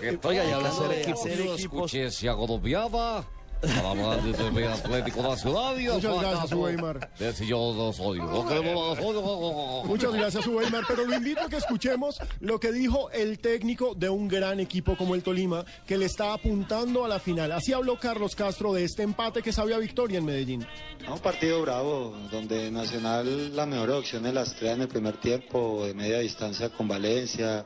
Y 0.02 0.06
Hay 0.06 0.18
que 0.18 0.54
hablando 0.54 0.88
de 0.88 1.02
hacer 1.04 1.42
equipos... 1.42 1.60
Escuche, 1.60 2.12
se 2.12 2.30
agobiaba. 2.30 3.26
Para 3.62 4.18
del 4.18 4.68
Atlético 4.68 5.24
Nacional. 5.24 5.76
Muchas 5.80 6.22
gracias, 6.22 6.54
Weimar. 6.54 7.10
Si 7.34 7.48
yo 7.48 7.74
no 7.76 7.94
soy. 7.94 8.20
No 8.20 8.48
queremos 8.48 8.98
más. 8.98 9.86
Muchas 9.86 10.14
gracias, 10.14 10.48
Weimar, 10.48 10.84
pero 10.88 11.06
lo 11.06 11.16
invito 11.16 11.42
a 11.42 11.50
que 11.50 11.58
escuchemos 11.58 12.20
lo 12.40 12.60
que 12.60 12.72
dijo 12.72 13.10
el 13.12 13.40
técnico 13.40 13.96
de 13.96 14.10
un 14.10 14.28
gran 14.28 14.60
equipo 14.60 14.96
como 14.96 15.16
el 15.16 15.24
Tolima, 15.24 15.66
que 15.88 15.98
le 15.98 16.06
está 16.06 16.34
apuntando 16.34 17.06
a 17.06 17.08
la 17.08 17.20
final. 17.20 17.52
Así 17.52 17.74
habló 17.74 17.98
Carlos 17.98 18.36
Castro 18.36 18.74
de 18.74 18.84
este 18.84 19.04
empate 19.04 19.42
que 19.42 19.52
sabía 19.52 19.78
victoria 19.78 20.20
en 20.20 20.26
Medellín. 20.26 20.68
Un 21.10 21.20
partido 21.20 21.62
bravo, 21.62 22.14
donde 22.32 22.70
Nacional 22.72 23.56
las 23.56 23.68
mejores 23.68 23.96
opciones 23.96 24.34
las 24.34 24.54
crea 24.54 24.74
en 24.74 24.82
el 24.82 24.88
primer 24.88 25.18
tiempo, 25.18 25.86
de 25.86 25.94
media 25.94 26.20
distancia 26.20 26.70
con 26.70 26.88
Valencia. 26.88 27.66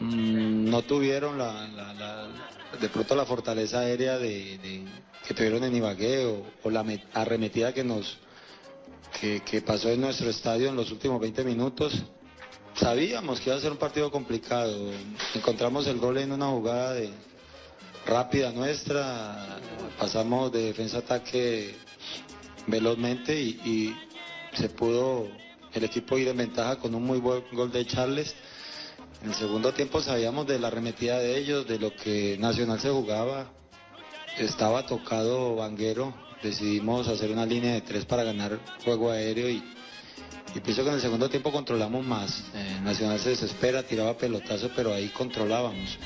Mm, 0.00 0.70
no 0.70 0.82
tuvieron 0.82 1.36
la, 1.38 1.68
la- 1.68 1.92
la- 1.94 2.28
de 2.80 2.88
pronto 2.88 3.14
la 3.14 3.26
fortaleza 3.26 3.80
aérea 3.80 4.18
de, 4.18 4.58
que 5.26 5.34
tuvieron 5.34 5.62
en 5.64 5.76
Ibagué 5.76 6.24
o, 6.24 6.46
o 6.62 6.70
la 6.70 6.82
met- 6.82 7.04
arremetida 7.12 7.74
que 7.74 7.84
nos 7.84 8.18
que, 9.20 9.42
pasó 9.60 9.90
en 9.90 10.00
nuestro 10.00 10.30
estadio 10.30 10.68
en 10.68 10.76
los 10.76 10.90
últimos 10.90 11.20
20 11.20 11.44
minutos. 11.44 12.02
Sabíamos 12.74 13.40
que 13.40 13.50
iba 13.50 13.58
a 13.58 13.60
ser 13.60 13.72
un 13.72 13.76
partido 13.76 14.10
complicado. 14.10 14.90
Encontramos 15.34 15.86
el 15.88 15.98
gol 15.98 16.16
en 16.18 16.32
una 16.32 16.46
jugada 16.46 16.94
rápida 18.06 18.50
nuestra, 18.52 19.58
pasamos 19.98 20.50
de 20.52 20.62
defensa 20.62 20.98
a 20.98 21.00
ataque 21.00 21.74
velozmente 22.66 23.38
y, 23.38 23.48
y 23.64 23.96
se 24.56 24.68
pudo 24.70 25.28
el 25.74 25.84
equipo 25.84 26.16
ir 26.16 26.28
en 26.28 26.36
ventaja 26.38 26.76
con 26.76 26.94
un 26.94 27.02
muy 27.04 27.18
buen 27.18 27.44
gol 27.52 27.70
de 27.70 27.84
Charles. 27.86 28.34
En 29.22 29.28
el 29.28 29.34
segundo 29.34 29.74
tiempo 29.74 30.00
sabíamos 30.00 30.46
de 30.46 30.58
la 30.58 30.68
arremetida 30.68 31.18
de 31.18 31.38
ellos, 31.38 31.66
de 31.66 31.78
lo 31.78 31.94
que 31.94 32.38
Nacional 32.38 32.80
se 32.80 32.88
jugaba. 32.88 33.50
Estaba 34.38 34.86
tocado 34.86 35.56
Vanguero, 35.56 36.14
decidimos 36.42 37.06
hacer 37.06 37.30
una 37.30 37.44
línea 37.44 37.74
de 37.74 37.82
tres 37.82 38.06
para 38.06 38.24
ganar 38.24 38.58
juego 38.82 39.10
aéreo 39.10 39.50
y, 39.50 39.62
pienso 40.64 40.82
que 40.82 40.88
en 40.88 40.94
el 40.94 41.00
segundo 41.02 41.28
tiempo 41.28 41.52
controlamos 41.52 42.04
más. 42.06 42.44
Eh, 42.54 42.80
Nacional 42.82 43.20
se 43.20 43.30
desespera, 43.30 43.82
tiraba 43.82 44.16
pelotazo, 44.16 44.70
pero 44.74 44.94
ahí 44.94 45.08
controlábamos. 45.10 45.98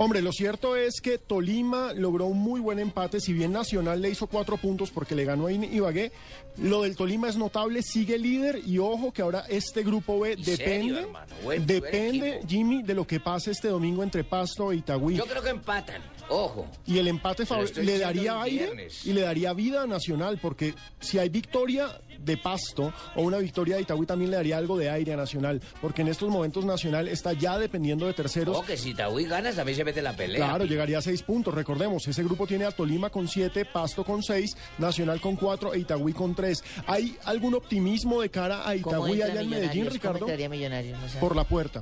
Hombre, 0.00 0.22
lo 0.22 0.30
cierto 0.32 0.76
es 0.76 1.00
que 1.00 1.18
Tolima 1.18 1.92
logró 1.92 2.26
un 2.26 2.38
muy 2.38 2.60
buen 2.60 2.78
empate, 2.78 3.20
si 3.20 3.32
bien 3.32 3.50
Nacional 3.52 4.00
le 4.00 4.10
hizo 4.10 4.28
cuatro 4.28 4.56
puntos 4.56 4.92
porque 4.92 5.16
le 5.16 5.24
ganó 5.24 5.48
a 5.48 5.52
Ibagué, 5.52 6.12
lo 6.58 6.82
del 6.82 6.94
Tolima 6.94 7.28
es 7.28 7.36
notable, 7.36 7.82
sigue 7.82 8.16
líder 8.16 8.60
y 8.64 8.78
ojo 8.78 9.12
que 9.12 9.22
ahora 9.22 9.44
este 9.48 9.82
grupo 9.82 10.20
B 10.20 10.32
¿En 10.34 10.44
serio, 10.44 10.56
depende, 10.56 11.00
hermano? 11.00 11.34
Buen- 11.42 11.66
buen 11.66 11.66
depende. 11.66 12.40
Jimmy, 12.46 12.82
de 12.84 12.94
lo 12.94 13.06
que 13.08 13.18
pase 13.18 13.50
este 13.50 13.68
domingo 13.68 14.04
entre 14.04 14.22
Pasto 14.22 14.70
e 14.70 14.76
Itagüí. 14.76 15.16
Yo 15.16 15.26
creo 15.26 15.42
que 15.42 15.50
empatan. 15.50 16.00
Ojo. 16.28 16.66
Y 16.86 16.98
el 16.98 17.08
empate 17.08 17.44
le 17.82 17.98
daría 17.98 18.42
aire 18.42 18.64
viernes. 18.66 19.06
y 19.06 19.12
le 19.12 19.22
daría 19.22 19.52
vida 19.52 19.82
a 19.82 19.86
Nacional, 19.86 20.38
porque 20.40 20.74
si 21.00 21.18
hay 21.18 21.28
victoria 21.28 22.00
de 22.18 22.36
Pasto 22.36 22.92
o 23.14 23.22
una 23.22 23.38
victoria 23.38 23.76
de 23.76 23.82
Itagüí 23.82 24.06
también 24.06 24.30
le 24.30 24.36
daría 24.36 24.58
algo 24.58 24.76
de 24.76 24.90
aire 24.90 25.12
a 25.12 25.16
Nacional, 25.16 25.60
porque 25.80 26.02
en 26.02 26.08
estos 26.08 26.28
momentos 26.28 26.64
Nacional 26.64 27.08
está 27.08 27.32
ya 27.32 27.58
dependiendo 27.58 28.06
de 28.06 28.14
terceros. 28.14 28.56
Ojo 28.56 28.66
que 28.66 28.76
si 28.76 28.94
Taúí 28.94 29.24
ganas 29.24 29.56
también 29.56 29.76
se 29.76 29.84
mete 29.84 30.02
la 30.02 30.14
pelea. 30.14 30.38
Claro, 30.38 30.64
llegaría 30.64 30.98
a 30.98 31.02
seis 31.02 31.22
puntos. 31.22 31.54
Recordemos, 31.54 32.06
ese 32.06 32.22
grupo 32.24 32.46
tiene 32.46 32.64
a 32.64 32.72
Tolima 32.72 33.10
con 33.10 33.28
siete, 33.28 33.64
Pasto 33.64 34.04
con 34.04 34.22
seis, 34.22 34.56
Nacional 34.78 35.20
con 35.20 35.36
cuatro 35.36 35.72
e 35.74 35.80
Itagüí 35.80 36.12
con 36.12 36.34
tres. 36.34 36.62
¿Hay 36.86 37.16
algún 37.24 37.54
optimismo 37.54 38.20
de 38.20 38.30
cara 38.30 38.68
a 38.68 38.76
¿Cómo 38.80 39.06
Itagüí 39.06 39.22
allá 39.22 39.40
en 39.40 39.50
Medellín, 39.50 39.90
Ricardo? 39.90 40.26
Millonarios? 40.48 40.98
No. 41.14 41.20
Por 41.20 41.36
la 41.36 41.44
puerta. 41.44 41.80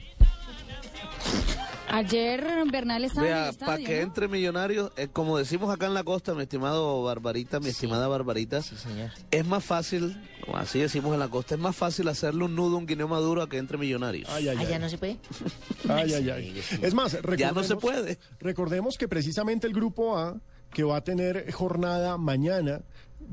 Ayer 1.89 2.45
Bernal 2.71 3.05
estaba 3.05 3.27
en 3.27 3.33
el 3.33 3.39
Vea, 3.41 3.49
estadio, 3.51 3.67
para 3.75 3.85
que 3.85 3.97
¿no? 3.97 4.03
entre 4.03 4.29
millonarios, 4.29 4.91
eh, 4.97 5.09
como 5.13 5.39
decimos 5.39 5.73
acá 5.73 5.87
en 5.87 5.95
la 5.95 6.05
costa, 6.05 6.35
mi 6.35 6.43
estimado 6.43 7.03
Barbarita, 7.03 7.61
mi 7.61 7.69
estimada 7.69 8.09
Barbarita, 8.09 8.61
es 9.31 9.47
más 9.47 9.65
fácil, 9.65 10.21
como 10.45 10.57
así 10.57 10.81
decimos 10.81 11.15
en 11.15 11.21
la 11.21 11.29
costa, 11.29 11.55
es 11.55 11.61
más 11.61 11.77
fácil 11.77 12.09
hacerle 12.09 12.45
un 12.45 12.55
nudo 12.57 12.77
a 12.77 12.79
un 12.79 12.87
guineo 12.87 13.09
maduro 13.09 13.43
a 13.43 13.49
que 13.49 13.59
entre 13.59 13.79
millonarios. 13.79 14.29
Ay, 14.31 14.49
ay, 14.49 14.57
Ah, 14.59 14.61
ay. 14.63 14.67
ya 14.71 14.79
no 14.79 14.89
se 14.89 14.99
puede. 14.99 15.19
Ay, 15.89 16.13
ay, 16.15 16.31
ay. 16.31 16.63
Es 16.83 16.93
más, 16.95 17.13
recordemos, 17.13 17.39
Ya 17.39 17.53
no 17.53 17.63
se 17.65 17.77
puede. 17.77 18.19
Recordemos 18.41 18.97
que 18.99 19.09
precisamente 19.09 19.67
el 19.67 19.73
grupo 19.73 20.19
A, 20.19 20.37
que 20.73 20.83
va 20.83 20.97
a 20.97 21.05
tener 21.05 21.51
jornada 21.53 22.19
mañana, 22.19 22.81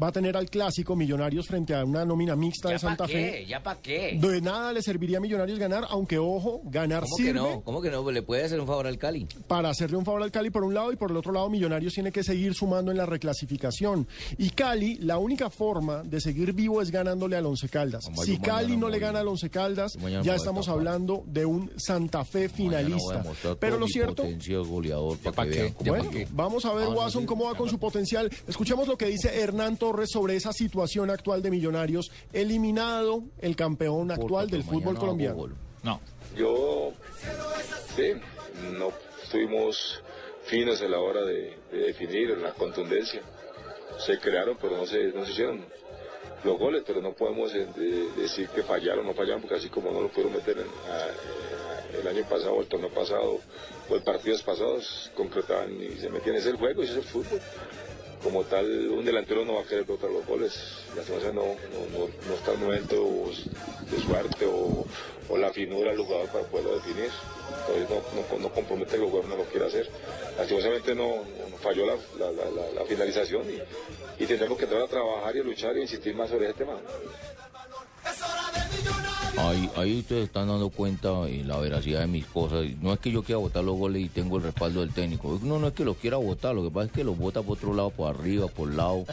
va 0.01 0.07
a 0.07 0.11
tener 0.11 0.35
al 0.35 0.49
clásico 0.49 0.95
Millonarios 0.95 1.47
frente 1.47 1.75
a 1.75 1.83
una 1.83 2.03
nómina 2.05 2.35
mixta 2.35 2.69
¿Ya 2.69 2.73
de 2.73 2.79
Santa 2.79 3.05
qué? 3.05 3.13
Fe. 3.13 3.45
¿Ya 3.45 3.61
para 3.61 3.79
qué? 3.79 4.17
De 4.19 4.41
nada 4.41 4.73
le 4.73 4.81
serviría 4.81 5.17
a 5.17 5.21
Millonarios 5.21 5.59
ganar, 5.59 5.85
aunque 5.89 6.17
ojo, 6.17 6.61
ganar 6.65 7.03
¿Cómo 7.03 7.17
que 7.17 7.33
no? 7.33 7.61
¿Cómo 7.61 7.81
que 7.81 7.91
no? 7.91 8.09
Le 8.11 8.21
puede 8.21 8.43
hacer 8.43 8.59
un 8.59 8.67
favor 8.67 8.87
al 8.87 8.97
Cali. 8.97 9.27
para 9.47 9.69
hacerle 9.69 9.97
un 9.97 10.05
favor 10.05 10.23
al 10.23 10.31
Cali 10.31 10.49
por 10.49 10.63
un 10.63 10.73
lado 10.73 10.91
y 10.91 10.95
por 10.95 11.11
el 11.11 11.17
otro 11.17 11.31
lado 11.31 11.49
Millonarios 11.49 11.93
tiene 11.93 12.11
que 12.11 12.23
seguir 12.23 12.53
sumando 12.53 12.91
en 12.91 12.97
la 12.97 13.05
reclasificación. 13.05 14.07
Y 14.37 14.49
Cali, 14.51 14.95
la 14.95 15.17
única 15.17 15.49
forma 15.49 16.03
de 16.03 16.19
seguir 16.21 16.53
vivo 16.53 16.81
es 16.81 16.89
ganándole 16.91 17.35
al 17.35 17.45
Once 17.45 17.69
Caldas. 17.69 18.05
Como 18.05 18.23
Si 18.23 18.37
Cali 18.39 18.77
no 18.77 18.89
le 18.89 18.99
gana 18.99 19.19
al 19.19 19.27
Once 19.27 19.49
Caldas, 19.49 19.93
ya 20.23 20.35
estamos 20.35 20.69
hablando 20.69 21.23
de 21.27 21.45
un 21.45 21.71
Santa 21.77 22.25
Fe 22.25 22.49
finalista. 22.49 23.23
Pero 23.59 23.77
lo 23.77 23.87
cierto... 23.87 24.23
goleador 24.67 25.17
para 25.19 25.35
pa' 25.35 25.45
que 25.45 25.73
Bueno, 25.85 26.09
vamos 26.31 26.65
a 26.65 26.73
ver, 26.73 26.87
Ah, 26.87 26.89
Watson, 26.89 27.25
cómo 27.25 27.45
va 27.45 27.55
con 27.55 27.69
su 27.69 27.79
potencial. 27.79 28.29
Escuchemos 28.47 28.87
lo 28.87 28.97
que 28.97 29.05
dice 29.07 29.39
Hernán 29.39 29.72
Torres 29.77 30.09
sobre 30.11 30.35
esa 30.35 30.51
situación 30.53 31.09
actual 31.09 31.41
de 31.41 31.51
Millonarios, 31.51 32.11
eliminado 32.31 33.23
el 33.39 33.55
campeón 33.55 34.11
actual 34.11 34.49
del 34.49 34.63
fútbol 34.63 34.95
colombiano. 34.99 35.35
No. 35.83 35.99
Yo, 36.37 36.91
sí, 37.95 38.13
no 38.77 38.91
fuimos 39.29 40.01
finos 40.45 40.81
a 40.81 40.87
la 40.87 40.99
hora 40.99 41.23
de, 41.25 41.57
de 41.71 41.77
definir 41.77 42.29
la 42.37 42.53
contundencia. 42.53 43.21
Se 43.99 44.17
crearon, 44.19 44.57
pero 44.61 44.77
no 44.77 44.85
se, 44.85 45.05
no 45.13 45.23
se 45.25 45.31
hicieron 45.31 45.65
los 46.43 46.57
goles, 46.57 46.83
pero 46.85 47.01
no 47.01 47.13
podemos 47.13 47.53
eh, 47.53 47.67
de- 47.75 48.11
decir 48.21 48.49
que 48.49 48.63
fallaron 48.63 49.05
o 49.05 49.09
no 49.09 49.13
fallaron, 49.13 49.41
porque 49.41 49.55
así 49.55 49.69
como 49.69 49.91
no 49.91 50.01
lo 50.01 50.09
pudieron 50.09 50.33
meter 50.33 50.57
en- 50.57 50.91
a- 50.91 50.95
a- 50.95 51.99
el 51.99 52.07
año 52.07 52.27
pasado, 52.27 52.59
el 52.59 52.67
torneo 52.67 52.89
pasado, 52.89 53.39
o 53.89 53.95
el 53.95 54.01
partidos 54.03 54.41
pasados, 54.41 55.11
concretaban 55.15 55.71
y 55.81 55.97
se 55.99 56.09
metían. 56.09 56.35
Es 56.37 56.45
el 56.47 56.57
juego, 56.57 56.81
y 56.81 56.85
ese 56.85 56.93
es 56.93 56.97
el 56.99 57.03
fútbol. 57.03 57.39
Como 58.23 58.43
tal, 58.45 58.65
un 58.89 59.03
delantero 59.03 59.43
no 59.43 59.55
va 59.55 59.61
a 59.61 59.65
querer 59.65 59.83
botar 59.83 60.09
los 60.09 60.25
goles. 60.25 60.53
La 60.95 61.03
no, 61.33 61.43
no, 61.43 62.07
no, 62.27 62.33
está 62.33 62.53
el 62.53 62.57
momento 62.59 63.29
de 63.91 64.01
suerte 64.01 64.45
o, 64.45 64.85
la 65.37 65.51
finura 65.51 65.91
del 65.91 65.99
jugador 65.99 66.29
para 66.29 66.45
poderlo 66.45 66.75
definir. 66.75 67.09
Entonces 67.67 67.89
no, 67.89 68.39
no, 68.39 68.49
compromete 68.49 68.91
que 68.91 69.03
el 69.03 69.09
jugador 69.09 69.29
no 69.29 69.35
lo 69.35 69.43
quiere 69.45 69.65
hacer. 69.65 69.89
Lastimosamente 70.37 70.95
no, 70.95 71.23
falló 71.61 71.85
la 71.85 72.85
finalización 72.85 73.43
y, 73.49 74.23
y 74.23 74.25
tendremos 74.25 74.57
que 74.57 74.65
entrar 74.65 74.83
a 74.83 74.87
trabajar 74.87 75.35
y 75.35 75.39
a 75.39 75.43
luchar 75.43 75.77
y 75.77 75.81
insistir 75.81 76.15
más 76.15 76.29
sobre 76.29 76.45
ese 76.45 76.53
tema. 76.53 76.77
Ahí, 79.35 79.69
ahí 79.75 79.99
ustedes 79.99 80.25
están 80.25 80.47
dando 80.47 80.69
cuenta 80.69 81.21
de 81.25 81.43
la 81.43 81.57
veracidad 81.57 82.01
de 82.01 82.07
mis 82.07 82.25
cosas. 82.25 82.65
No 82.81 82.93
es 82.93 82.99
que 82.99 83.11
yo 83.11 83.23
quiera 83.23 83.39
votar 83.39 83.63
los 83.63 83.75
goles 83.77 84.03
y 84.03 84.09
tengo 84.09 84.37
el 84.37 84.43
respaldo 84.43 84.81
del 84.81 84.93
técnico. 84.93 85.39
No, 85.41 85.57
no 85.59 85.67
es 85.67 85.73
que 85.73 85.83
los 85.83 85.97
quiera 85.97 86.17
votar. 86.17 86.53
Lo 86.55 86.63
que 86.63 86.69
pasa 86.69 86.85
es 86.87 86.91
que 86.91 87.03
los 87.03 87.17
vota 87.17 87.41
por 87.41 87.57
otro 87.57 87.73
lado, 87.73 87.89
por 87.89 88.13
arriba, 88.15 88.47
por 88.47 88.71
lado, 88.73 89.05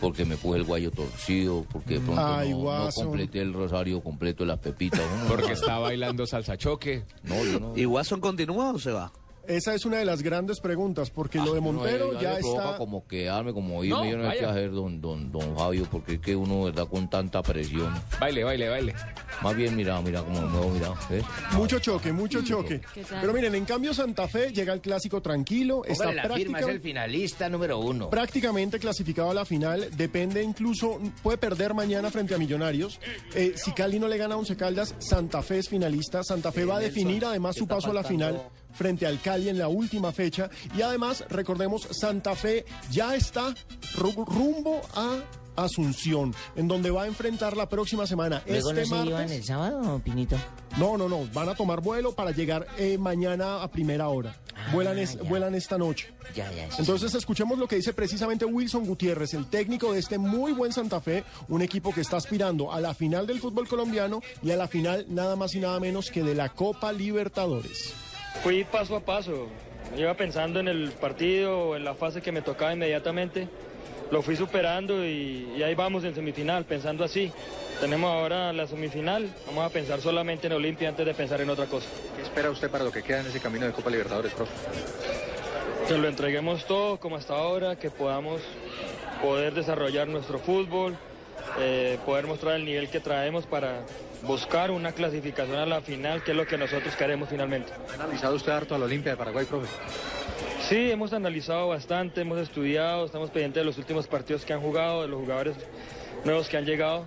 porque 0.00 0.24
me 0.24 0.36
puse 0.36 0.58
el 0.58 0.64
guayo 0.64 0.90
torcido, 0.92 1.66
porque 1.72 1.94
de 1.94 2.00
pronto 2.00 2.22
Ay, 2.24 2.50
no, 2.50 2.84
no 2.84 2.90
completé 2.92 3.40
el 3.40 3.52
rosario 3.52 4.00
completo 4.00 4.44
de 4.44 4.48
las 4.48 4.58
pepitas. 4.60 5.00
Uno- 5.20 5.28
Porque 5.28 5.52
está 5.52 5.78
bailando 5.78 6.24
salsa 6.26 6.56
choque. 6.56 7.02
No, 7.24 7.44
yo 7.44 7.58
no. 7.60 7.72
¿Y 7.76 7.84
Watson 7.84 8.20
continúa 8.20 8.70
o 8.72 8.78
se 8.78 8.92
va? 8.92 9.12
Esa 9.46 9.74
es 9.74 9.84
una 9.84 9.98
de 9.98 10.04
las 10.04 10.22
grandes 10.22 10.60
preguntas, 10.60 11.10
porque 11.10 11.38
lo 11.38 11.54
de 11.54 11.60
Montero 11.60 12.10
Ah, 12.10 12.14
No, 12.14 12.20
ya 12.20 12.36
provoca 12.38 12.64
está... 12.64 12.78
como 12.78 13.06
quedarme, 13.06 13.52
como 13.52 13.84
irme, 13.84 13.96
No, 13.96 14.04
yo 14.10 14.16
no 14.18 14.30
sé 14.30 14.38
qué 14.38 14.44
hacer, 14.46 14.70
don, 14.70 15.00
don, 15.00 15.30
don 15.30 15.56
Fabio, 15.56 15.86
porque 15.90 16.14
es 16.14 16.20
que 16.20 16.34
uno, 16.34 16.64
¿verdad? 16.64 16.86
Con 16.88 17.08
tanta 17.08 17.42
presión. 17.42 17.92
Baile, 18.20 18.44
baile, 18.44 18.68
baile. 18.68 18.94
Más 19.42 19.56
bien, 19.56 19.76
mira, 19.76 20.00
mira 20.00 20.22
cómo 20.22 20.40
me 20.40 20.46
muevo, 20.48 20.70
mira. 20.70 20.92
¿ves? 21.10 21.24
Mucho 21.52 21.78
choque, 21.78 22.12
mucho 22.12 22.42
choque. 22.42 22.80
Pero 23.20 23.32
miren, 23.32 23.54
en 23.54 23.64
cambio 23.64 23.92
Santa 23.92 24.28
Fe 24.28 24.52
llega 24.52 24.72
al 24.72 24.80
clásico 24.80 25.20
tranquilo, 25.20 25.84
está 25.84 26.12
la 26.12 26.28
firma, 26.30 26.60
es 26.60 26.68
el 26.68 26.80
finalista 26.80 27.48
número 27.48 27.78
uno. 27.78 28.08
prácticamente 28.10 28.78
clasificado 28.78 29.30
a 29.30 29.34
la 29.34 29.44
final. 29.44 29.88
Depende 29.96 30.42
incluso, 30.42 31.00
puede 31.22 31.38
perder 31.38 31.74
mañana 31.74 32.10
frente 32.10 32.34
a 32.34 32.38
Millonarios. 32.38 32.98
Eh, 33.34 33.54
si 33.56 33.72
Cali 33.72 33.98
no 33.98 34.08
le 34.08 34.16
gana 34.16 34.34
a 34.34 34.38
Once 34.38 34.56
Caldas, 34.56 34.94
Santa 34.98 35.42
Fe 35.42 35.58
es 35.58 35.68
finalista. 35.68 36.22
Santa 36.22 36.52
Fe 36.52 36.64
va 36.64 36.76
a 36.76 36.80
definir 36.80 37.24
además 37.24 37.56
su 37.56 37.64
está 37.64 37.74
paso 37.76 37.90
a 37.90 37.94
la 37.94 38.04
final 38.04 38.40
frente 38.74 39.06
al 39.06 39.20
Cali 39.20 39.48
en 39.48 39.58
la 39.58 39.68
última 39.68 40.12
fecha. 40.12 40.50
Y 40.76 40.82
además, 40.82 41.24
recordemos, 41.30 41.88
Santa 41.90 42.34
Fe 42.34 42.64
ya 42.90 43.14
está 43.14 43.54
ru- 43.96 44.24
rumbo 44.26 44.80
a 44.94 45.18
Asunción, 45.56 46.34
en 46.56 46.66
donde 46.66 46.90
va 46.90 47.04
a 47.04 47.06
enfrentar 47.06 47.56
la 47.56 47.68
próxima 47.68 48.08
semana. 48.08 48.42
¿Luego 48.44 48.70
este 48.72 48.80
no 48.80 48.86
se 48.88 49.06
iban 49.06 49.08
martes. 49.20 49.30
el 49.38 49.44
sábado, 49.44 50.00
Pinito? 50.04 50.36
No, 50.78 50.98
no, 50.98 51.08
no. 51.08 51.28
Van 51.32 51.48
a 51.48 51.54
tomar 51.54 51.80
vuelo 51.80 52.10
para 52.12 52.32
llegar 52.32 52.66
eh, 52.76 52.98
mañana 52.98 53.62
a 53.62 53.70
primera 53.70 54.08
hora. 54.08 54.34
vuelan, 54.72 54.98
es- 54.98 55.14
ya. 55.14 55.22
vuelan 55.22 55.54
esta 55.54 55.78
noche. 55.78 56.12
Ya, 56.34 56.50
ya. 56.50 56.68
sí, 56.72 56.78
Entonces 56.80 57.14
escuchemos 57.14 57.56
lo 57.56 57.68
que 57.68 57.76
dice 57.76 57.92
precisamente 57.92 58.44
Wilson 58.44 58.84
Gutiérrez, 58.84 59.32
el 59.34 59.46
técnico 59.46 59.92
de 59.92 60.00
este 60.00 60.18
muy 60.18 60.50
buen 60.50 60.72
Santa 60.72 61.00
Fe, 61.00 61.22
un 61.48 61.62
equipo 61.62 61.94
que 61.94 62.00
está 62.00 62.16
aspirando 62.16 62.72
a 62.72 62.80
la 62.80 62.92
final 62.92 63.24
del 63.28 63.38
fútbol 63.38 63.68
colombiano 63.68 64.22
y 64.42 64.50
a 64.50 64.56
la 64.56 64.66
final 64.66 65.06
nada 65.08 65.36
más 65.36 65.54
y 65.54 65.60
nada 65.60 65.78
menos 65.78 66.10
que 66.10 66.24
de 66.24 66.34
la 66.34 66.48
Copa 66.48 66.92
Libertadores. 66.92 67.94
Fui 68.42 68.64
paso 68.64 68.96
a 68.96 69.00
paso, 69.00 69.48
iba 69.96 70.12
pensando 70.14 70.60
en 70.60 70.68
el 70.68 70.90
partido, 70.92 71.76
en 71.76 71.84
la 71.84 71.94
fase 71.94 72.20
que 72.20 72.32
me 72.32 72.42
tocaba 72.42 72.72
inmediatamente, 72.72 73.48
lo 74.10 74.20
fui 74.22 74.36
superando 74.36 75.04
y, 75.04 75.54
y 75.56 75.62
ahí 75.62 75.74
vamos 75.74 76.04
en 76.04 76.14
semifinal, 76.14 76.64
pensando 76.64 77.04
así. 77.04 77.32
Tenemos 77.80 78.10
ahora 78.12 78.52
la 78.52 78.66
semifinal, 78.66 79.28
vamos 79.46 79.64
a 79.64 79.70
pensar 79.70 80.00
solamente 80.00 80.46
en 80.46 80.52
Olimpia 80.52 80.88
antes 80.88 81.04
de 81.04 81.14
pensar 81.14 81.40
en 81.40 81.50
otra 81.50 81.66
cosa. 81.66 81.88
¿Qué 82.16 82.22
espera 82.22 82.50
usted 82.50 82.70
para 82.70 82.84
lo 82.84 82.92
que 82.92 83.02
queda 83.02 83.20
en 83.20 83.26
ese 83.26 83.40
camino 83.40 83.66
de 83.66 83.72
Copa 83.72 83.90
Libertadores, 83.90 84.32
profe? 84.32 84.52
Que 85.88 85.98
lo 85.98 86.08
entreguemos 86.08 86.66
todo 86.66 86.98
como 86.98 87.16
hasta 87.16 87.34
ahora, 87.34 87.76
que 87.76 87.90
podamos 87.90 88.40
poder 89.20 89.54
desarrollar 89.54 90.06
nuestro 90.06 90.38
fútbol, 90.38 90.96
eh, 91.58 91.98
poder 92.06 92.26
mostrar 92.26 92.56
el 92.56 92.64
nivel 92.64 92.88
que 92.88 93.00
traemos 93.00 93.46
para 93.46 93.80
buscar 94.26 94.70
una 94.70 94.92
clasificación 94.92 95.56
a 95.56 95.66
la 95.66 95.80
final, 95.80 96.22
que 96.22 96.32
es 96.32 96.36
lo 96.36 96.46
que 96.46 96.56
nosotros 96.58 96.94
queremos 96.96 97.28
finalmente. 97.28 97.72
¿Ha 97.90 97.94
analizado 97.94 98.34
usted 98.34 98.52
harto 98.52 98.74
a 98.74 98.78
la 98.78 98.86
Olimpia 98.86 99.12
de 99.12 99.18
Paraguay, 99.18 99.44
profe? 99.44 99.68
Sí, 100.68 100.90
hemos 100.90 101.12
analizado 101.12 101.68
bastante, 101.68 102.22
hemos 102.22 102.38
estudiado, 102.38 103.04
estamos 103.06 103.30
pendientes 103.30 103.60
de 103.60 103.64
los 103.64 103.78
últimos 103.78 104.06
partidos 104.06 104.44
que 104.44 104.52
han 104.52 104.60
jugado, 104.60 105.02
de 105.02 105.08
los 105.08 105.20
jugadores 105.20 105.56
nuevos 106.24 106.48
que 106.48 106.56
han 106.56 106.64
llegado. 106.64 107.06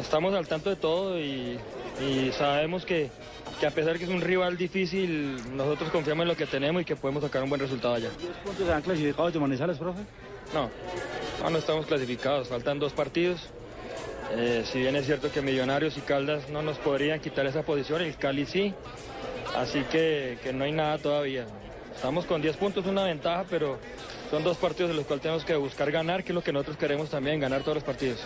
Estamos 0.00 0.32
al 0.34 0.46
tanto 0.46 0.70
de 0.70 0.76
todo 0.76 1.18
y, 1.18 1.58
y 2.00 2.30
sabemos 2.32 2.84
que, 2.86 3.10
que 3.58 3.66
a 3.66 3.70
pesar 3.70 3.98
que 3.98 4.04
es 4.04 4.10
un 4.10 4.20
rival 4.20 4.56
difícil, 4.56 5.36
nosotros 5.56 5.90
confiamos 5.90 6.22
en 6.22 6.28
lo 6.28 6.36
que 6.36 6.46
tenemos 6.46 6.82
y 6.82 6.84
que 6.84 6.96
podemos 6.96 7.22
sacar 7.22 7.42
un 7.42 7.48
buen 7.48 7.60
resultado 7.60 7.94
allá. 7.94 8.08
¿Cuántos 8.44 8.68
han 8.68 8.82
clasificado 8.82 9.30
de 9.30 9.38
Manizales, 9.40 9.76
profe? 9.76 10.00
No, 10.54 10.70
no, 11.42 11.50
no 11.50 11.58
estamos 11.58 11.86
clasificados, 11.86 12.48
faltan 12.48 12.78
dos 12.78 12.92
partidos. 12.92 13.50
Eh, 14.32 14.64
si 14.64 14.78
bien 14.78 14.94
es 14.96 15.06
cierto 15.06 15.30
que 15.32 15.42
Millonarios 15.42 15.96
y 15.96 16.00
Caldas 16.00 16.48
no 16.50 16.62
nos 16.62 16.78
podrían 16.78 17.20
quitar 17.20 17.46
esa 17.46 17.62
posición, 17.62 18.00
el 18.02 18.16
Cali 18.16 18.46
sí, 18.46 18.74
así 19.56 19.82
que, 19.90 20.38
que 20.42 20.52
no 20.52 20.64
hay 20.64 20.72
nada 20.72 20.98
todavía. 20.98 21.46
Estamos 21.94 22.26
con 22.26 22.40
10 22.40 22.56
puntos, 22.56 22.86
una 22.86 23.04
ventaja, 23.04 23.44
pero 23.50 23.78
son 24.30 24.44
dos 24.44 24.56
partidos 24.58 24.90
en 24.90 24.96
los 24.96 25.06
cuales 25.06 25.22
tenemos 25.22 25.44
que 25.44 25.54
buscar 25.56 25.90
ganar, 25.90 26.22
que 26.22 26.30
es 26.32 26.34
lo 26.34 26.42
que 26.42 26.52
nosotros 26.52 26.76
queremos 26.76 27.10
también, 27.10 27.40
ganar 27.40 27.62
todos 27.62 27.76
los 27.76 27.84
partidos. 27.84 28.20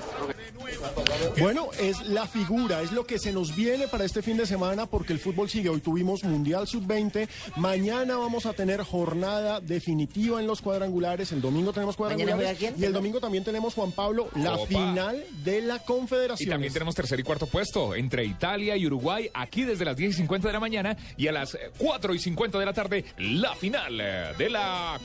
Bueno, 1.41 1.69
es 1.81 2.07
la 2.09 2.27
figura, 2.27 2.83
es 2.83 2.93
lo 2.93 3.07
que 3.07 3.19
se 3.19 3.33
nos 3.33 3.55
viene 3.57 3.89
para 3.89 4.05
este 4.05 4.23
fin 4.23 4.37
de 4.37 4.47
semana 4.47 4.87
porque 4.87 5.13
el 5.13 5.19
fútbol 5.19 5.49
sigue. 5.49 5.69
Hoy 5.69 5.81
tuvimos 5.81 6.25
Mundial 6.25 6.67
Sub-20, 6.67 7.29
mañana 7.57 8.17
vamos 8.17 8.47
a 8.47 8.53
tener 8.53 8.83
jornada 8.83 9.61
definitiva 9.61 10.41
en 10.41 10.47
los 10.47 10.61
cuadrangulares, 10.61 11.33
el 11.33 11.41
domingo 11.41 11.73
tenemos 11.73 11.99
¿Mañana 11.99 12.17
cuadrangulares 12.33 12.79
y 12.79 12.85
el 12.85 12.93
domingo 12.93 13.21
también 13.21 13.45
tenemos, 13.45 13.75
Juan 13.75 13.93
Pablo, 13.93 14.29
la 14.37 14.55
Opa. 14.57 14.67
final 14.67 15.25
de 15.43 15.61
la 15.63 15.77
Y 15.77 15.81
Confederación. 15.81 16.51
también 16.51 16.73
tenemos 16.73 16.95
tercer 16.95 17.19
y 17.21 17.23
cuarto 17.23 17.47
puesto 17.47 17.95
entre 17.95 18.25
Italia 18.25 18.77
y 18.77 18.87
Uruguay, 18.87 19.31
aquí 19.33 19.65
desde 19.65 19.85
las 19.85 19.97
10 19.97 20.11
y 20.11 20.17
50 20.19 20.49
de 20.49 20.53
la 20.53 20.61
mañana 20.61 20.97
y 21.17 21.29
a 21.29 21.33
las 21.33 21.55
eh, 21.55 21.71
4 21.79 22.15
y 22.15 22.19
50 22.19 22.59
de 22.59 22.67
la 22.67 22.73
tarde, 22.73 23.05
la 23.19 23.55
final 23.55 23.97
de 24.39 24.51
la 24.51 24.99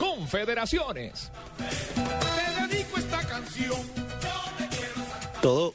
Te 0.92 2.66
dedico 2.66 2.98
esta 2.98 3.20
canción. 3.24 3.80
Todo 5.40 5.74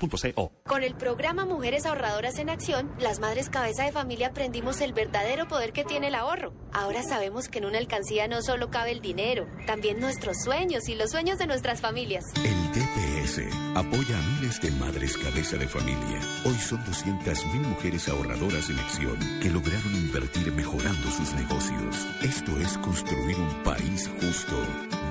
Con 0.65 0.83
el 0.83 0.95
programa 0.95 1.45
Mujeres 1.45 1.85
Ahorradoras 1.85 2.39
en 2.39 2.49
Acción, 2.49 2.91
las 2.99 3.19
madres 3.19 3.49
cabeza 3.49 3.83
de 3.83 3.91
familia 3.91 4.29
aprendimos 4.29 4.81
el 4.81 4.93
verdadero 4.93 5.47
poder 5.47 5.73
que 5.73 5.83
tiene 5.83 6.07
el 6.07 6.15
ahorro. 6.15 6.53
Ahora 6.73 7.03
sabemos 7.03 7.47
que 7.49 7.59
en 7.59 7.65
una 7.65 7.77
alcancía 7.77 8.27
no 8.27 8.41
solo 8.41 8.71
cabe 8.71 8.91
el 8.91 9.01
dinero, 9.01 9.45
también 9.67 9.99
nuestros 9.99 10.37
sueños 10.43 10.89
y 10.89 10.95
los 10.95 11.11
sueños 11.11 11.37
de 11.37 11.45
nuestras 11.45 11.81
familias. 11.81 12.25
El 12.37 12.71
DPS 12.71 13.41
apoya 13.75 14.17
a 14.17 14.21
miles 14.39 14.59
de 14.61 14.71
madres 14.71 15.17
cabeza 15.17 15.57
de 15.57 15.67
familia. 15.67 16.19
Hoy 16.45 16.55
son 16.55 16.83
200.000 16.85 17.59
mujeres 17.61 18.09
ahorradoras 18.09 18.69
en 18.69 18.79
acción 18.79 19.17
que 19.41 19.49
lograron 19.49 19.93
invertir 19.93 20.51
mejorando 20.53 21.11
sus 21.11 21.33
negocios. 21.33 22.07
Esto 22.21 22.57
es 22.59 22.77
construir 22.79 23.37
un 23.37 23.63
país 23.63 24.09
justo. 24.19 24.55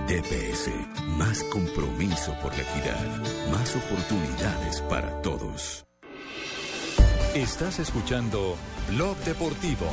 DPS, 0.08 0.70
más 1.18 1.44
compromiso 1.44 2.34
por 2.42 2.52
la 2.56 2.62
equidad, 2.62 3.06
más 3.52 3.76
oportunidades 3.76 4.69
para 4.88 5.20
todos. 5.22 5.84
Estás 7.34 7.78
escuchando 7.78 8.56
Blog 8.88 9.16
Deportivo. 9.24 9.86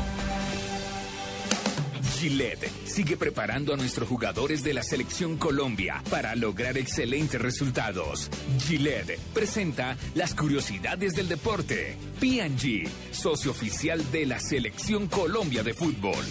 Gillette 2.18 2.72
sigue 2.86 3.16
preparando 3.16 3.74
a 3.74 3.78
nuestros 3.78 4.08
jugadores 4.10 4.64
de 4.64 4.74
la 4.74 4.84
selección 4.84 5.38
Colombia 5.38 6.02
para 6.10 6.36
lograr 6.36 6.78
excelentes 6.78 7.40
resultados. 7.40 8.30
Gillette 8.60 9.20
presenta 9.34 9.98
las 10.16 10.34
curiosidades 10.34 11.14
del 11.14 11.28
deporte. 11.28 11.96
PG, 12.20 12.90
socio 13.12 13.52
oficial 13.52 14.12
de 14.12 14.26
la 14.26 14.40
selección 14.40 15.08
Colombia 15.08 15.64
de 15.64 15.74
fútbol. 15.74 16.26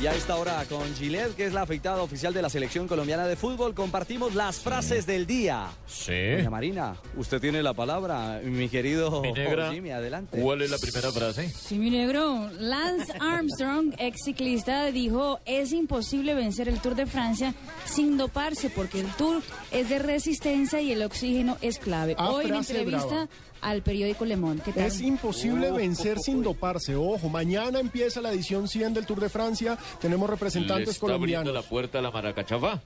Y 0.00 0.06
a 0.06 0.14
esta 0.14 0.36
hora 0.36 0.64
con 0.66 0.94
Gillette, 0.94 1.34
que 1.36 1.44
es 1.44 1.52
la 1.52 1.62
afeitada 1.62 2.02
oficial 2.02 2.32
de 2.32 2.40
la 2.40 2.48
selección 2.48 2.88
colombiana 2.88 3.26
de 3.26 3.36
fútbol, 3.36 3.74
compartimos 3.74 4.34
las 4.34 4.58
frases 4.58 5.04
del 5.04 5.26
día. 5.26 5.66
Sí. 5.86 6.36
Doña 6.36 6.48
Marina, 6.48 6.96
usted 7.18 7.38
tiene 7.38 7.62
la 7.62 7.74
palabra, 7.74 8.40
mi 8.42 8.70
querido 8.70 9.20
Mi 9.20 9.32
negra, 9.32 9.70
Jimmy, 9.70 9.90
adelante. 9.90 10.40
¿Cuál 10.40 10.62
es 10.62 10.70
la 10.70 10.78
primera 10.78 11.12
frase? 11.12 11.50
Sí, 11.50 11.78
mi 11.78 11.90
negro. 11.90 12.48
Lance 12.58 13.12
Armstrong, 13.20 13.92
ex 13.98 14.24
ciclista, 14.24 14.86
dijo, 14.86 15.38
es 15.44 15.70
imposible 15.72 16.34
vencer 16.34 16.70
el 16.70 16.80
Tour 16.80 16.94
de 16.94 17.04
Francia 17.04 17.54
sin 17.84 18.16
doparse 18.16 18.70
porque 18.70 19.00
el 19.00 19.08
Tour 19.16 19.42
es 19.70 19.90
de 19.90 19.98
resistencia 19.98 20.80
y 20.80 20.92
el 20.92 21.02
oxígeno 21.02 21.58
es 21.60 21.78
clave. 21.78 22.14
Ah, 22.16 22.30
Hoy 22.30 22.46
en 22.46 22.54
entrevista 22.54 23.06
brava. 23.06 23.28
Al 23.62 23.82
periódico 23.82 24.24
Le 24.24 24.36
Monde. 24.36 24.62
¿Qué 24.64 24.72
tal? 24.72 24.84
Es 24.84 25.00
imposible 25.00 25.70
Oh, 25.70 25.74
vencer 25.74 26.18
sin 26.18 26.42
doparse. 26.42 26.96
Ojo, 26.96 27.28
mañana 27.28 27.78
empieza 27.80 28.20
la 28.20 28.32
edición 28.32 28.68
100 28.68 28.94
del 28.94 29.06
Tour 29.06 29.20
de 29.20 29.28
Francia. 29.28 29.76
Tenemos 30.00 30.28
representantes 30.30 30.86
¿Le 30.86 30.92
está 30.92 31.06
abriendo 31.06 31.42
colombianos. 31.50 31.54
la 31.64 31.68
puerta 31.68 31.98
a 31.98 32.02
la 32.02 32.10
maracachafa? 32.10 32.80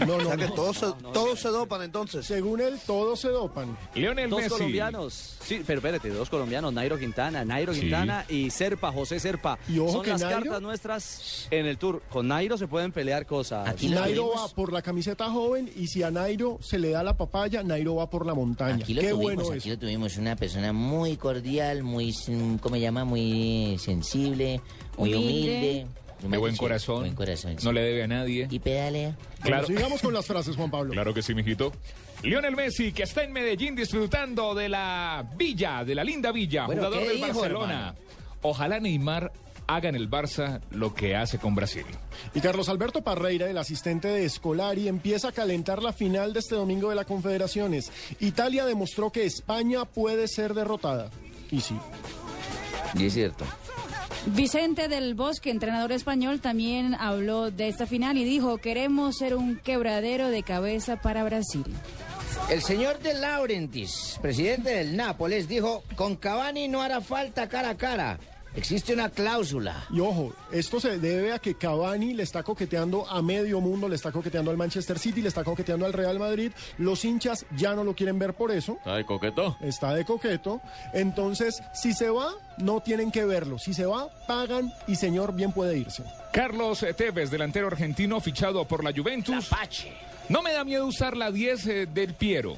No, 0.00 0.06
no, 0.06 0.16
O 0.16 0.20
sea 0.26 0.36
que 0.36 0.46
no. 0.48 0.54
todos 0.54 0.76
se, 0.78 0.86
todos 1.12 1.38
se 1.40 1.48
dopan 1.48 1.82
entonces. 1.82 2.26
Según 2.26 2.60
él, 2.60 2.78
todos 2.86 3.20
se 3.20 3.28
dopan. 3.28 3.76
Lionel 3.94 4.28
dos 4.30 4.40
Messi. 4.40 4.50
colombianos, 4.50 5.36
sí, 5.40 5.62
pero 5.66 5.78
espérate, 5.78 6.08
dos 6.10 6.28
colombianos, 6.28 6.72
Nairo 6.72 6.98
Quintana, 6.98 7.44
Nairo 7.44 7.72
Sí. 7.74 7.80
Quintana 7.80 8.24
y 8.28 8.50
Serpa, 8.50 8.90
José 8.92 9.20
Serpa. 9.20 9.58
Y 9.68 9.78
ojo 9.78 9.92
Son 9.92 10.02
que 10.02 10.10
las 10.10 10.22
Nairo- 10.22 10.42
cartas 10.44 10.62
nuestras 10.62 11.46
en 11.50 11.66
el 11.66 11.78
Tour. 11.78 12.02
Con 12.10 12.28
Nairo 12.28 12.58
se 12.58 12.66
pueden 12.66 12.92
pelear 12.92 13.26
cosas. 13.26 13.68
Aquí 13.68 13.88
Nairo 13.88 14.30
va 14.36 14.48
por 14.48 14.72
la 14.72 14.82
camiseta 14.82 15.30
joven 15.30 15.70
y 15.76 15.86
si 15.86 16.02
a 16.02 16.10
Nairo 16.10 16.58
se 16.60 16.78
le 16.78 16.90
da 16.90 17.02
la 17.02 17.16
papaya, 17.16 17.62
Nairo 17.62 17.94
va 17.96 18.10
por 18.10 18.26
la 18.26 18.34
montaña. 18.34 18.82
Aquí 18.82 18.94
lo 18.94 19.00
Qué 19.00 19.10
tuvimos, 19.10 19.44
bueno 19.44 19.52
aquí 19.58 19.70
lo 19.70 19.78
tuvimos 19.78 20.03
vemos, 20.04 20.16
una 20.18 20.36
persona 20.36 20.72
muy 20.72 21.16
cordial, 21.16 21.82
muy, 21.82 22.14
¿cómo 22.60 22.74
se 22.76 22.80
llama? 22.80 23.04
Muy 23.04 23.76
sensible, 23.78 24.60
muy 24.98 25.14
Humilde. 25.14 25.86
humilde. 25.86 25.86
De 26.28 26.38
buen 26.38 26.56
corazón. 26.56 27.00
Buen 27.00 27.14
corazón, 27.14 27.54
sí. 27.58 27.64
No 27.66 27.72
le 27.72 27.82
debe 27.82 28.02
a 28.04 28.06
nadie. 28.06 28.46
Y 28.50 28.58
pedalea. 28.58 29.16
Claro. 29.42 29.66
sigamos 29.66 30.00
con 30.00 30.14
las 30.14 30.24
frases, 30.24 30.56
Juan 30.56 30.70
Pablo. 30.70 30.92
Claro 30.92 31.12
que 31.12 31.20
sí, 31.22 31.34
mijito. 31.34 31.72
Lionel 32.22 32.56
Messi, 32.56 32.92
que 32.92 33.02
está 33.02 33.24
en 33.24 33.32
Medellín 33.32 33.74
disfrutando 33.76 34.54
de 34.54 34.68
la 34.70 35.26
villa, 35.36 35.84
de 35.84 35.94
la 35.94 36.02
linda 36.04 36.32
villa, 36.32 36.64
Bueno, 36.66 36.82
jugador 36.82 37.02
¿qué 37.02 37.08
del 37.08 37.16
dijo, 37.18 37.40
Barcelona. 37.40 37.74
hermano? 37.74 37.94
Ojalá 38.42 38.80
Neymar 38.80 39.32
haga 39.66 39.88
en 39.88 39.94
el 39.94 40.10
Barça 40.10 40.60
lo 40.70 40.94
que 40.94 41.16
hace 41.16 41.38
con 41.38 41.54
Brasil. 41.54 41.86
Y 42.34 42.40
Carlos 42.40 42.68
Alberto 42.68 43.02
Parreira, 43.02 43.48
el 43.48 43.58
asistente 43.58 44.08
de 44.08 44.24
Escolari, 44.24 44.88
empieza 44.88 45.28
a 45.28 45.32
calentar 45.32 45.82
la 45.82 45.92
final 45.92 46.32
de 46.32 46.40
este 46.40 46.54
domingo 46.54 46.90
de 46.90 46.96
la 46.96 47.04
Confederaciones. 47.04 47.90
Italia 48.20 48.64
demostró 48.64 49.10
que 49.10 49.24
España 49.24 49.84
puede 49.84 50.28
ser 50.28 50.54
derrotada. 50.54 51.10
Y 51.50 51.60
sí. 51.60 51.76
Y 52.94 53.06
es 53.06 53.14
cierto. 53.14 53.44
Vicente 54.26 54.88
del 54.88 55.14
Bosque, 55.14 55.50
entrenador 55.50 55.92
español, 55.92 56.40
también 56.40 56.94
habló 56.94 57.50
de 57.50 57.68
esta 57.68 57.86
final 57.86 58.16
y 58.16 58.24
dijo, 58.24 58.56
queremos 58.56 59.18
ser 59.18 59.34
un 59.34 59.56
quebradero 59.56 60.30
de 60.30 60.42
cabeza 60.42 60.96
para 60.96 61.24
Brasil. 61.24 61.64
El 62.48 62.62
señor 62.62 62.98
de 63.00 63.14
Laurentiis, 63.14 64.18
presidente 64.22 64.70
del 64.70 64.96
Nápoles, 64.96 65.46
dijo, 65.46 65.82
con 65.94 66.16
Cavani 66.16 66.68
no 66.68 66.82
hará 66.82 67.00
falta 67.00 67.48
cara 67.48 67.70
a 67.70 67.76
cara. 67.76 68.18
Existe 68.56 68.94
una 68.94 69.08
cláusula. 69.08 69.84
Y 69.90 70.00
ojo, 70.00 70.32
esto 70.52 70.78
se 70.78 70.98
debe 70.98 71.32
a 71.32 71.38
que 71.40 71.56
Cavani 71.56 72.14
le 72.14 72.22
está 72.22 72.42
coqueteando 72.42 73.08
a 73.08 73.20
medio 73.20 73.60
mundo, 73.60 73.88
le 73.88 73.96
está 73.96 74.12
coqueteando 74.12 74.50
al 74.50 74.56
Manchester 74.56 74.98
City, 74.98 75.22
le 75.22 75.28
está 75.28 75.42
coqueteando 75.42 75.86
al 75.86 75.92
Real 75.92 76.18
Madrid. 76.18 76.52
Los 76.78 77.04
hinchas 77.04 77.46
ya 77.56 77.74
no 77.74 77.82
lo 77.82 77.94
quieren 77.94 78.18
ver 78.18 78.34
por 78.34 78.52
eso. 78.52 78.76
¿Está 78.78 78.96
de 78.96 79.04
coqueto? 79.04 79.56
Está 79.60 79.94
de 79.94 80.04
coqueto. 80.04 80.60
Entonces, 80.92 81.62
si 81.74 81.92
se 81.92 82.10
va, 82.10 82.32
no 82.58 82.80
tienen 82.80 83.10
que 83.10 83.24
verlo. 83.24 83.58
Si 83.58 83.74
se 83.74 83.86
va, 83.86 84.08
pagan 84.28 84.72
y 84.86 84.96
señor 84.96 85.34
bien 85.34 85.52
puede 85.52 85.76
irse. 85.76 86.04
Carlos 86.32 86.84
Tevez, 86.96 87.30
delantero 87.30 87.66
argentino 87.66 88.20
fichado 88.20 88.66
por 88.66 88.84
la 88.84 88.92
Juventus. 88.92 89.48
No 90.28 90.42
me 90.42 90.52
da 90.52 90.64
miedo 90.64 90.86
usar 90.86 91.16
la 91.16 91.30
10 91.30 91.66
eh, 91.66 91.86
del 91.86 92.14
Piero. 92.14 92.56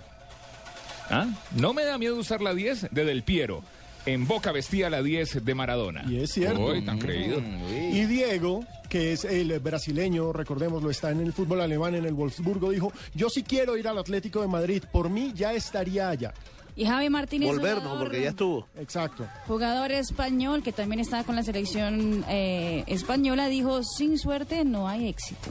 ¿Ah? 1.11 1.27
No 1.53 1.73
me 1.73 1.85
da 1.85 1.99
miedo 1.99 2.17
usar 2.17 2.41
la 2.41 2.55
10 2.55 2.89
de 2.91 3.05
Del 3.05 3.23
Piero. 3.23 3.63
En 4.07 4.27
Boca 4.27 4.53
vestía 4.53 4.89
la 4.89 5.03
10 5.03 5.45
de 5.45 5.55
Maradona. 5.55 6.05
Y 6.09 6.21
es 6.21 6.33
cierto. 6.33 6.65
Uy, 6.65 6.83
tan 6.83 6.99
creído. 6.99 7.41
Y 7.69 8.05
Diego, 8.07 8.65
que 8.89 9.13
es 9.13 9.25
el 9.25 9.59
brasileño, 9.59 10.33
recordémoslo, 10.33 10.91
está 10.91 11.11
en 11.11 11.21
el 11.21 11.33
fútbol 11.33 11.61
alemán, 11.61 11.97
en 11.97 12.05
el 12.05 12.15
Wolfsburgo, 12.15 12.71
dijo, 12.71 12.93
yo 13.15 13.29
sí 13.29 13.43
quiero 13.43 13.77
ir 13.77 13.89
al 13.89 13.99
Atlético 13.99 14.41
de 14.41 14.47
Madrid, 14.47 14.85
por 14.93 15.11
mí 15.11 15.33
ya 15.35 15.53
estaría 15.53 16.09
allá. 16.09 16.33
Y 16.77 16.85
Javi 16.85 17.09
Martínez, 17.09 17.49
Volver, 17.49 17.83
no, 17.83 17.99
porque 17.99 18.21
ya 18.21 18.29
estuvo. 18.29 18.69
Exacto. 18.79 19.27
Jugador 19.47 19.93
español 19.93 20.63
que 20.63 20.73
también 20.73 21.01
estaba 21.01 21.25
con 21.25 21.35
la 21.35 21.43
selección 21.43 22.23
eh, 22.29 22.85
española 22.87 23.49
dijo, 23.49 23.83
sin 23.83 24.19
suerte 24.19 24.63
no 24.65 24.87
hay 24.87 25.09
éxito. 25.09 25.49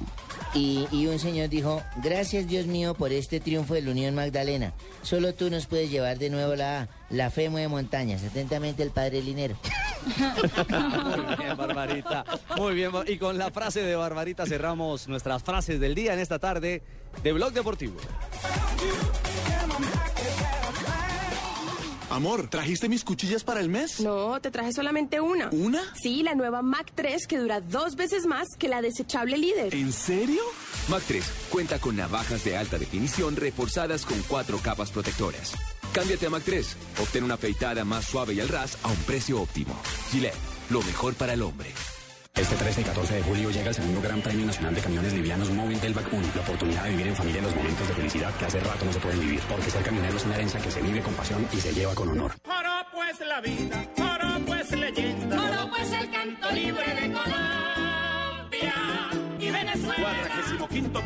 Y, 0.53 0.88
y 0.91 1.08
un 1.08 1.18
señor 1.18 1.49
dijo, 1.49 1.82
gracias 2.03 2.47
Dios 2.47 2.68
mío 2.68 2.93
por 2.93 3.12
este 3.12 3.39
triunfo 3.39 3.74
de 3.74 3.82
la 3.82 3.91
Unión 3.91 4.14
Magdalena. 4.14 4.74
Solo 5.01 5.34
tú 5.34 5.49
nos 5.49 5.66
puedes 5.66 5.89
llevar 5.89 6.20
de 6.20 6.30
nuevo 6.30 6.56
la 6.56 6.82
A. 6.82 6.88
La 7.10 7.30
fe 7.30 7.49
mueve 7.49 7.68
montañas. 7.68 8.24
Atentamente 8.24 8.84
el 8.84 8.91
padre 8.91 9.22
Linero. 9.22 9.56
Muy 10.06 11.36
bien, 11.38 11.58
Barbarita. 11.58 12.26
Muy 12.58 12.76
bien. 12.76 12.91
Y 13.08 13.18
con 13.18 13.38
la 13.38 13.51
frase 13.51 13.82
de 13.82 13.95
Barbarita 13.95 14.45
cerramos 14.45 15.08
nuestras 15.08 15.43
frases 15.43 15.80
del 15.80 15.95
día 15.95 16.14
en 16.14 16.20
esta 16.20 16.39
tarde 16.39 16.82
de 17.24 17.34
Blog 17.34 17.53
Deportivo. 17.53 17.97
Amor, 22.10 22.47
¿trajiste 22.49 22.88
mis 22.88 23.03
cuchillas 23.03 23.43
para 23.43 23.60
el 23.60 23.68
mes? 23.68 23.99
No, 23.99 24.39
te 24.39 24.51
traje 24.51 24.72
solamente 24.72 25.20
una. 25.20 25.49
¿Una? 25.51 25.82
Sí, 25.95 26.24
la 26.24 26.34
nueva 26.34 26.62
Mac 26.62 26.91
3 26.95 27.28
que 27.28 27.38
dura 27.38 27.62
dos 27.62 27.95
veces 27.95 28.26
más 28.26 28.47
que 28.58 28.70
la 28.70 28.82
desechable 28.82 29.38
líder. 29.38 29.74
¿En 29.74 29.91
serio? 29.91 30.41
Mac 30.88 31.03
3 31.08 31.26
cuenta 31.49 31.80
con 31.80 31.95
navajas 31.97 32.43
de 32.45 32.56
alta 32.56 32.78
definición 32.78 33.36
reforzadas 33.36 34.06
con 34.06 34.22
cuatro 34.30 34.60
capas 34.60 34.91
protectoras. 34.91 35.53
Cámbiate 35.96 36.26
a 36.26 36.30
Mac 36.30 36.43
3. 36.43 36.78
Obtén 37.04 37.24
una 37.24 37.36
afeitada 37.36 37.86
más 37.86 38.04
suave 38.04 38.34
y 38.34 38.41
al 38.41 38.50
ras 38.50 38.78
a 38.84 38.89
un 38.89 38.98
precio 39.08 39.41
óptimo. 39.41 39.74
Gillette, 40.12 40.36
lo 40.70 40.82
mejor 40.82 41.14
para 41.14 41.32
el 41.32 41.41
hombre. 41.41 41.70
Este 42.36 42.54
13 42.54 42.82
y 42.82 42.84
14 42.84 43.16
de 43.16 43.24
julio 43.24 43.50
llega 43.50 43.70
el 43.70 43.76
segundo 43.76 44.02
Gran 44.02 44.22
Premio 44.22 44.46
Nacional 44.46 44.76
de 44.76 44.82
Camiones 44.82 45.14
Livianos 45.14 45.50
Móvil 45.52 45.80
del 45.80 45.93
BAC 45.93 46.12
1. 46.12 46.28
La 46.36 46.41
oportunidad 46.41 46.84
de 46.84 46.89
vivir 46.89 47.08
en 47.08 47.16
familia 47.16 47.41
los 47.41 47.56
momentos 47.56 47.88
de 47.88 47.93
felicidad 47.93 48.36
que 48.36 48.43
hace 48.43 48.60
rato 48.60 48.84
no 48.84 48.91
se 48.91 49.00
pueden 49.00 49.22
vivir. 49.22 49.39
Porque 49.48 49.72
ser 49.72 49.84
camionero 49.84 50.18
es 50.18 50.26
una 50.26 50.36
herencia 50.36 50.60
que 50.60 50.72
se 50.72 50.82
vive 50.82 51.02
con 51.02 51.14
pasión 51.14 51.48
y 51.54 51.62
se 51.62 51.74
lleva 51.74 51.96
con 51.96 52.10
honor. 52.10 52.34
Joropo 52.43 53.04
es 53.10 53.20
la 53.26 53.39
vida, 53.39 53.88
joropo 53.96 54.56
es 54.56 54.72
leyenda. 54.72 55.39
Joropo 55.39 55.78
es 55.78 55.91
el 55.93 56.12
canto 56.12 56.52
libre 56.52 56.96
de 56.96 57.14
Colombia 57.14 57.84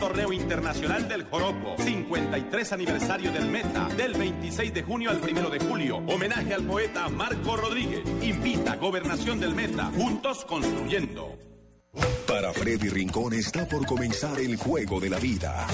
Torneo 0.09 0.33
Internacional 0.33 1.07
del 1.07 1.23
Joropo. 1.25 1.75
53 1.77 2.71
aniversario 2.71 3.31
del 3.31 3.45
Meta. 3.45 3.87
Del 3.95 4.15
26 4.15 4.73
de 4.73 4.81
junio 4.81 5.11
al 5.11 5.21
1 5.21 5.49
de 5.51 5.59
julio. 5.59 5.97
Homenaje 5.97 6.55
al 6.55 6.63
poeta 6.63 7.07
Marco 7.09 7.55
Rodríguez. 7.55 8.01
Invita 8.23 8.75
Gobernación 8.77 9.39
del 9.39 9.53
Meta. 9.53 9.91
Juntos 9.95 10.45
construyendo. 10.45 11.37
Para 12.27 12.51
Freddy 12.53 12.89
Rincón 12.89 13.33
está 13.33 13.67
por 13.67 13.85
comenzar 13.85 14.39
el 14.39 14.55
juego 14.55 14.99
de 14.99 15.11
la 15.11 15.19
vida. 15.19 15.67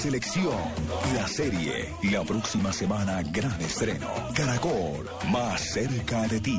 Selección, 0.00 0.56
la 1.14 1.28
serie, 1.28 1.94
la 2.10 2.22
próxima 2.24 2.72
semana 2.72 3.20
gran 3.22 3.60
estreno. 3.60 4.06
Caracol, 4.34 5.06
más 5.30 5.60
cerca 5.60 6.26
de 6.26 6.40
ti. 6.40 6.58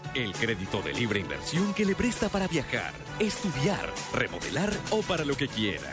El 0.13 0.33
crédito 0.33 0.81
de 0.81 0.93
libre 0.93 1.21
inversión 1.21 1.73
que 1.73 1.85
le 1.85 1.95
presta 1.95 2.27
para 2.27 2.45
viajar, 2.45 2.91
estudiar, 3.19 3.89
remodelar 4.13 4.69
o 4.89 5.01
para 5.03 5.23
lo 5.23 5.37
que 5.37 5.47
quiera. 5.47 5.89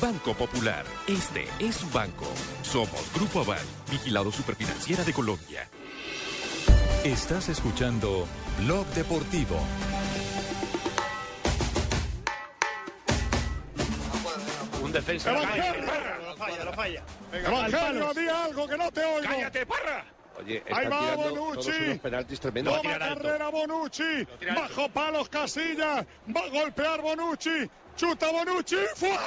Banco 0.00 0.32
Popular, 0.32 0.86
este 1.06 1.46
es 1.58 1.76
su 1.76 1.90
banco. 1.90 2.24
Somos 2.62 3.12
Grupo 3.14 3.40
Aval, 3.40 3.66
vigilado 3.90 4.32
superfinanciera 4.32 5.04
de 5.04 5.12
Colombia. 5.12 5.68
Estás 7.04 7.50
escuchando 7.50 8.26
Blog 8.60 8.86
Deportivo. 8.94 9.60
Un 14.82 14.92
defensa. 14.92 15.32
Lo 15.32 15.42
falla, 15.42 16.64
lo 16.64 16.72
falla. 16.72 17.02
Evangelio, 17.34 18.14
di 18.14 18.28
algo 18.28 18.66
que 18.66 18.78
no 18.78 18.90
te 18.90 19.04
oigo. 19.04 19.28
¡Cállate, 19.28 19.66
parra! 19.66 20.17
Oye, 20.38 20.62
Ahí 20.70 20.86
va 20.88 21.16
Bonucci. 21.16 21.98
penaltis 22.02 22.40
tremendos. 22.40 22.76
Toma 22.80 22.98
carrera 22.98 23.48
Bonucci. 23.50 24.26
Bajo 24.54 24.88
palos 24.88 25.28
Casillas. 25.28 26.06
Va 26.34 26.40
a 26.40 26.48
golpear 26.48 27.00
Bonucci. 27.02 27.68
Chuta 27.96 28.30
Bonucci. 28.30 28.76
¡Fuera! 28.94 29.18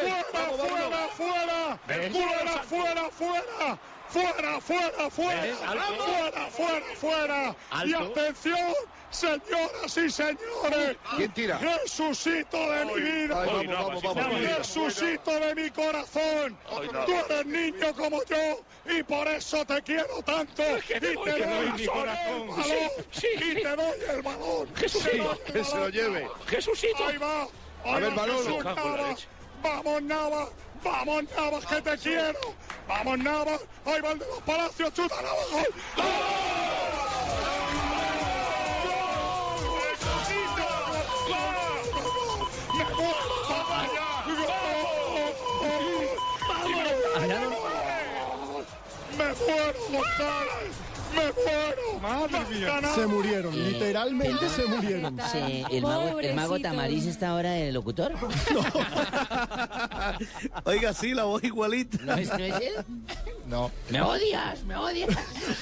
¡Fuera, 0.00 0.48
fuera, 0.56 1.08
fuera! 1.16 1.78
¡Fuera, 1.86 2.62
fuera, 2.62 3.10
fuera! 3.10 3.10
¡Fuera, 3.10 3.78
fuera, 4.12 4.60
fuera! 4.60 5.10
¡Fuera, 5.10 6.46
fuera, 6.50 6.82
fuera! 6.96 7.56
Y 7.84 7.94
atención, 7.94 8.74
señoras 9.10 9.96
y 9.96 10.10
señores. 10.10 10.96
¿Quién 11.16 11.32
tira? 11.32 11.58
Jesucito 11.58 12.56
de 12.70 12.84
mi 12.86 13.00
vida. 13.00 13.42
Ay, 13.42 13.66
vamos, 13.66 14.02
vamos, 14.02 14.14
vamos. 14.16 14.40
Jesucito 14.40 15.30
de 15.30 15.54
mi 15.54 15.70
corazón. 15.70 16.58
Tú 17.06 17.12
eres 17.12 17.46
niño 17.46 17.94
como 17.96 18.22
yo 18.24 18.60
y 18.86 19.02
por 19.02 19.26
eso 19.28 19.64
te 19.64 19.82
quiero 19.82 20.22
tanto. 20.24 20.62
Y 20.62 21.00
te 21.00 21.00
doy, 21.14 21.30
el 21.82 21.88
corazón. 21.88 22.48
balón. 22.48 22.90
Y 23.22 23.54
te 23.62 23.76
doy 23.76 23.98
el 24.10 24.22
balón. 24.22 24.76
Jesucito, 24.76 25.38
que 25.46 25.64
se 25.64 25.74
lo 25.74 25.80
balón. 25.80 25.92
lleve. 25.92 26.28
Jesucito. 26.48 27.06
Ahí 27.06 27.16
va. 27.16 27.42
A 27.42 27.96
Ahí 27.96 28.02
ver, 28.02 28.12
leche. 28.12 29.26
Vamos, 29.62 30.02
Nava. 30.02 30.48
Vamos 30.84 31.24
Navas, 31.36 31.66
que 31.66 31.80
te 31.82 31.98
quiero. 31.98 32.38
Vamos 32.88 33.18
Navas, 33.18 33.60
ahí 33.84 34.00
va 34.00 34.12
el 34.12 34.18
de 34.18 34.26
los 34.26 34.42
Palacios, 34.42 34.92
chuta 34.94 35.16
Navas. 35.22 35.50
¡Gol! 35.50 35.66
¡Me 49.18 49.24
muero, 49.34 49.78
González! 49.90 50.81
Me 51.14 51.32
muero. 51.32 52.00
Madre 52.00 52.40
mía. 52.50 52.80
Se 52.94 53.06
murieron, 53.06 53.54
literalmente 53.64 54.48
se 54.48 54.64
murieron. 54.66 55.18
Sí, 55.30 55.64
el, 55.70 55.82
mago, 55.82 56.56
el. 56.56 56.62
Tamariz 56.62 57.06
está 57.06 57.30
ahora 57.30 57.52
de 57.52 57.72
locutor. 57.72 58.12
Oiga, 60.64 60.92
sí, 60.92 61.14
la 61.14 61.24
voz 61.24 61.42
igualita. 61.44 61.98
¿No 62.04 62.14
es, 62.14 62.28
no 62.28 62.36
es 62.38 62.54
él? 62.60 62.74
No. 63.46 63.70
Me 63.90 64.00
odias, 64.00 64.64
me 64.64 64.76
odias. 64.76 65.10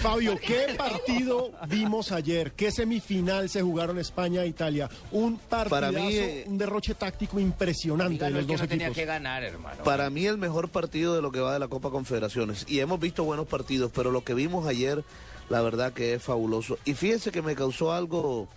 Fabio, 0.01 0.39
¿qué 0.39 0.75
partido 0.77 1.53
vimos 1.69 2.13
ayer? 2.13 2.53
¿Qué 2.53 2.71
semifinal 2.71 3.49
se 3.49 3.63
jugaron 3.63 3.99
España 3.99 4.43
e 4.43 4.49
Italia? 4.49 4.89
Un 5.11 5.39
partidazo, 5.39 5.71
Para 5.71 5.93
mí, 5.93 6.15
eh, 6.15 6.45
un 6.47 6.59
derroche 6.59 6.95
táctico 6.95 7.41
impresionante 7.41 8.25
de 8.25 8.31
Dígalo, 8.31 8.37
los 8.39 8.47
que 8.47 8.53
dos 8.53 8.61
no 8.63 8.69
tenía 8.69 8.87
equipos. 8.87 9.01
que 9.01 9.07
ganar, 9.07 9.43
hermano. 9.43 9.83
Para 9.83 10.11
mí 10.11 10.27
el 10.27 10.39
mejor 10.39 10.69
partido 10.69 11.15
de 11.15 11.23
lo 11.23 11.33
que 11.33 11.41
va 11.41 11.53
de 11.53 11.59
la 11.59 11.69
Copa 11.69 11.91
Confederaciones. 11.91 12.65
Y 12.69 12.81
hemos 12.81 13.01
visto 13.01 13.25
buenos 13.25 13.47
partidos, 13.47 13.91
pero 13.95 14.11
lo 14.11 14.23
que 14.25 14.35
vimos 14.35 14.67
ayer, 14.67 15.05
la 15.51 15.61
verdad 15.61 15.93
que 15.93 16.15
es 16.15 16.23
fabuloso. 16.23 16.79
Y 16.87 16.95
fíjense 16.95 17.31
que 17.31 17.43
me 17.43 17.55
causó 17.55 17.93
algo 17.93 18.49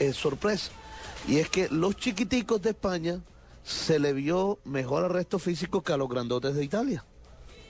eh, 0.00 0.12
sorpresa. 0.12 0.72
Y 1.28 1.38
es 1.38 1.48
que 1.48 1.68
los 1.68 1.96
chiquiticos 1.96 2.60
de 2.62 2.70
España 2.70 3.20
se 3.62 3.98
le 3.98 4.12
vio 4.12 4.58
mejor 4.64 5.04
arresto 5.04 5.38
físico 5.38 5.82
que 5.82 5.92
a 5.92 5.96
los 5.96 6.08
grandotes 6.08 6.54
de 6.54 6.64
Italia. 6.64 7.04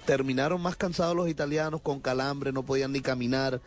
Terminaron 0.06 0.60
más 0.60 0.76
cansados 0.76 1.16
los 1.16 1.28
italianos, 1.28 1.80
con 1.80 2.00
calambre, 2.00 2.52
no 2.52 2.62
podían 2.62 2.92
ni 2.92 3.00
caminar. 3.00 3.60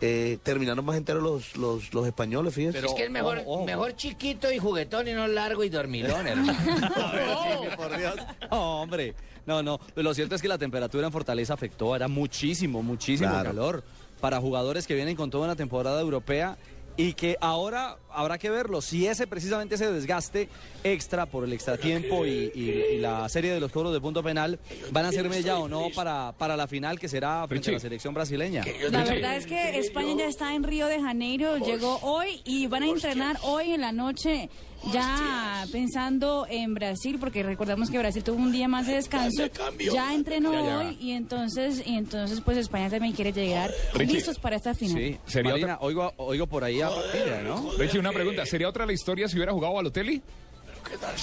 Eh, 0.00 0.38
terminaron 0.42 0.84
más 0.84 0.96
enteros 0.96 1.22
los, 1.22 1.56
los, 1.56 1.94
los 1.94 2.06
españoles, 2.06 2.52
fíjense. 2.52 2.84
es 2.84 2.92
que 2.94 3.04
es 3.04 3.10
mejor, 3.10 3.42
mejor 3.64 3.94
chiquito 3.94 4.50
y 4.50 4.58
juguetón 4.58 5.06
y 5.06 5.12
no 5.12 5.28
largo 5.28 5.62
y 5.62 5.68
dormilón, 5.68 6.26
hermano. 6.26 6.58
por 7.76 7.96
Dios. 7.96 8.14
No, 8.50 8.82
hombre. 8.82 9.14
No, 9.46 9.62
no. 9.62 9.78
Pero 9.94 10.02
lo 10.02 10.14
cierto 10.14 10.34
es 10.34 10.42
que 10.42 10.48
la 10.48 10.58
temperatura 10.58 11.06
en 11.06 11.12
Fortaleza 11.12 11.54
afectó. 11.54 11.94
Era 11.94 12.08
muchísimo, 12.08 12.82
muchísimo 12.82 13.30
Claro. 13.30 13.50
calor 13.50 13.84
para 14.24 14.40
jugadores 14.40 14.86
que 14.86 14.94
vienen 14.94 15.16
con 15.16 15.28
toda 15.28 15.44
una 15.44 15.54
temporada 15.54 16.00
europea 16.00 16.56
y 16.96 17.12
que 17.12 17.36
ahora 17.42 17.98
habrá 18.10 18.38
que 18.38 18.48
verlo. 18.48 18.80
Si 18.80 19.06
ese 19.06 19.26
precisamente 19.26 19.74
ese 19.74 19.92
desgaste 19.92 20.48
extra 20.82 21.26
por 21.26 21.44
el 21.44 21.52
extratiempo 21.52 22.24
y, 22.24 22.50
y, 22.54 22.94
y 22.94 22.98
la 23.00 23.28
serie 23.28 23.52
de 23.52 23.60
los 23.60 23.70
cobros 23.70 23.92
de 23.92 24.00
punto 24.00 24.22
penal 24.22 24.58
van 24.92 25.04
a 25.04 25.12
ser 25.12 25.28
mella 25.28 25.58
o 25.58 25.68
no 25.68 25.88
para, 25.94 26.32
para 26.38 26.56
la 26.56 26.66
final 26.66 26.98
que 26.98 27.06
será 27.06 27.46
frente 27.48 27.68
a 27.68 27.74
la 27.74 27.80
selección 27.80 28.14
brasileña. 28.14 28.64
La 28.90 29.04
verdad 29.04 29.36
es 29.36 29.44
que 29.44 29.78
España 29.78 30.14
ya 30.16 30.26
está 30.26 30.54
en 30.54 30.62
Río 30.62 30.86
de 30.86 31.02
Janeiro, 31.02 31.58
llegó 31.58 31.98
hoy 32.00 32.40
y 32.46 32.66
van 32.66 32.84
a 32.84 32.88
entrenar 32.88 33.36
hoy 33.42 33.72
en 33.72 33.82
la 33.82 33.92
noche 33.92 34.48
ya 34.92 35.66
pensando 35.72 36.46
en 36.48 36.74
Brasil, 36.74 37.16
porque 37.18 37.42
recordamos 37.42 37.90
que 37.90 37.98
Brasil 37.98 38.22
tuvo 38.22 38.36
un 38.36 38.52
día 38.52 38.68
más 38.68 38.86
de 38.86 38.94
descanso, 38.94 39.44
ya 39.92 40.14
entrenó 40.14 40.52
Ya, 40.52 40.60
ya. 40.64 40.78
hoy 40.78 40.98
y 41.00 41.12
entonces 41.12 41.82
y 41.86 41.94
entonces 41.96 42.40
pues 42.40 42.58
España 42.58 42.90
también 42.90 43.12
quiere 43.14 43.32
llegar 43.32 43.70
Richie. 43.94 44.14
listos 44.14 44.38
para 44.38 44.56
esta 44.56 44.74
final. 44.74 44.96
Sí, 44.96 45.18
Sería 45.26 45.52
Marina, 45.52 45.78
oigo, 45.80 46.12
oigo 46.16 46.46
por 46.46 46.64
ahí 46.64 46.80
a 46.80 46.88
Papilla, 46.88 47.42
¿no? 47.42 47.72
Richie, 47.78 47.98
una 47.98 48.12
pregunta. 48.12 48.44
¿Sería 48.46 48.68
otra 48.68 48.86
la 48.86 48.92
historia 48.92 49.28
si 49.28 49.36
hubiera 49.36 49.52
jugado 49.52 49.74
Balotelli? 49.74 50.22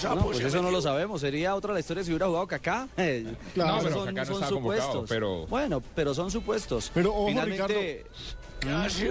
No, 0.03 0.17
pues 0.25 0.39
eso 0.39 0.61
no 0.61 0.71
lo 0.71 0.81
sabemos. 0.81 1.21
Sería 1.21 1.55
otra 1.55 1.71
la 1.73 1.79
historia 1.79 2.03
si 2.03 2.09
hubiera 2.09 2.25
jugado 2.27 2.47
Kaká. 2.47 2.87
Eh, 2.97 3.25
Claro. 3.53 3.75
No, 3.77 3.83
pero 3.83 3.95
son, 3.95 4.05
Kaká 4.15 4.25
no 4.31 4.39
son 4.39 4.49
supuestos. 4.49 5.05
pero- 5.09 5.45
Bueno, 5.47 5.83
pero 5.95 6.13
son 6.15 6.31
supuestos. 6.31 6.91
Pero 6.93 7.11
ojo, 7.13 7.27
Finalmente, 7.27 8.05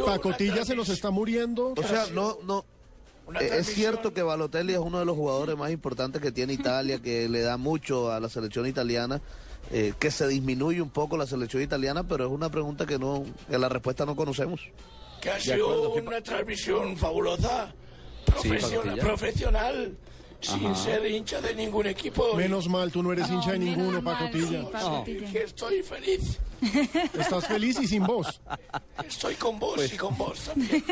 Pacotilla 0.04 0.64
se 0.64 0.74
nos 0.74 0.88
está 0.88 1.10
muriendo. 1.10 1.74
O 1.76 1.82
sea, 1.82 2.06
no, 2.12 2.38
no. 2.44 2.64
Eh, 3.40 3.58
Es 3.58 3.68
cierto 3.74 4.12
que 4.12 4.22
Balotelli 4.22 4.72
es 4.72 4.78
uno 4.78 4.98
de 4.98 5.04
los 5.04 5.16
jugadores 5.16 5.56
más 5.56 5.70
importantes 5.70 6.20
que 6.22 6.32
tiene 6.32 6.52
Italia, 6.52 7.00
que 7.00 7.28
le 7.28 7.40
da 7.40 7.56
mucho 7.56 8.10
a 8.10 8.20
la 8.20 8.28
selección 8.28 8.66
italiana, 8.66 9.20
eh, 9.70 9.92
que 9.98 10.10
se 10.10 10.26
disminuye 10.26 10.80
un 10.80 10.90
poco 10.90 11.16
la 11.16 11.26
selección 11.26 11.62
italiana, 11.62 12.04
pero 12.08 12.24
es 12.26 12.30
una 12.32 12.50
pregunta 12.50 12.86
que 12.86 12.98
no, 12.98 13.24
que 13.48 13.58
la 13.58 13.68
respuesta 13.68 14.04
no 14.06 14.16
conocemos. 14.16 14.60
que 15.20 15.30
ha 15.30 15.34
De 15.34 15.40
sido 15.40 15.66
acuerdo, 15.70 15.94
¿qué 15.94 16.00
una 16.00 16.20
transmisión 16.22 16.96
fabulosa, 16.96 17.72
Sí, 18.42 18.48
profesional, 19.00 19.96
sin 20.40 20.66
Ajá. 20.66 20.74
ser 20.76 21.06
hincha 21.10 21.40
de 21.40 21.54
ningún 21.54 21.86
equipo. 21.86 22.34
Menos 22.34 22.68
mal, 22.68 22.90
tú 22.92 23.02
no 23.02 23.12
eres 23.12 23.28
hincha 23.28 23.52
de 23.52 23.58
ninguno, 23.58 24.02
Pacotilla. 24.02 24.64
Y 25.06 25.20
que 25.32 25.42
estoy 25.42 25.82
feliz. 25.82 26.38
Estás 27.18 27.46
feliz 27.46 27.78
y 27.80 27.86
sin 27.86 28.04
voz. 28.04 28.40
Estoy 29.06 29.34
con 29.36 29.58
vos 29.58 29.74
Pues 29.76 29.92
y 29.94 29.96
con 29.96 30.16
vos 30.16 30.38
también. 30.40 30.84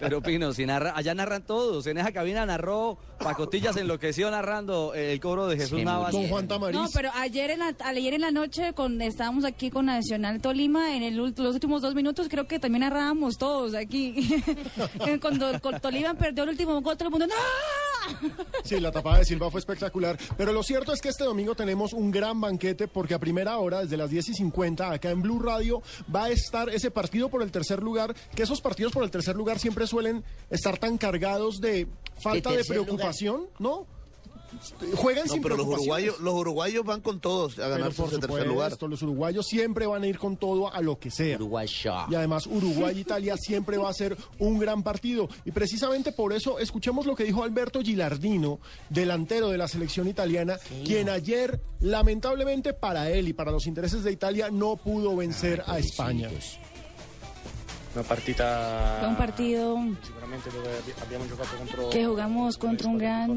pero 0.00 0.20
Pino, 0.20 0.52
si 0.52 0.66
narra, 0.66 0.92
allá 0.96 1.14
narran 1.14 1.42
todos. 1.42 1.86
En 1.86 1.98
esa 1.98 2.12
cabina 2.12 2.44
narró 2.46 2.98
Pacotilla 3.18 3.72
se 3.72 3.80
enloqueció 3.80 4.30
narrando 4.30 4.94
el 4.94 5.18
cobro 5.20 5.46
de 5.48 5.56
Jesús 5.56 5.82
Navas. 5.84 6.12
No, 6.72 6.88
pero 6.94 7.10
ayer 7.16 7.50
en 7.50 7.58
la, 7.60 7.74
ayer 7.84 8.14
en 8.14 8.20
la 8.20 8.30
noche 8.30 8.72
con, 8.74 9.00
estábamos 9.02 9.44
aquí 9.44 9.70
con 9.70 9.86
Nacional 9.86 10.40
Tolima, 10.40 10.94
en 10.94 11.02
el, 11.02 11.18
ult- 11.20 11.38
los 11.38 11.54
últimos 11.54 11.82
dos 11.82 11.94
minutos 11.94 12.28
creo 12.28 12.46
que 12.46 12.58
también 12.58 12.80
narrábamos 12.80 13.38
todos 13.38 13.74
aquí. 13.74 14.42
Cuando 15.20 15.60
con 15.60 15.80
Tolima 15.80 16.14
perdió 16.14 16.44
el 16.44 16.50
último 16.50 16.80
gol, 16.80 16.96
todo 16.96 17.08
el 17.08 17.10
mundo 17.10 17.26
¡No! 17.26 17.34
Sí, 18.64 18.80
la 18.80 18.92
tapada 18.92 19.18
de 19.18 19.24
Silva 19.24 19.50
fue 19.50 19.60
espectacular. 19.60 20.18
Pero 20.36 20.52
lo 20.52 20.62
cierto 20.62 20.92
es 20.92 21.00
que 21.00 21.08
este 21.08 21.24
domingo 21.24 21.54
tenemos 21.54 21.92
un 21.92 22.10
gran 22.10 22.40
banquete 22.40 22.88
porque 22.88 23.14
a 23.14 23.18
primera 23.18 23.56
hora, 23.58 23.80
desde 23.80 23.96
las 23.96 24.10
10 24.10 24.28
y 24.30 24.34
50, 24.34 24.92
acá 24.92 25.10
en 25.10 25.22
Blue 25.22 25.40
Radio, 25.40 25.82
va 26.14 26.24
a 26.24 26.30
estar 26.30 26.68
ese 26.68 26.90
partido 26.90 27.28
por 27.28 27.42
el 27.42 27.50
tercer 27.50 27.82
lugar, 27.82 28.14
que 28.34 28.42
esos 28.42 28.60
partidos 28.60 28.92
por 28.92 29.04
el 29.04 29.10
tercer 29.10 29.36
lugar 29.36 29.58
siempre 29.58 29.86
suelen 29.86 30.24
estar 30.50 30.78
tan 30.78 30.98
cargados 30.98 31.60
de 31.60 31.86
falta 32.20 32.50
de, 32.50 32.58
lugar? 32.58 32.68
preocupación, 32.68 33.46
¿no? 33.58 33.86
Juegan 34.94 35.26
No, 35.26 35.34
sin 35.34 35.42
pero 35.42 35.56
los 35.56 35.66
uruguayos, 35.66 36.20
los 36.20 36.34
uruguayos 36.34 36.84
van 36.84 37.00
con 37.00 37.20
todos 37.20 37.58
a 37.58 37.68
ganarse 37.68 37.96
por 38.02 38.08
ese 38.08 38.18
tercer 38.18 38.46
lugar. 38.46 38.76
Los 38.80 39.02
uruguayos 39.02 39.46
siempre 39.46 39.86
van 39.86 40.02
a 40.02 40.06
ir 40.06 40.18
con 40.18 40.36
todo 40.36 40.72
a 40.72 40.80
lo 40.80 40.98
que 40.98 41.10
sea. 41.10 41.38
Y 42.10 42.14
además 42.14 42.46
Uruguay-Italia 42.46 43.36
siempre 43.36 43.76
va 43.76 43.90
a 43.90 43.94
ser 43.94 44.16
un 44.38 44.58
gran 44.58 44.82
partido. 44.82 45.28
Y 45.44 45.52
precisamente 45.52 46.12
por 46.12 46.32
eso 46.32 46.58
escuchemos 46.58 47.06
lo 47.06 47.14
que 47.14 47.24
dijo 47.24 47.42
Alberto 47.42 47.80
Gilardino, 47.82 48.60
delantero 48.88 49.48
de 49.50 49.58
la 49.58 49.68
selección 49.68 50.08
italiana, 50.08 50.58
quien 50.84 51.08
ayer, 51.08 51.60
lamentablemente 51.80 52.72
para 52.72 53.10
él 53.10 53.28
y 53.28 53.32
para 53.32 53.50
los 53.50 53.66
intereses 53.66 54.02
de 54.04 54.12
Italia, 54.12 54.50
no 54.50 54.76
pudo 54.76 55.16
vencer 55.16 55.62
a 55.66 55.78
España. 55.78 56.30
Una 57.98 58.06
partita 58.08 58.96
Fue 59.00 59.08
un 59.08 59.16
partido 59.16 59.78
que 61.90 62.06
jugamos 62.06 62.56
contra 62.58 62.88
un 62.88 62.98
gran 62.98 63.30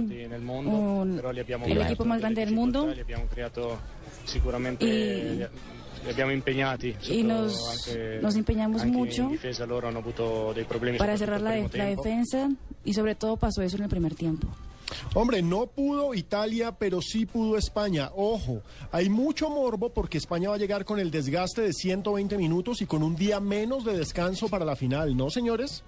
un- 1.01 1.19
el 1.65 1.77
equipo 1.87 2.05
más 2.05 2.19
grande 2.21 2.41
del 2.45 2.53
mundo 2.53 2.85
Y- 4.85 5.47
y 7.11 7.23
nos, 7.23 7.53
nos 8.21 8.35
mucho 8.85 9.29
para 10.99 11.17
cerrar 11.17 11.41
la, 11.41 11.51
la 11.77 11.85
defensa 12.03 12.49
y 12.85 12.93
sobre 12.93 13.15
todo 13.15 13.37
pasó 13.37 13.61
eso 13.63 13.77
en 13.77 13.83
el 13.83 13.89
primer 13.89 14.13
tiempo. 14.15 14.47
Hombre, 15.13 15.41
no 15.41 15.67
pudo 15.67 16.13
Italia, 16.13 16.73
pero 16.77 17.01
sí 17.01 17.25
pudo 17.25 17.57
España. 17.57 18.11
Ojo, 18.15 18.61
hay 18.91 19.09
mucho 19.09 19.49
morbo 19.49 19.89
porque 19.89 20.17
España 20.17 20.49
va 20.49 20.55
a 20.55 20.59
llegar 20.59 20.85
con 20.85 20.99
el 20.99 21.11
desgaste 21.11 21.61
de 21.61 21.73
120 21.73 22.37
minutos 22.37 22.81
y 22.81 22.85
con 22.85 23.03
un 23.03 23.15
día 23.15 23.39
menos 23.39 23.85
de 23.85 23.97
descanso 23.97 24.47
para 24.49 24.65
la 24.65 24.75
final, 24.75 25.15
¿no, 25.15 25.29
señores? 25.29 25.83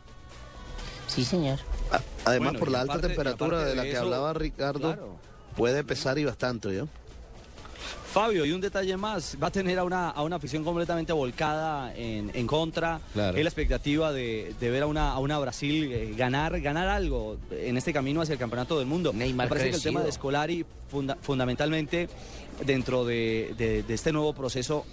Sí, 1.08 1.24
señor. 1.24 1.60
Además, 2.26 2.54
Bueno, 2.54 2.60
por 2.60 2.72
la 2.72 2.82
alta 2.82 3.00
temperatura 3.00 3.64
de 3.66 3.76
la 3.76 3.84
de 3.84 3.90
que 3.90 3.96
eso, 3.96 4.04
hablaba 4.04 4.34
Ricardo, 4.34 4.80
claro. 4.94 5.16
puede 5.56 5.84
pesar 5.84 6.18
y 6.18 6.26
bastante, 6.26 6.74
¿yo? 6.76 6.88
Fabio, 8.14 8.46
y 8.46 8.52
un 8.52 8.62
detalle 8.62 8.96
más, 8.96 9.36
va 9.42 9.48
a 9.48 9.52
tener 9.52 9.80
a 9.80 9.84
una, 9.84 10.10
a 10.12 10.22
una 10.22 10.36
afición 10.36 10.64
completamente 10.64 11.12
volcada 11.12 11.92
en, 11.96 12.30
en 12.36 12.46
contra. 12.46 13.02
Claro. 13.12 13.36
Es 13.36 13.44
la 13.44 13.50
expectativa 13.50 14.14
de, 14.14 14.54
de 14.60 14.70
ver 14.70 14.84
a 14.84 14.86
una, 14.86 15.10
a 15.14 15.18
una 15.18 15.40
Brasil 15.40 15.92
eh, 15.92 16.14
ganar, 16.16 16.62
ganar 16.62 16.88
algo 16.90 17.38
en 17.50 17.76
este 17.76 17.92
camino 17.92 18.22
hacia 18.22 18.34
el 18.34 18.40
campeonato 18.40 18.78
del 18.78 18.86
mundo. 18.86 19.14
Neymar 19.14 19.48
Me 19.48 19.50
parece 19.50 19.72
que 19.72 19.76
el 19.78 19.82
tema 19.82 20.02
de 20.02 20.12
Scolari, 20.12 20.64
funda- 20.92 21.18
fundamentalmente 21.22 22.08
dentro 22.66 23.06
de, 23.06 23.84
este 23.88 24.12
nuevo 24.12 24.34
proceso, 24.34 24.86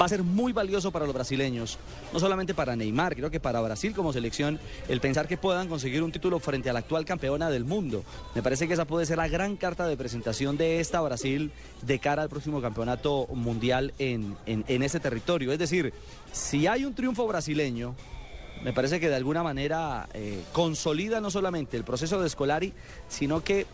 va 0.00 0.06
a 0.06 0.08
ser 0.08 0.22
muy 0.22 0.52
valioso 0.52 0.90
para 0.90 1.04
los 1.04 1.14
brasileños. 1.14 1.78
No 2.12 2.20
solamente 2.20 2.54
para 2.54 2.76
Neymar, 2.76 3.14
creo 3.14 3.30
que 3.30 3.40
para 3.40 3.60
Brasil 3.60 3.94
como 3.94 4.12
selección, 4.12 4.58
el 4.88 5.00
pensar 5.00 5.28
que 5.28 5.36
puedan 5.36 5.68
conseguir 5.68 6.02
un 6.02 6.12
título 6.12 6.38
frente 6.38 6.70
a 6.70 6.72
la 6.72 6.80
actual 6.80 7.04
campeona 7.04 7.50
del 7.50 7.64
mundo. 7.64 8.04
Me 8.34 8.42
parece 8.42 8.66
que 8.66 8.74
esa 8.74 8.84
puede 8.84 9.06
ser 9.06 9.18
la 9.18 9.28
gran 9.28 9.56
carta 9.56 9.86
de 9.86 9.96
presentación 9.96 10.56
de 10.56 10.80
esta 10.80 11.00
Brasil 11.00 11.52
de 11.82 11.98
cara 11.98 12.22
al 12.22 12.28
próximo 12.28 12.60
campeonato 12.60 13.26
mundial 13.28 13.94
en, 13.98 14.36
en, 14.46 14.64
en 14.68 14.82
ese 14.82 15.00
territorio. 15.00 15.52
Es 15.52 15.58
decir, 15.58 15.92
si 16.32 16.66
hay 16.66 16.84
un 16.84 16.94
triunfo 16.94 17.26
brasileño, 17.26 17.94
me 18.62 18.72
parece 18.72 19.00
que 19.00 19.08
de 19.08 19.14
alguna 19.14 19.42
manera 19.42 20.08
eh, 20.14 20.42
consolida 20.52 21.20
no 21.20 21.30
solamente 21.30 21.76
el 21.76 21.84
proceso 21.84 22.20
de 22.20 22.28
Scolari, 22.28 22.72
sino 23.08 23.44
que 23.44 23.66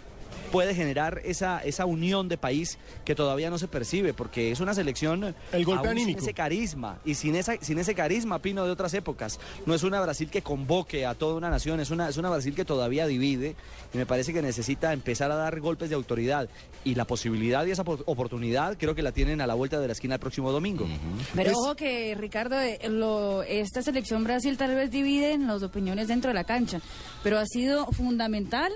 puede 0.50 0.74
generar 0.74 1.20
esa, 1.24 1.60
esa 1.60 1.86
unión 1.86 2.28
de 2.28 2.36
país 2.38 2.78
que 3.04 3.14
todavía 3.14 3.50
no 3.50 3.58
se 3.58 3.68
percibe, 3.68 4.12
porque 4.14 4.50
es 4.50 4.60
una 4.60 4.74
selección 4.74 5.34
El 5.52 5.64
golpe 5.64 5.88
aún 5.88 5.98
sin 5.98 6.18
ese 6.18 6.34
carisma 6.34 6.98
y 7.04 7.14
sin, 7.14 7.36
esa, 7.36 7.56
sin 7.60 7.78
ese 7.78 7.94
carisma, 7.94 8.38
Pino, 8.40 8.64
de 8.64 8.70
otras 8.70 8.92
épocas. 8.94 9.40
No 9.66 9.74
es 9.74 9.82
una 9.82 10.00
Brasil 10.00 10.28
que 10.30 10.42
convoque 10.42 11.06
a 11.06 11.14
toda 11.14 11.34
una 11.36 11.50
nación, 11.50 11.80
es 11.80 11.90
una, 11.90 12.08
es 12.08 12.16
una 12.16 12.30
Brasil 12.30 12.54
que 12.54 12.64
todavía 12.64 13.06
divide 13.06 13.56
y 13.94 13.98
me 13.98 14.06
parece 14.06 14.32
que 14.32 14.42
necesita 14.42 14.92
empezar 14.92 15.30
a 15.30 15.36
dar 15.36 15.60
golpes 15.60 15.88
de 15.88 15.94
autoridad. 15.96 16.48
Y 16.84 16.96
la 16.96 17.04
posibilidad 17.06 17.64
y 17.64 17.70
esa 17.70 17.84
por- 17.84 18.02
oportunidad 18.06 18.76
creo 18.76 18.94
que 18.94 19.02
la 19.02 19.12
tienen 19.12 19.40
a 19.40 19.46
la 19.46 19.54
vuelta 19.54 19.78
de 19.78 19.86
la 19.86 19.92
esquina 19.92 20.14
el 20.14 20.20
próximo 20.20 20.50
domingo. 20.52 20.86
Pero 21.34 21.52
ojo 21.52 21.76
que, 21.76 22.14
Ricardo, 22.16 22.58
eh, 22.60 22.78
lo- 22.88 23.42
esta 23.44 23.82
selección 23.82 24.24
Brasil 24.24 24.56
tal 24.56 24.74
vez 24.74 24.90
divide 24.90 25.32
en 25.32 25.46
las 25.46 25.62
opiniones 25.62 26.08
dentro 26.08 26.28
de 26.28 26.34
la 26.34 26.44
cancha, 26.44 26.80
pero 27.22 27.38
ha 27.38 27.46
sido 27.46 27.86
fundamental 27.92 28.72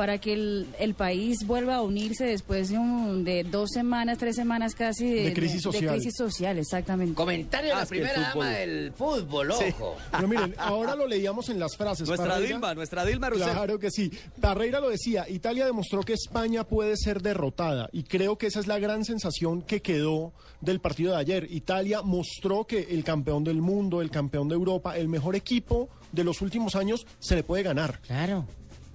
para 0.00 0.16
que 0.16 0.32
el, 0.32 0.66
el 0.78 0.94
país 0.94 1.46
vuelva 1.46 1.74
a 1.76 1.82
unirse 1.82 2.24
después 2.24 2.70
de, 2.70 2.78
un- 2.78 3.22
de 3.22 3.44
dos 3.44 3.68
semanas, 3.70 4.16
tres 4.16 4.34
semanas 4.34 4.74
casi 4.74 5.10
de, 5.12 5.24
De 5.24 5.32
crisis 5.34 5.60
social. 5.60 5.92
crisis 5.92 6.14
social, 6.16 6.56
exactamente. 6.58 7.12
Comentario 7.12 7.66
de 7.68 7.72
Ah, 7.74 7.76
la 7.76 7.82
el 7.82 7.88
primera 7.88 8.20
dama 8.22 8.48
del 8.48 8.92
fútbol, 8.94 9.52
Sí. 9.58 9.64
ojo. 9.78 9.96
Pero 10.10 10.26
miren, 10.26 10.54
ahora 10.56 10.94
lo 10.94 11.06
leíamos 11.06 11.50
en 11.50 11.58
las 11.60 11.76
frases. 11.76 12.08
Nuestra 12.08 12.30
Parreira- 12.30 12.48
Dilma, 12.48 12.74
nuestra 12.74 13.04
Dilma 13.04 13.28
Rousseff. 13.28 13.52
Claro 13.52 13.78
que 13.78 13.90
sí. 13.90 14.10
Parreira 14.40 14.80
lo 14.80 14.88
decía, 14.88 15.28
Italia 15.28 15.66
demostró 15.66 16.00
que 16.02 16.14
España 16.14 16.64
puede 16.64 16.96
ser 16.96 17.20
derrotada 17.20 17.90
y 17.92 18.04
creo 18.04 18.38
que 18.38 18.46
esa 18.46 18.60
es 18.60 18.66
la 18.68 18.78
gran 18.78 19.04
sensación 19.04 19.60
que 19.60 19.82
quedó 19.82 20.32
del 20.62 20.80
partido 20.80 21.12
de 21.12 21.18
ayer. 21.20 21.46
Italia 21.50 22.00
mostró 22.00 22.64
que 22.66 22.86
el 22.90 23.04
campeón 23.04 23.44
del 23.44 23.60
mundo, 23.60 24.00
el 24.00 24.10
campeón 24.10 24.48
de 24.48 24.54
Europa, 24.54 24.96
el 24.96 25.08
mejor 25.08 25.36
equipo 25.36 25.90
de 26.12 26.24
los 26.24 26.40
últimos 26.40 26.74
años 26.74 27.06
se 27.18 27.34
le 27.36 27.42
puede 27.42 27.62
ganar. 27.64 28.00
Claro, 28.06 28.46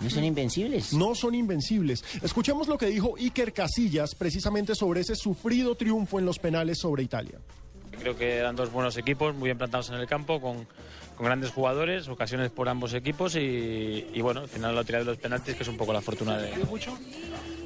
no 0.06 0.10
son 0.12 0.24
invencibles. 0.24 0.94
No 0.94 1.16
son 1.16 1.36
invencibles. 1.36 2.04
Escuchemos 2.22 2.68
lo 2.68 2.78
que 2.78 2.86
dijo 2.86 3.16
Iker 3.18 3.54
Casillas 3.54 4.16
precisamente 4.16 4.76
sobre 4.76 5.02
ese 5.02 5.16
sufrido 5.16 5.76
triunfo 5.76 6.20
en 6.20 6.26
los 6.26 6.40
penales 6.40 6.78
sobre 6.80 7.04
Italia. 7.04 7.40
Creo 8.00 8.16
que 8.16 8.36
eran 8.36 8.56
dos 8.56 8.72
buenos 8.72 8.98
equipos, 8.98 9.34
muy 9.34 9.48
bien 9.48 9.58
plantados 9.58 9.90
en 9.90 9.96
el 9.96 10.06
campo, 10.06 10.40
con, 10.40 10.68
con 11.16 11.26
grandes 11.26 11.52
jugadores, 11.52 12.08
ocasiones 12.08 12.52
por 12.52 12.70
ambos 12.70 12.94
equipos 12.94 13.36
y, 13.36 14.06
y 14.14 14.22
bueno, 14.22 14.42
al 14.42 14.50
final 14.50 14.76
la 14.76 14.84
tirada 14.84 15.06
de 15.06 15.12
los 15.12 15.18
penaltis, 15.18 15.56
que 15.56 15.64
es 15.64 15.70
un 15.70 15.78
poco 15.78 15.94
la 15.94 16.02
fortuna 16.02 16.38
de... 16.38 16.56
mucho? 16.66 16.98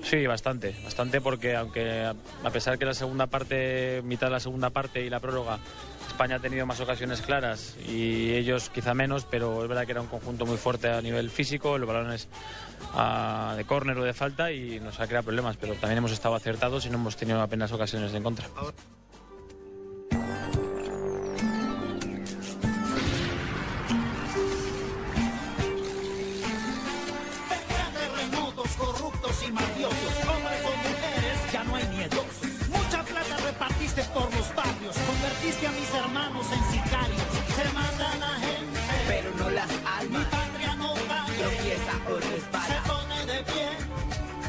Sí, 0.04 0.26
bastante, 0.28 0.76
bastante 0.84 1.20
porque 1.20 1.56
aunque 1.56 2.04
a 2.04 2.16
a 2.44 2.50
pesar 2.52 2.80
que 2.80 2.86
la 2.86 2.94
segunda 2.94 3.28
parte, 3.28 4.02
mitad 4.04 4.28
de 4.28 4.34
la 4.34 4.40
segunda 4.40 4.70
parte 4.70 5.04
y 5.04 5.10
la 5.10 5.20
prórroga, 5.20 5.60
España 6.20 6.36
ha 6.36 6.39
tenido 6.39 6.65
más 6.65 6.82
ocasiones 6.82 7.22
claras 7.22 7.78
y 7.88 8.34
ellos 8.34 8.70
quizá 8.70 8.93
menos, 8.93 9.24
pero 9.24 9.63
es 9.63 9.70
verdad 9.70 9.86
que 9.86 9.93
era 9.93 10.01
un 10.01 10.07
conjunto 10.07 10.45
muy 10.45 10.57
fuerte 10.57 10.89
a 10.89 11.01
nivel 11.01 11.30
físico, 11.30 11.78
los 11.78 11.88
balones 11.88 12.28
ah, 12.93 13.53
de 13.55 13.63
córner 13.63 13.97
o 13.97 14.03
de 14.03 14.13
falta 14.13 14.51
y 14.51 14.82
nos 14.82 14.99
ha 14.99 15.07
creado 15.07 15.24
problemas, 15.24 15.55
pero 15.55 15.76
también 15.76 15.99
hemos 15.99 16.11
estado 16.11 16.36
acertados 16.36 16.86
y 16.86 16.89
no 16.89 16.97
hemos 16.97 17.15
tenido 17.15 17.41
apenas 17.41 17.72
ocasiones 17.72 18.11
de 18.11 18.17
en 18.17 18.24
contra. 18.24 18.49
Convertiste 35.40 35.68
a 35.68 35.72
mis 35.72 35.94
hermanos 35.94 36.46
en 36.52 36.64
sicarios. 36.72 37.22
Se 37.56 37.74
mata 37.74 38.16
la 38.18 38.28
gente, 38.40 38.80
pero 39.08 39.32
no 39.38 39.50
las 39.50 39.70
almas. 39.86 40.20
Mi 40.20 40.26
patria 40.26 40.76
no 40.76 40.94
cae, 40.94 41.38
tropieza 41.38 41.94
o 42.10 42.16
resbala. 42.18 42.66
Se 42.68 42.90
pone 42.90 43.26
de 43.26 43.44
pie, 43.44 43.70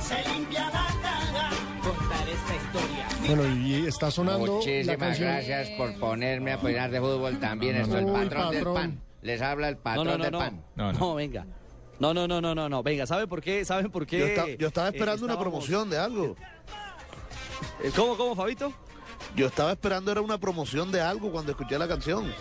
se 0.02 0.28
limpia 0.34 0.64
la 0.66 0.86
cara. 1.02 1.50
Contar 1.82 2.28
esta 2.28 2.56
historia. 2.56 3.08
Bueno, 3.36 3.56
y 3.56 3.86
está 3.86 4.10
sonando 4.10 4.46
la 4.46 4.52
Muchísimas 4.52 4.96
canción. 4.96 5.28
gracias 5.28 5.68
por 5.70 5.98
ponerme 5.98 6.52
a 6.52 6.56
opinar 6.56 6.90
de 6.90 7.00
fútbol 7.00 7.38
también. 7.38 7.76
Esto 7.76 7.98
el 7.98 8.04
Uy, 8.06 8.12
patrón, 8.12 8.50
del 8.50 8.58
patrón. 8.58 8.74
pan. 8.74 9.00
Les 9.22 9.42
habla 9.42 9.68
el 9.68 9.74
No, 9.76 9.80
patrón 9.82 10.06
no, 10.06 10.16
no, 10.18 10.24
del 10.24 10.32
no. 10.32 10.38
pan. 10.38 10.64
No, 10.98 11.14
venga. 11.14 11.46
No, 11.98 12.14
no, 12.14 12.26
no, 12.26 12.40
no, 12.40 12.54
no, 12.54 12.68
no. 12.68 12.82
Venga, 12.82 13.06
¿saben 13.06 13.28
por 13.28 13.42
qué? 13.42 13.64
¿Saben 13.64 13.90
por 13.90 14.06
qué? 14.06 14.18
Yo, 14.18 14.26
esta- 14.26 14.46
yo 14.56 14.68
estaba 14.68 14.88
eh, 14.88 14.92
esperando 14.94 15.24
una 15.24 15.34
estábamos- 15.34 15.42
promoción 15.66 15.90
de 15.90 15.98
algo. 15.98 16.34
Eh, 17.84 17.90
¿Cómo, 17.94 18.16
cómo, 18.16 18.34
Fabito? 18.34 18.72
Yo 19.36 19.46
estaba 19.46 19.72
esperando 19.72 20.10
era 20.12 20.20
una 20.20 20.38
promoción 20.38 20.90
de 20.92 21.00
algo 21.00 21.30
cuando 21.30 21.52
escuché 21.52 21.78
la 21.78 21.86
canción. 21.88 22.32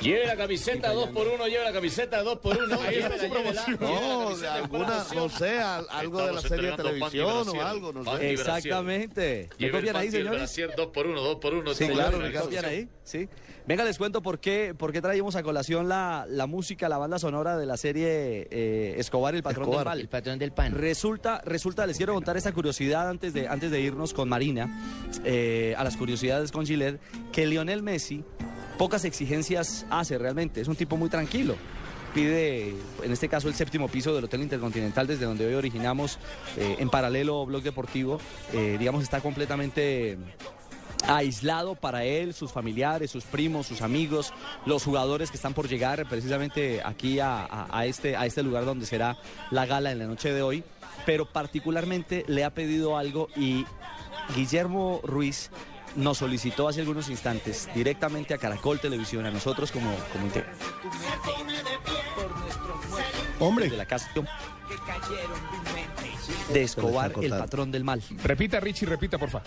Lleve 0.00 0.26
la 0.26 0.36
camiseta 0.36 0.92
2 0.92 1.08
por 1.10 1.26
1 1.26 1.46
lleve 1.48 1.64
la 1.64 1.72
camiseta 1.72 2.22
2 2.22 2.38
por 2.38 2.56
1 2.56 2.80
Ahí 2.80 2.96
está 2.96 3.18
su 3.18 3.28
promoción. 3.30 3.78
No, 3.80 4.36
de 4.36 4.48
alguna, 4.48 5.04
no 5.14 5.28
sé, 5.28 5.58
al- 5.58 5.86
algo 5.90 6.24
de 6.26 6.32
la 6.32 6.40
serie 6.42 6.70
de 6.70 6.76
televisión 6.76 7.48
o 7.48 7.62
algo, 7.62 7.92
no 7.92 8.16
sé. 8.16 8.30
Exactamente. 8.32 9.48
¿Me 9.58 9.70
copian 9.70 9.96
ahí, 9.96 10.10
señores? 10.10 10.38
brasier 10.40 10.74
2 10.76 10.86
por 10.88 11.06
1 11.06 11.20
2 11.20 11.36
por 11.36 11.54
1 11.54 11.74
Sí, 11.74 11.88
claro, 11.88 12.18
¿me 12.18 12.32
copian 12.32 12.64
ahí? 12.64 12.88
Sí. 13.04 13.28
Venga, 13.66 13.82
les 13.82 13.98
cuento 13.98 14.22
por 14.22 14.38
qué, 14.38 14.74
por 14.78 14.92
qué 14.92 15.02
traímos 15.02 15.34
a 15.34 15.42
colación 15.42 15.88
la, 15.88 16.24
la 16.28 16.46
música, 16.46 16.88
la 16.88 16.98
banda 16.98 17.18
sonora 17.18 17.56
de 17.56 17.66
la 17.66 17.76
serie 17.76 18.46
eh, 18.52 18.94
Escobar, 18.98 19.34
el 19.34 19.42
patrón 19.42 19.64
Escobar, 19.64 19.78
del 19.78 19.86
mal. 19.86 20.00
el 20.00 20.08
patrón 20.08 20.38
del 20.38 20.52
pan. 20.52 20.72
Resulta, 20.72 21.40
resulta, 21.44 21.84
les 21.84 21.96
quiero 21.96 22.14
contar 22.14 22.36
esta 22.36 22.52
curiosidad 22.52 23.08
antes 23.08 23.34
de, 23.34 23.48
antes 23.48 23.72
de 23.72 23.80
irnos 23.80 24.14
con 24.14 24.28
Marina, 24.28 24.70
eh, 25.24 25.74
a 25.76 25.82
las 25.82 25.96
curiosidades 25.96 26.52
con 26.52 26.64
Gillette, 26.64 27.00
que 27.32 27.44
Lionel 27.44 27.82
Messi 27.82 28.22
pocas 28.78 29.04
exigencias 29.04 29.84
hace 29.90 30.16
realmente, 30.16 30.60
es 30.60 30.68
un 30.68 30.76
tipo 30.76 30.96
muy 30.96 31.08
tranquilo. 31.08 31.56
Pide, 32.14 32.68
en 33.02 33.12
este 33.12 33.28
caso, 33.28 33.48
el 33.48 33.54
séptimo 33.54 33.88
piso 33.88 34.14
del 34.14 34.24
Hotel 34.24 34.42
Intercontinental, 34.42 35.06
desde 35.06 35.26
donde 35.26 35.44
hoy 35.44 35.54
originamos, 35.54 36.18
eh, 36.56 36.76
en 36.78 36.88
paralelo 36.88 37.44
Blog 37.44 37.62
Deportivo, 37.62 38.20
eh, 38.54 38.76
digamos, 38.78 39.02
está 39.02 39.20
completamente 39.20 40.16
aislado 41.08 41.74
para 41.74 42.04
él, 42.04 42.34
sus 42.34 42.50
familiares, 42.52 43.10
sus 43.10 43.24
primos, 43.24 43.66
sus 43.66 43.82
amigos, 43.82 44.32
los 44.64 44.82
jugadores 44.84 45.30
que 45.30 45.36
están 45.36 45.54
por 45.54 45.68
llegar 45.68 46.08
precisamente 46.08 46.82
aquí 46.84 47.20
a, 47.20 47.40
a- 47.44 47.68
a 47.70 47.86
este, 47.86 48.16
a 48.16 48.26
este 48.26 48.42
lugar 48.42 48.64
donde 48.64 48.86
será 48.86 49.16
la 49.50 49.66
gala 49.66 49.92
en 49.92 49.98
la 49.98 50.06
noche 50.06 50.32
de 50.32 50.42
hoy, 50.42 50.64
pero 51.04 51.26
particularmente 51.26 52.24
le 52.28 52.44
ha 52.44 52.50
pedido 52.50 52.96
algo 52.96 53.28
y 53.36 53.64
Guillermo 54.34 55.00
Ruiz 55.04 55.50
nos 55.94 56.18
solicitó 56.18 56.68
hace 56.68 56.80
algunos 56.80 57.08
instantes 57.08 57.68
directamente 57.74 58.34
a 58.34 58.38
Caracol 58.38 58.80
Televisión, 58.80 59.24
a 59.24 59.30
nosotros 59.30 59.70
como, 59.72 59.94
como 60.12 60.26
Hombre. 63.38 63.68
de 63.70 63.76
la 63.76 63.86
casa 63.86 64.10
de 66.52 66.62
Escobar, 66.62 67.12
el 67.22 67.30
patrón 67.30 67.70
del 67.70 67.84
mal. 67.84 68.02
Repita, 68.22 68.60
Richie, 68.60 68.86
repita, 68.86 69.18
por 69.18 69.30
favor. 69.30 69.46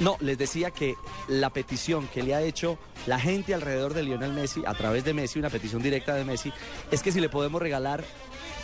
No, 0.00 0.16
les 0.20 0.38
decía 0.38 0.70
que 0.70 0.94
la 1.28 1.50
petición 1.50 2.06
que 2.08 2.22
le 2.22 2.34
ha 2.34 2.42
hecho 2.42 2.78
la 3.06 3.18
gente 3.18 3.54
alrededor 3.54 3.94
de 3.94 4.02
Lionel 4.04 4.32
Messi, 4.32 4.62
a 4.66 4.74
través 4.74 5.04
de 5.04 5.12
Messi, 5.12 5.38
una 5.38 5.50
petición 5.50 5.82
directa 5.82 6.14
de 6.14 6.24
Messi, 6.24 6.52
es 6.90 7.02
que 7.02 7.10
si 7.10 7.20
le 7.20 7.28
podemos 7.28 7.60
regalar 7.60 8.04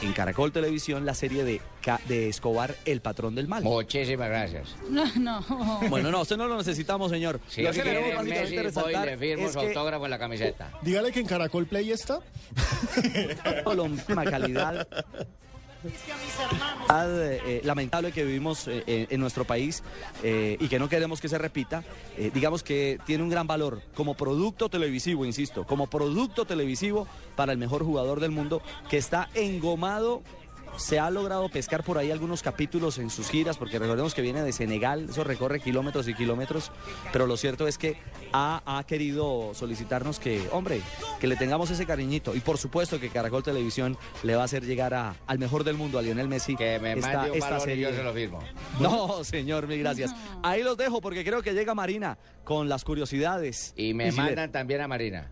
en 0.02 0.12
Caracol 0.12 0.52
Televisión 0.52 1.06
la 1.06 1.14
serie 1.14 1.44
de, 1.44 1.60
de 2.08 2.28
Escobar, 2.28 2.76
El 2.84 3.00
Patrón 3.00 3.34
del 3.34 3.48
Mal. 3.48 3.62
Muchísimas 3.62 4.28
gracias. 4.28 4.76
No, 4.88 5.04
no. 5.16 5.80
Bueno, 5.88 6.10
no, 6.10 6.22
usted 6.22 6.36
no 6.36 6.46
lo 6.46 6.56
necesitamos, 6.56 7.10
señor. 7.10 7.40
Si 7.48 7.62
Lo 7.62 7.72
que 7.72 7.82
queremos 7.82 8.24
Messi, 8.24 8.56
voy 8.56 8.92
le 8.92 9.18
firmo 9.18 9.46
es 9.46 9.52
su 9.52 9.60
que 9.60 9.68
autógrafo 9.68 10.04
en 10.04 10.10
la 10.10 10.18
camiseta. 10.18 10.72
Dígale 10.82 11.12
que 11.12 11.20
en 11.20 11.26
Caracol 11.26 11.66
Play 11.66 11.90
está. 11.90 12.20
Colombia, 13.64 14.04
calidad. 14.30 14.86
Ah, 16.88 17.06
eh, 17.08 17.60
lamentable 17.64 18.12
que 18.12 18.24
vivimos 18.24 18.68
eh, 18.68 18.84
eh, 18.86 19.06
en 19.10 19.20
nuestro 19.20 19.44
país 19.44 19.82
eh, 20.22 20.56
y 20.60 20.68
que 20.68 20.78
no 20.78 20.88
queremos 20.88 21.20
que 21.20 21.28
se 21.28 21.38
repita, 21.38 21.82
eh, 22.16 22.30
digamos 22.32 22.62
que 22.62 22.98
tiene 23.06 23.22
un 23.22 23.30
gran 23.30 23.46
valor 23.46 23.82
como 23.94 24.14
producto 24.14 24.68
televisivo, 24.68 25.24
insisto, 25.24 25.64
como 25.66 25.86
producto 25.86 26.44
televisivo 26.44 27.06
para 27.36 27.52
el 27.52 27.58
mejor 27.58 27.84
jugador 27.84 28.20
del 28.20 28.30
mundo 28.30 28.62
que 28.88 28.98
está 28.98 29.28
engomado. 29.34 30.22
Se 30.76 30.98
ha 30.98 31.08
logrado 31.10 31.48
pescar 31.48 31.84
por 31.84 31.98
ahí 31.98 32.10
algunos 32.10 32.42
capítulos 32.42 32.98
en 32.98 33.08
sus 33.08 33.28
giras, 33.30 33.56
porque 33.56 33.78
recordemos 33.78 34.12
que 34.14 34.22
viene 34.22 34.42
de 34.42 34.52
Senegal, 34.52 35.06
eso 35.08 35.22
recorre 35.24 35.60
kilómetros 35.60 36.08
y 36.08 36.14
kilómetros, 36.14 36.72
pero 37.12 37.26
lo 37.26 37.36
cierto 37.36 37.68
es 37.68 37.78
que 37.78 37.96
ha, 38.32 38.60
ha 38.66 38.84
querido 38.84 39.52
solicitarnos 39.54 40.18
que, 40.18 40.42
hombre, 40.50 40.80
que 41.20 41.26
le 41.28 41.36
tengamos 41.36 41.70
ese 41.70 41.86
cariñito. 41.86 42.34
Y 42.34 42.40
por 42.40 42.58
supuesto 42.58 42.98
que 42.98 43.08
Caracol 43.08 43.42
Televisión 43.44 43.96
le 44.24 44.34
va 44.34 44.42
a 44.42 44.44
hacer 44.46 44.64
llegar 44.64 44.94
a- 44.94 45.14
al 45.26 45.38
mejor 45.38 45.62
del 45.64 45.76
mundo, 45.76 45.98
a 45.98 46.02
Lionel 46.02 46.28
Messi, 46.28 46.56
Que 46.56 46.78
me 46.80 46.94
esta, 46.94 47.12
mande 47.12 47.30
un 47.30 47.36
esta 47.36 47.50
balón 47.50 47.60
y 47.60 47.70
serie. 47.70 47.90
yo 47.90 47.96
se 47.96 48.02
lo 48.02 48.12
firmo. 48.12 48.40
No, 48.80 49.22
señor, 49.24 49.66
mil 49.68 49.78
gracias. 49.78 50.12
Ahí 50.42 50.62
los 50.62 50.76
dejo 50.76 51.00
porque 51.00 51.24
creo 51.24 51.40
que 51.42 51.52
llega 51.52 51.74
Marina 51.74 52.18
con 52.42 52.68
las 52.68 52.82
curiosidades. 52.84 53.72
Y 53.76 53.94
me 53.94 54.10
si 54.10 54.16
le- 54.16 54.22
mandan 54.24 54.50
también 54.52 54.80
a 54.80 54.88
Marina. 54.88 55.30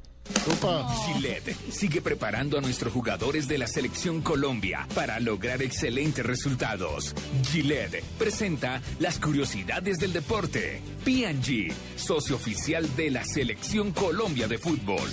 Gillette 1.04 1.54
sigue 1.70 2.00
preparando 2.00 2.58
a 2.58 2.60
nuestros 2.60 2.92
jugadores 2.92 3.48
de 3.48 3.58
la 3.58 3.66
selección 3.66 4.22
Colombia 4.22 4.86
para 4.94 5.18
lograr 5.20 5.62
excelentes 5.62 6.24
resultados. 6.24 7.14
Gillette 7.50 8.02
presenta 8.18 8.80
las 8.98 9.18
curiosidades 9.18 9.98
del 9.98 10.12
deporte. 10.12 10.80
P&G, 11.04 11.72
socio 11.96 12.36
oficial 12.36 12.88
de 12.96 13.10
la 13.10 13.24
selección 13.24 13.92
Colombia 13.92 14.48
de 14.48 14.58
fútbol. 14.58 15.10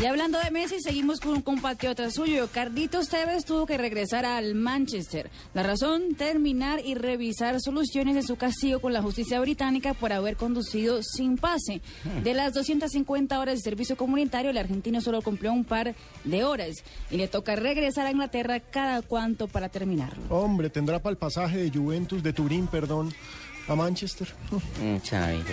Y 0.00 0.06
hablando 0.06 0.38
de 0.38 0.52
Messi, 0.52 0.80
seguimos 0.80 1.18
con 1.18 1.32
un 1.32 1.42
compatriota 1.42 2.08
suyo. 2.12 2.48
Carlitos 2.52 3.08
Tevez 3.08 3.44
tuvo 3.44 3.66
que 3.66 3.76
regresar 3.76 4.24
al 4.24 4.54
Manchester. 4.54 5.28
La 5.54 5.64
razón, 5.64 6.14
terminar 6.16 6.80
y 6.84 6.94
revisar 6.94 7.60
soluciones 7.60 8.14
de 8.14 8.22
su 8.22 8.36
castigo 8.36 8.78
con 8.78 8.92
la 8.92 9.02
justicia 9.02 9.40
británica 9.40 9.94
por 9.94 10.12
haber 10.12 10.36
conducido 10.36 11.02
sin 11.02 11.36
pase. 11.36 11.80
De 12.22 12.32
las 12.32 12.54
250 12.54 13.40
horas 13.40 13.56
de 13.56 13.60
servicio 13.60 13.96
comunitario, 13.96 14.52
el 14.52 14.58
argentino 14.58 15.00
solo 15.00 15.20
cumplió 15.20 15.52
un 15.52 15.64
par 15.64 15.96
de 16.22 16.44
horas 16.44 16.76
y 17.10 17.16
le 17.16 17.26
toca 17.26 17.56
regresar 17.56 18.06
a 18.06 18.12
Inglaterra 18.12 18.60
cada 18.60 19.02
cuanto 19.02 19.48
para 19.48 19.68
terminarlo. 19.68 20.22
Hombre, 20.30 20.70
tendrá 20.70 21.00
para 21.00 21.10
el 21.10 21.18
pasaje 21.18 21.58
de 21.58 21.76
Juventus, 21.76 22.22
de 22.22 22.32
Turín, 22.32 22.68
perdón, 22.68 23.12
a 23.68 23.76
Manchester. 23.76 24.28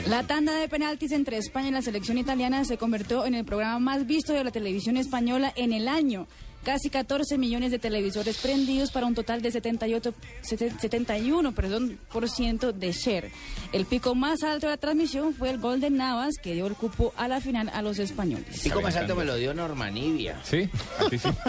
La 0.07 0.23
tanda 0.23 0.53
de 0.53 0.67
penaltis 0.67 1.11
entre 1.11 1.37
España 1.37 1.69
y 1.69 1.71
la 1.71 1.81
selección 1.81 2.17
italiana 2.17 2.63
se 2.65 2.77
convirtió 2.77 3.25
en 3.25 3.35
el 3.35 3.45
programa 3.45 3.79
más 3.79 4.05
visto 4.05 4.33
de 4.33 4.43
la 4.43 4.51
televisión 4.51 4.97
española 4.97 5.51
en 5.55 5.73
el 5.73 5.87
año. 5.87 6.27
Casi 6.65 6.89
14 6.89 7.37
millones 7.37 7.69
de 7.69 7.77
televisores 7.79 8.37
prendidos 8.37 8.89
para 8.91 9.05
un 9.05 9.13
total 9.13 9.41
de 9.43 9.51
78, 9.51 10.13
sete- 10.41 10.71
71 10.79 11.53
perdón, 11.53 11.99
por 12.11 12.27
ciento 12.27 12.73
de 12.73 12.91
share. 12.91 13.31
El 13.71 13.85
pico 13.85 14.15
más 14.15 14.41
alto 14.41 14.65
de 14.65 14.71
la 14.71 14.77
transmisión 14.77 15.35
fue 15.35 15.51
el 15.51 15.59
gol 15.59 15.79
de 15.79 15.91
Navas, 15.91 16.33
que 16.41 16.55
dio 16.55 16.65
el 16.65 16.73
cupo 16.73 17.13
a 17.17 17.27
la 17.27 17.39
final 17.39 17.69
a 17.71 17.83
los 17.83 17.99
españoles. 17.99 18.61
Pico 18.63 18.81
más 18.81 18.95
alto 18.95 19.15
me 19.15 19.25
lo 19.25 19.35
dio 19.35 19.53
Normanivia. 19.53 20.41
Sí, 20.43 20.67
sí, 21.11 21.19
sí. 21.19 21.29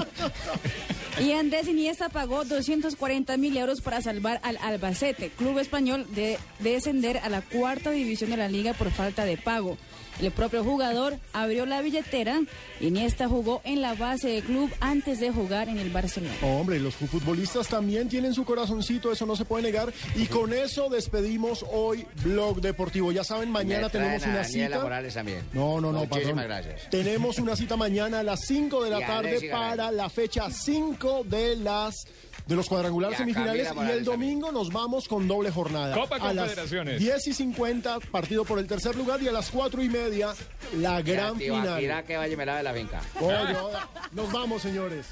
Y 1.18 1.32
Andrés 1.32 1.66
Iniesta 1.66 2.10
pagó 2.10 2.44
240 2.44 3.38
mil 3.38 3.56
euros 3.56 3.80
para 3.80 4.02
salvar 4.02 4.38
al 4.42 4.58
Albacete, 4.58 5.30
club 5.30 5.58
español, 5.58 6.06
de 6.14 6.38
descender 6.58 7.16
a 7.16 7.30
la 7.30 7.40
cuarta 7.40 7.90
división 7.90 8.28
de 8.28 8.36
la 8.36 8.48
liga 8.50 8.74
por 8.74 8.90
falta 8.90 9.24
de 9.24 9.38
pago. 9.38 9.78
El 10.20 10.30
propio 10.32 10.64
jugador 10.64 11.18
abrió 11.32 11.66
la 11.66 11.82
billetera. 11.82 12.40
Iniesta 12.80 13.28
jugó 13.28 13.60
en 13.64 13.82
la 13.82 13.94
base 13.94 14.28
del 14.28 14.42
club 14.42 14.70
antes 14.80 15.20
de 15.20 15.30
jugar 15.30 15.68
en 15.68 15.78
el 15.78 15.90
Barcelona. 15.90 16.34
Hombre, 16.42 16.78
los 16.80 16.94
futbolistas 16.94 17.68
también 17.68 18.08
tienen 18.08 18.34
su 18.34 18.44
corazoncito, 18.44 19.12
eso 19.12 19.26
no 19.26 19.36
se 19.36 19.44
puede 19.44 19.64
negar. 19.64 19.92
Y 20.14 20.26
con 20.26 20.52
eso 20.52 20.88
despedimos 20.88 21.64
hoy 21.70 22.06
Blog 22.22 22.60
Deportivo. 22.60 23.12
Ya 23.12 23.24
saben, 23.24 23.50
mañana 23.50 23.88
tenemos 23.88 24.22
una 24.22 24.36
Daniela 24.42 24.68
cita. 24.68 24.82
Morales 24.82 25.14
también. 25.14 25.42
No, 25.52 25.80
no, 25.80 25.92
no, 25.92 26.00
Muchísimas 26.06 26.44
perdón. 26.46 26.62
gracias. 26.64 26.90
Tenemos 26.90 27.38
una 27.38 27.56
cita 27.56 27.76
mañana 27.76 28.20
a 28.20 28.22
las 28.22 28.40
5 28.46 28.84
de 28.84 28.86
Y 28.96 29.00
la 29.00 29.06
tarde 29.06 29.48
para 29.50 29.90
la 29.90 30.08
fecha 30.08 30.50
5 30.50 31.24
de 31.24 31.56
las 31.56 32.06
de 32.46 32.56
los 32.56 32.68
cuadrangulares 32.68 33.18
semifinales 33.18 33.68
y 33.74 33.90
el 33.90 34.04
domingo 34.04 34.52
nos 34.52 34.70
vamos 34.72 35.08
con 35.08 35.26
doble 35.26 35.50
jornada. 35.50 35.94
Copa 35.94 36.16
a 36.16 36.32
las 36.32 36.46
Confederaciones. 36.48 36.98
10 36.98 37.26
y 37.28 37.32
50 37.32 38.00
partido 38.00 38.44
por 38.44 38.58
el 38.58 38.66
tercer 38.66 38.96
lugar 38.96 39.22
y 39.22 39.28
a 39.28 39.32
las 39.32 39.50
4 39.50 39.82
y 39.82 39.88
media 39.88 40.34
la 40.76 41.02
gran 41.02 41.36
Mira 41.36 41.76
final. 41.76 42.04
que 42.04 42.16
vaya 42.16 42.36
me 42.36 42.46
la 42.46 42.56
de 42.56 42.62
la 42.62 42.72
finca. 42.74 43.00
Nos 44.12 44.32
vamos, 44.32 44.62
señores. 44.62 45.06